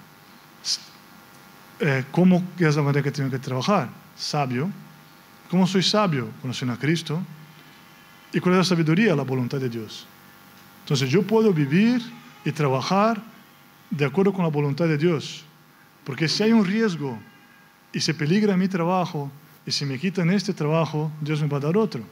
Eh, 1.79 2.05
¿Cómo 2.11 2.43
es 2.57 2.75
la 2.75 2.81
manera 2.81 3.03
que 3.03 3.11
tengo 3.11 3.29
que 3.29 3.39
trabajar? 3.39 3.89
Sabio. 4.15 4.69
¿Cómo 5.49 5.67
soy 5.67 5.83
sabio? 5.83 6.29
Conociendo 6.41 6.73
a 6.73 6.77
Cristo. 6.77 7.21
¿Y 8.35 8.41
cuál 8.41 8.55
es 8.55 8.57
la 8.57 8.63
sabiduría? 8.65 9.15
La 9.15 9.23
voluntad 9.23 9.61
de 9.61 9.69
Dios. 9.69 10.05
Entonces 10.81 11.09
yo 11.09 11.23
puedo 11.23 11.53
vivir 11.53 12.01
y 12.43 12.51
trabajar 12.51 13.23
de 13.89 14.03
acuerdo 14.03 14.33
con 14.33 14.43
la 14.43 14.51
voluntad 14.51 14.89
de 14.89 14.97
Dios. 14.97 15.45
Porque 16.03 16.27
si 16.27 16.43
hay 16.43 16.51
un 16.51 16.65
riesgo 16.65 17.17
y 17.93 18.01
se 18.01 18.13
peligra 18.13 18.57
mi 18.57 18.67
trabajo, 18.67 19.31
y 19.65 19.71
si 19.71 19.85
me 19.85 19.97
quitan 19.97 20.29
este 20.31 20.53
trabajo, 20.53 21.09
Dios 21.21 21.41
me 21.41 21.47
va 21.47 21.59
a 21.59 21.61
dar 21.61 21.77
otro. 21.77 22.03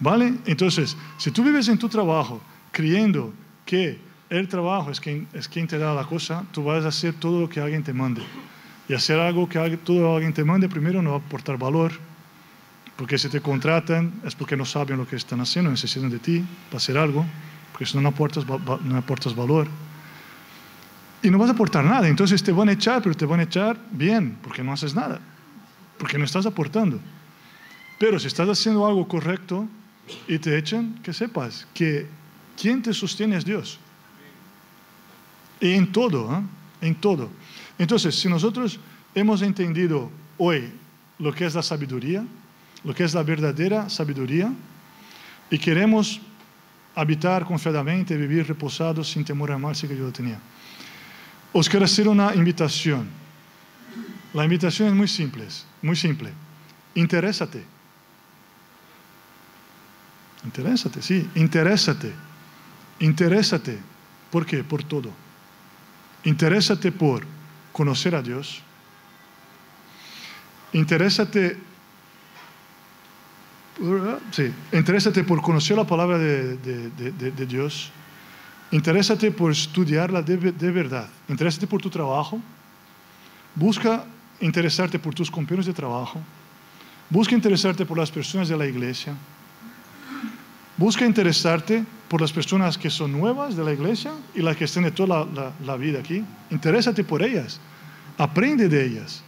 ¿Vale? 0.00 0.34
Entonces, 0.46 0.96
si 1.16 1.30
tú 1.30 1.44
vives 1.44 1.68
en 1.68 1.78
tu 1.78 1.88
trabajo 1.88 2.40
creyendo 2.72 3.32
que 3.64 4.00
el 4.28 4.48
trabajo 4.48 4.90
es 4.90 5.00
quien, 5.00 5.28
es 5.32 5.46
quien 5.46 5.68
te 5.68 5.78
da 5.78 5.94
la 5.94 6.04
cosa, 6.04 6.44
tú 6.50 6.64
vas 6.64 6.84
a 6.84 6.88
hacer 6.88 7.14
todo 7.14 7.40
lo 7.40 7.48
que 7.48 7.60
alguien 7.60 7.84
te 7.84 7.92
mande. 7.92 8.22
Y 8.88 8.94
hacer 8.94 9.20
algo 9.20 9.48
que 9.48 9.76
todo 9.76 10.16
alguien 10.16 10.32
te 10.32 10.42
mande, 10.42 10.68
primero 10.68 11.00
no 11.02 11.10
va 11.10 11.16
a 11.18 11.20
aportar 11.20 11.56
valor, 11.56 11.92
porque 12.96 13.18
si 13.18 13.28
te 13.28 13.40
contratan 13.40 14.20
es 14.24 14.34
porque 14.34 14.56
no 14.56 14.64
saben 14.64 14.98
lo 14.98 15.06
que 15.06 15.16
están 15.16 15.40
haciendo, 15.40 15.70
necesitan 15.70 16.10
de 16.10 16.18
ti 16.18 16.44
para 16.68 16.78
hacer 16.78 16.96
algo, 16.96 17.24
porque 17.72 17.86
si 17.86 17.98
no, 17.98 18.08
aportas, 18.08 18.44
no 18.46 18.96
aportas 18.96 19.34
valor. 19.34 19.68
Y 21.22 21.30
no 21.30 21.38
vas 21.38 21.50
a 21.50 21.52
aportar 21.52 21.84
nada, 21.84 22.08
entonces 22.08 22.42
te 22.42 22.52
van 22.52 22.68
a 22.68 22.72
echar, 22.72 23.02
pero 23.02 23.14
te 23.14 23.26
van 23.26 23.40
a 23.40 23.42
echar 23.42 23.78
bien, 23.90 24.38
porque 24.42 24.62
no 24.62 24.72
haces 24.72 24.94
nada, 24.94 25.20
porque 25.98 26.18
no 26.18 26.24
estás 26.24 26.46
aportando. 26.46 27.00
Pero 27.98 28.18
si 28.18 28.26
estás 28.26 28.48
haciendo 28.48 28.86
algo 28.86 29.06
correcto, 29.08 29.68
y 30.28 30.38
te 30.38 30.56
echan, 30.56 30.94
que 31.02 31.12
sepas 31.12 31.66
que 31.74 32.06
quien 32.60 32.82
te 32.82 32.94
sostiene 32.94 33.36
es 33.36 33.44
Dios. 33.44 33.78
Y 35.60 35.72
en 35.72 35.90
todo, 35.90 36.32
¿eh? 36.32 36.86
en 36.86 36.94
todo. 36.94 37.28
Entonces, 37.78 38.14
si 38.14 38.28
nosotros 38.28 38.78
hemos 39.14 39.42
entendido 39.42 40.10
hoy 40.38 40.72
lo 41.18 41.32
que 41.32 41.46
es 41.46 41.54
la 41.54 41.62
sabiduría, 41.62 42.24
lo 42.84 42.94
que 42.94 43.04
es 43.04 43.14
la 43.14 43.22
verdadera 43.22 43.88
sabiduría, 43.88 44.52
y 45.50 45.58
queremos 45.58 46.20
habitar 46.94 47.44
confiadamente, 47.44 48.16
vivir 48.16 48.46
reposados 48.48 49.10
sin 49.10 49.24
temor 49.24 49.52
a 49.52 49.58
mal, 49.58 49.76
que 49.76 49.88
yo 49.88 50.04
lo 50.04 50.12
tenía. 50.12 50.38
Os 51.52 51.68
quiero 51.68 51.84
hacer 51.84 52.08
una 52.08 52.34
invitación. 52.34 53.08
La 54.32 54.44
invitación 54.44 54.88
es 54.88 54.94
muy 54.94 55.08
simple, 55.08 55.46
muy 55.82 55.96
simple. 55.96 56.32
Interésate. 56.94 57.64
Interésate, 60.44 61.02
sí, 61.02 61.28
interésate. 61.34 62.12
Interésate. 63.00 63.78
¿Por 64.30 64.46
qué? 64.46 64.64
Por 64.64 64.84
todo. 64.84 65.10
Interésate 66.24 66.92
por 66.92 67.24
conocer 67.72 68.14
a 68.14 68.22
Dios. 68.22 68.62
Interésate, 70.72 71.58
sí, 74.30 74.52
interésate 74.72 75.24
por 75.24 75.42
conocer 75.42 75.76
la 75.76 75.86
palabra 75.86 76.18
de, 76.18 77.46
Dios. 77.46 77.90
Interésate 78.70 79.30
por 79.30 79.52
estudiarla 79.52 80.22
de, 80.22 80.70
verdad. 80.70 81.08
Interésate 81.28 81.66
por 81.66 81.80
tu 81.80 81.90
trabajo. 81.90 82.40
Busca 83.54 84.04
interesarte 84.40 84.98
por 84.98 85.14
tus 85.14 85.30
compañeros 85.30 85.66
de 85.66 85.72
trabajo. 85.72 86.20
Busca 87.08 87.34
interesarte 87.34 87.86
por 87.86 87.96
las 87.96 88.10
personas 88.10 88.48
de 88.48 88.56
la 88.56 88.66
iglesia. 88.66 89.14
Busca 90.76 91.06
interesarte 91.06 91.84
por 92.08 92.20
las 92.20 92.32
personas 92.32 92.76
que 92.76 92.90
son 92.90 93.12
nuevas 93.12 93.56
de 93.56 93.64
la 93.64 93.72
iglesia 93.72 94.12
y 94.34 94.42
las 94.42 94.56
que 94.56 94.64
están 94.64 94.84
de 94.84 94.90
toda 94.90 95.26
la, 95.64 95.76
vida 95.76 96.00
aquí. 96.00 96.22
Interésate 96.50 97.02
por 97.02 97.22
ellas. 97.22 97.60
Aprende 98.18 98.68
de 98.68 98.84
ellas. 98.84 99.22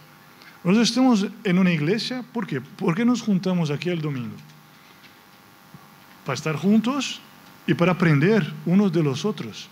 Nosotros 0.63 0.89
estamos 0.89 1.27
en 1.43 1.57
una 1.57 1.71
iglesia, 1.71 2.23
¿por 2.33 2.45
qué? 2.45 2.59
¿Por 2.59 2.95
qué 2.95 3.05
nos 3.05 3.21
juntamos 3.21 3.71
aquí 3.71 3.89
el 3.89 4.01
domingo? 4.01 4.35
Para 6.25 6.35
estar 6.35 6.55
juntos 6.55 7.21
y 7.65 7.73
para 7.73 7.93
aprender 7.93 8.51
unos 8.65 8.91
de 8.91 9.01
los 9.01 9.23
otros. 9.23 9.69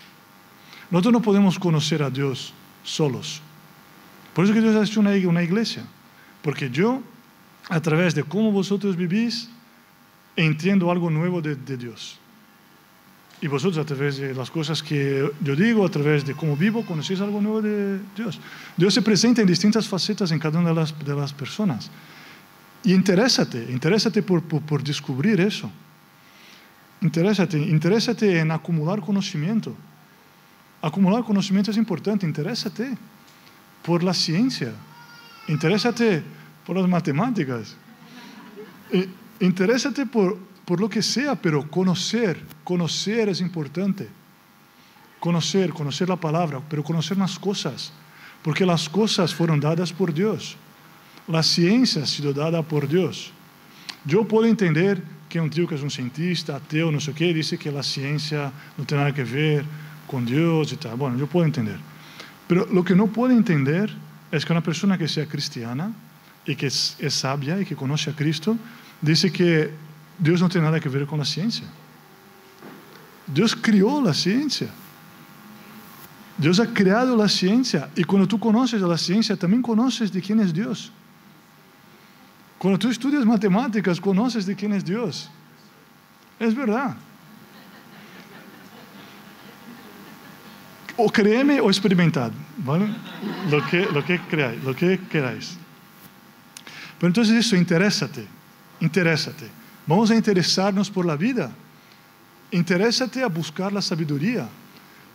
Nosotros 0.90 1.12
no 1.12 1.22
podemos 1.22 1.58
conocer 1.58 2.02
a 2.02 2.10
Dios 2.10 2.54
solos. 2.82 3.42
Por 4.34 4.44
eso 4.44 4.54
que 4.54 4.60
Dios 4.60 4.74
ha 4.76 4.82
hecho 4.82 5.00
una, 5.00 5.10
una 5.28 5.42
iglesia. 5.42 5.84
Porque 6.42 6.70
yo, 6.70 7.02
a 7.68 7.80
través 7.80 8.14
de 8.14 8.22
cómo 8.22 8.50
vosotros 8.50 8.96
vivís, 8.96 9.50
entiendo 10.36 10.90
algo 10.90 11.10
nuevo 11.10 11.42
de, 11.42 11.56
Dios. 11.76 12.17
Y 13.40 13.46
vosotros 13.46 13.78
a 13.78 13.86
través 13.86 14.18
de 14.18 14.34
las 14.34 14.50
cosas 14.50 14.82
que 14.82 15.30
yo 15.40 15.54
digo, 15.54 15.86
a 15.86 15.88
través 15.88 16.26
de 16.26 16.34
cómo 16.34 16.56
vivo, 16.56 16.84
conocéis 16.84 17.20
algo 17.20 17.40
nuevo 17.40 17.62
de 17.62 18.00
Dios. 18.16 18.40
Dios 18.76 18.92
se 18.92 19.02
presenta 19.02 19.40
en 19.40 19.46
distintas 19.46 19.86
facetas 19.86 20.32
en 20.32 20.40
cada 20.40 20.58
una 20.58 20.70
de 20.70 21.14
las, 21.14 21.32
personas. 21.32 21.88
Y 22.82 22.92
interésate, 22.92 23.70
interésate 23.70 24.22
por, 24.22 24.42
por, 24.42 24.82
descubrir 24.82 25.40
eso. 25.40 25.70
Interésate, 27.00 27.58
interésate 27.58 28.40
en 28.40 28.50
acumular 28.50 29.00
conocimiento. 29.00 29.76
Acumular 30.82 31.22
conocimiento 31.22 31.70
es 31.70 31.76
importante, 31.76 32.26
interésate 32.26 32.96
por 33.84 34.02
la 34.02 34.14
ciencia, 34.14 34.72
interésate 35.46 36.22
por 36.66 36.76
las 36.76 36.88
matemáticas. 36.88 37.76
Interésate 39.40 40.06
por, 40.06 40.36
por 40.68 40.82
lo 40.82 40.90
que 40.90 41.00
sea, 41.00 41.34
pero 41.34 41.66
conocer, 41.70 42.38
conocer 42.62 43.30
es 43.30 43.40
importante. 43.40 44.06
Conocer, 45.18 45.70
conocer 45.70 46.10
la 46.10 46.16
palabra, 46.16 46.60
pero 46.68 46.84
conocer 46.84 47.16
las 47.16 47.38
cosas, 47.38 47.90
porque 48.42 48.66
las 48.66 48.86
cosas 48.86 49.32
fueron 49.32 49.60
dadas 49.60 49.94
por 49.94 50.12
Dios. 50.12 50.58
La 51.26 51.42
ciencia 51.42 52.02
ha 52.02 52.06
sido 52.06 52.34
dada 52.34 52.60
por 52.60 52.86
Dios. 52.86 53.32
Yo 54.04 54.28
puedo 54.28 54.44
entender 54.44 55.02
que 55.30 55.40
un 55.40 55.48
tío 55.48 55.66
que 55.66 55.74
es 55.74 55.82
un 55.82 55.90
cientista, 55.90 56.56
ateo, 56.56 56.92
no 56.92 57.00
sé 57.00 57.14
qué, 57.14 57.32
dice 57.32 57.56
que 57.56 57.72
la 57.72 57.82
ciencia 57.82 58.52
no 58.76 58.84
tiene 58.84 59.04
nada 59.04 59.14
que 59.14 59.24
ver 59.24 59.64
con 60.06 60.26
Dios 60.26 60.70
y 60.74 60.76
tal. 60.76 60.98
Bueno, 60.98 61.16
yo 61.16 61.26
puedo 61.26 61.46
entender. 61.46 61.78
Pero 62.46 62.66
lo 62.70 62.84
que 62.84 62.94
no 62.94 63.06
puedo 63.06 63.32
entender 63.32 63.90
es 64.30 64.44
que 64.44 64.52
una 64.52 64.62
persona 64.62 64.98
que 64.98 65.08
sea 65.08 65.24
cristiana 65.24 65.94
y 66.44 66.54
que 66.56 66.66
es, 66.66 66.94
es 66.98 67.14
sabia 67.14 67.58
y 67.58 67.64
que 67.64 67.74
conoce 67.74 68.10
a 68.10 68.12
Cristo, 68.14 68.58
dice 69.00 69.32
que 69.32 69.87
Dios 70.18 70.40
no 70.40 70.48
tiene 70.48 70.66
nada 70.66 70.80
que 70.80 70.88
ver 70.88 71.06
con 71.06 71.18
la 71.18 71.24
ciencia. 71.24 71.66
Dios 73.26 73.54
crió 73.54 74.00
la 74.00 74.12
ciencia. 74.12 74.68
Dios 76.36 76.60
ha 76.60 76.66
creado 76.66 77.16
la 77.16 77.28
ciencia. 77.28 77.88
Y 77.94 78.04
cuando 78.04 78.26
tú 78.26 78.38
conoces 78.38 78.82
a 78.82 78.86
la 78.86 78.96
ciencia, 78.96 79.36
también 79.36 79.62
conoces 79.62 80.12
de 80.12 80.22
quién 80.22 80.40
es 80.40 80.52
Dios. 80.52 80.92
Cuando 82.58 82.78
tú 82.78 82.88
estudias 82.88 83.24
matemáticas, 83.24 84.00
conoces 84.00 84.46
de 84.46 84.56
quién 84.56 84.72
es 84.72 84.84
Dios. 84.84 85.30
Es 86.38 86.54
verdad. 86.54 86.96
O 90.96 91.10
créeme 91.10 91.60
o 91.60 91.68
experimentad, 91.68 92.32
¿vale? 92.58 92.88
Lo 93.50 93.64
que, 93.66 93.86
lo 93.92 94.04
que 94.04 94.20
creáis, 94.22 94.62
lo 94.64 94.74
que 94.74 94.98
queráis. 95.08 95.56
Pero 96.98 97.08
entonces 97.08 97.36
eso, 97.36 97.54
interésate. 97.54 98.26
Interésate. 98.80 99.57
Vamos 99.88 100.10
a 100.10 100.14
interesarnos 100.14 100.90
por 100.90 101.06
la 101.06 101.16
vida. 101.16 101.50
Interésate 102.50 103.22
a 103.22 103.26
buscar 103.26 103.72
la 103.72 103.80
sabiduría. 103.80 104.46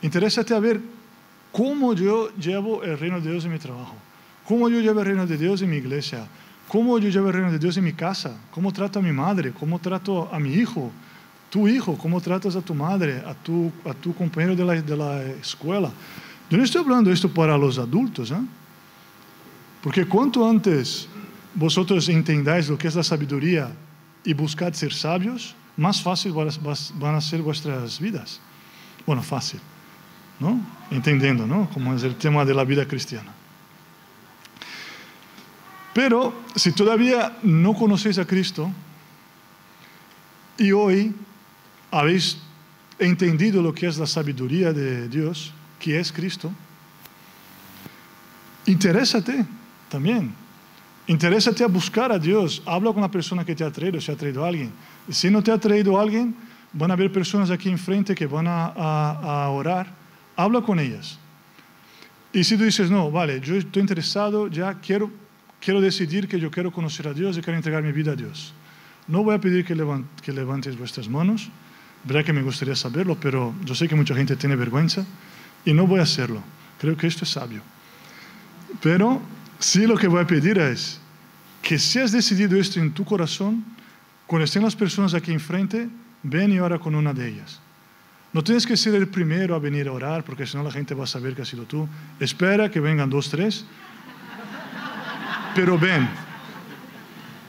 Interésate 0.01 0.55
a 0.55 0.59
ver 0.59 0.81
cómo 1.51 1.93
yo 1.93 2.35
llevo 2.35 2.81
el 2.81 2.97
reino 2.97 3.21
de 3.21 3.29
Dios 3.29 3.45
en 3.45 3.51
mi 3.51 3.59
trabajo. 3.59 3.93
Cómo 4.47 4.69
yo 4.69 4.79
llevo 4.81 5.01
el 5.01 5.05
reino 5.05 5.27
de 5.27 5.37
Dios 5.37 5.61
en 5.61 5.69
mi 5.69 5.77
iglesia. 5.77 6.27
Cómo 6.67 6.97
yo 6.97 7.09
llevo 7.09 7.27
el 7.27 7.33
reino 7.33 7.51
de 7.51 7.59
Dios 7.59 7.77
en 7.77 7.83
mi 7.83 7.93
casa. 7.93 8.35
Cómo 8.49 8.73
trato 8.73 8.97
a 8.97 9.01
mi 9.03 9.11
madre. 9.11 9.51
Cómo 9.51 9.77
trato 9.77 10.27
a 10.33 10.39
mi 10.39 10.55
hijo. 10.55 10.91
Tu 11.51 11.67
hijo. 11.67 11.95
Cómo 11.95 12.19
tratas 12.19 12.55
a 12.55 12.61
tu 12.61 12.73
madre. 12.73 13.21
A 13.27 13.35
tu, 13.35 13.71
a 13.85 13.93
tu 13.93 14.15
compañero 14.15 14.55
de 14.55 14.65
la, 14.65 14.81
de 14.81 14.97
la 14.97 15.23
escuela. 15.23 15.91
Yo 16.49 16.57
no 16.57 16.63
estoy 16.63 16.81
hablando 16.81 17.11
esto 17.11 17.31
para 17.31 17.55
los 17.59 17.77
adultos. 17.77 18.31
¿eh? 18.31 18.37
Porque 19.83 20.07
cuanto 20.07 20.49
antes 20.49 21.07
vosotros 21.53 22.09
entendáis 22.09 22.69
lo 22.69 22.75
que 22.75 22.87
es 22.87 22.95
la 22.95 23.03
sabiduría 23.03 23.69
y 24.23 24.33
buscad 24.33 24.73
ser 24.73 24.93
sabios, 24.93 25.55
más 25.75 26.01
fácil 26.01 26.33
van 26.33 27.15
a 27.15 27.21
ser 27.21 27.41
vuestras 27.41 27.99
vidas. 27.99 28.39
Bueno, 29.05 29.21
fácil, 29.21 29.59
¿no? 30.39 30.59
Entendiendo, 30.91 31.45
¿no? 31.45 31.69
Como 31.71 31.93
es 31.93 32.03
el 32.03 32.15
tema 32.15 32.45
de 32.45 32.53
la 32.53 32.63
vida 32.63 32.87
cristiana. 32.87 33.33
Pero 35.93 36.33
si 36.55 36.71
todavía 36.71 37.37
no 37.43 37.73
conocéis 37.73 38.17
a 38.17 38.25
Cristo 38.25 38.71
y 40.57 40.71
hoy 40.71 41.13
habéis 41.91 42.37
entendido 42.97 43.61
lo 43.61 43.73
que 43.73 43.87
es 43.87 43.97
la 43.97 44.07
sabiduría 44.07 44.73
de 44.73 45.07
Dios, 45.07 45.53
que 45.79 45.99
es 45.99 46.11
Cristo, 46.11 46.51
interésate 48.65 49.45
también 49.89 50.42
Interésate 51.07 51.63
a 51.63 51.67
buscar 51.67 52.11
a 52.11 52.19
Dios. 52.19 52.61
Habla 52.65 52.93
con 52.93 53.01
la 53.01 53.11
persona 53.11 53.43
que 53.43 53.55
te 53.55 53.63
ha 53.63 53.71
traído, 53.71 53.99
si 53.99 54.11
ha 54.11 54.15
traído 54.15 54.45
a 54.45 54.47
alguien. 54.47 54.71
Si 55.09 55.29
no 55.29 55.43
te 55.43 55.51
ha 55.51 55.57
traído 55.57 55.99
a 55.99 56.01
alguien, 56.01 56.35
van 56.71 56.91
a 56.91 56.93
haber 56.93 57.11
personas 57.11 57.51
aquí 57.51 57.69
enfrente 57.69 58.15
que 58.15 58.25
van 58.25 58.47
a, 58.47 58.67
a, 58.67 59.49
orar. 59.49 59.87
Habla 60.35 60.61
con 60.61 60.79
ellas. 60.79 61.19
Y 62.31 62.43
si 62.43 62.57
tú 62.57 62.63
dices, 62.63 62.89
no, 62.89 63.11
vale, 63.11 63.41
yo 63.41 63.55
estoy 63.55 63.81
interesado, 63.81 64.47
ya 64.47 64.73
quiero, 64.79 65.11
quiero 65.59 65.81
decidir 65.81 66.27
que 66.27 66.39
yo 66.39 66.49
quiero 66.49 66.71
conocer 66.71 67.07
a 67.07 67.13
Dios 67.13 67.37
y 67.37 67.41
quiero 67.41 67.57
entregar 67.57 67.83
mi 67.83 67.91
vida 67.91 68.13
a 68.13 68.15
Dios. 68.15 68.53
No 69.07 69.23
voy 69.23 69.35
a 69.35 69.39
pedir 69.39 69.65
que, 69.65 69.75
que 70.21 70.31
levantes 70.31 70.77
vuestras 70.77 71.09
manos, 71.09 71.49
verdad 72.05 72.25
que 72.25 72.33
me 72.33 72.41
gustaría 72.41 72.75
saberlo, 72.75 73.17
pero 73.19 73.53
yo 73.63 73.75
sé 73.75 73.87
que 73.87 73.95
mucha 73.95 74.15
gente 74.15 74.35
tiene 74.35 74.55
vergüenza 74.55 75.05
y 75.65 75.73
no 75.73 75.85
voy 75.85 75.99
a 75.99 76.03
hacerlo. 76.03 76.41
Creo 76.79 76.97
que 76.97 77.07
esto 77.07 77.25
es 77.25 77.31
sabio. 77.31 77.61
Pero 78.81 79.21
sí 79.63 79.87
lo 79.87 79.97
que 79.97 80.07
voy 80.07 80.21
a 80.21 80.27
pedir 80.27 80.57
es 80.57 80.99
que 81.61 81.79
si 81.79 81.99
has 81.99 82.11
decidido 82.11 82.59
esto 82.59 82.79
en 82.79 82.91
tu 82.91 83.05
corazón, 83.05 83.63
cuando 84.27 84.43
estén 84.43 84.63
las 84.63 84.75
personas 84.75 85.13
aquí 85.13 85.31
enfrente, 85.31 85.87
ven 86.21 86.51
y 86.51 86.59
ora 86.59 86.77
con 86.77 86.95
una 86.95 87.13
de 87.13 87.29
ellas. 87.29 87.59
No 88.33 88.43
tienes 88.43 88.67
que 88.67 88.75
ser 88.75 88.95
el 88.95 89.07
primero 89.07 89.55
a 89.55 89.59
venir 89.59 89.87
a 89.87 89.93
orar, 89.93 90.25
porque 90.25 90.45
si 90.45 90.57
no 90.57 90.63
la 90.63 90.71
gente 90.71 90.93
va 90.93 91.05
a 91.05 91.07
saber 91.07 91.35
que 91.35 91.43
ha 91.43 91.45
sido 91.45 91.63
tú. 91.63 91.87
Espera 92.19 92.69
que 92.69 92.79
vengan 92.79 93.09
dos, 93.09 93.29
tres. 93.29 93.65
Pero 95.55 95.77
ven. 95.77 96.09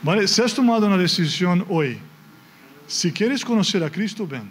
¿Vale? 0.03 0.29
Si 0.29 0.43
has 0.43 0.55
tomado 0.55 0.87
una 0.87 0.99
decisión 0.99 1.65
hoy, 1.69 1.99
si 2.87 3.11
quieres 3.11 3.45
conocer 3.45 3.83
a 3.83 3.91
Cristo, 3.91 4.27
ven. 4.27 4.51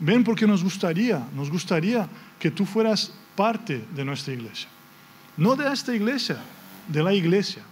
Ven 0.00 0.24
porque 0.24 0.46
nos 0.46 0.62
gustaría, 0.62 1.24
nos 1.34 1.48
gustaría 1.50 2.08
que 2.38 2.50
tú 2.50 2.66
fueras 2.66 3.14
parte 3.36 3.84
de 3.94 4.04
nuestra 4.04 4.34
iglesia. 4.34 4.68
No 5.36 5.54
de 5.54 5.72
esta 5.72 5.94
iglesia, 5.94 6.38
de 6.88 7.02
la 7.02 7.12
iglesia. 7.12 7.62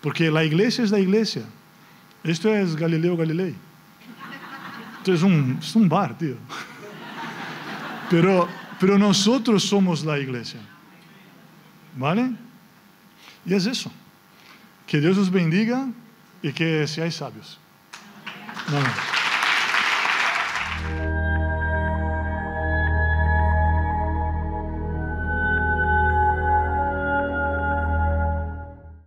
Porque 0.00 0.30
la 0.30 0.44
iglesia 0.44 0.84
es 0.84 0.90
la 0.90 0.98
iglesia. 0.98 1.42
Esto 2.24 2.54
es 2.54 2.76
Galileo 2.76 3.16
Galilei. 3.16 3.54
Esto 4.98 5.14
es 5.14 5.22
un, 5.22 5.58
es 5.60 5.74
un 5.74 5.88
bar, 5.88 6.16
tío. 6.16 6.36
Pero, 8.10 8.48
pero 8.78 8.98
nosotros 8.98 9.62
somos 9.62 10.04
la 10.04 10.18
iglesia. 10.18 10.60
¿Vale? 11.96 12.30
Y 13.46 13.54
es 13.54 13.66
eso. 13.66 13.90
Que 14.86 15.00
Dios 15.00 15.16
os 15.16 15.30
bendiga 15.30 15.88
y 16.42 16.52
que 16.52 16.86
seáis 16.86 17.14
sabios. 17.14 17.58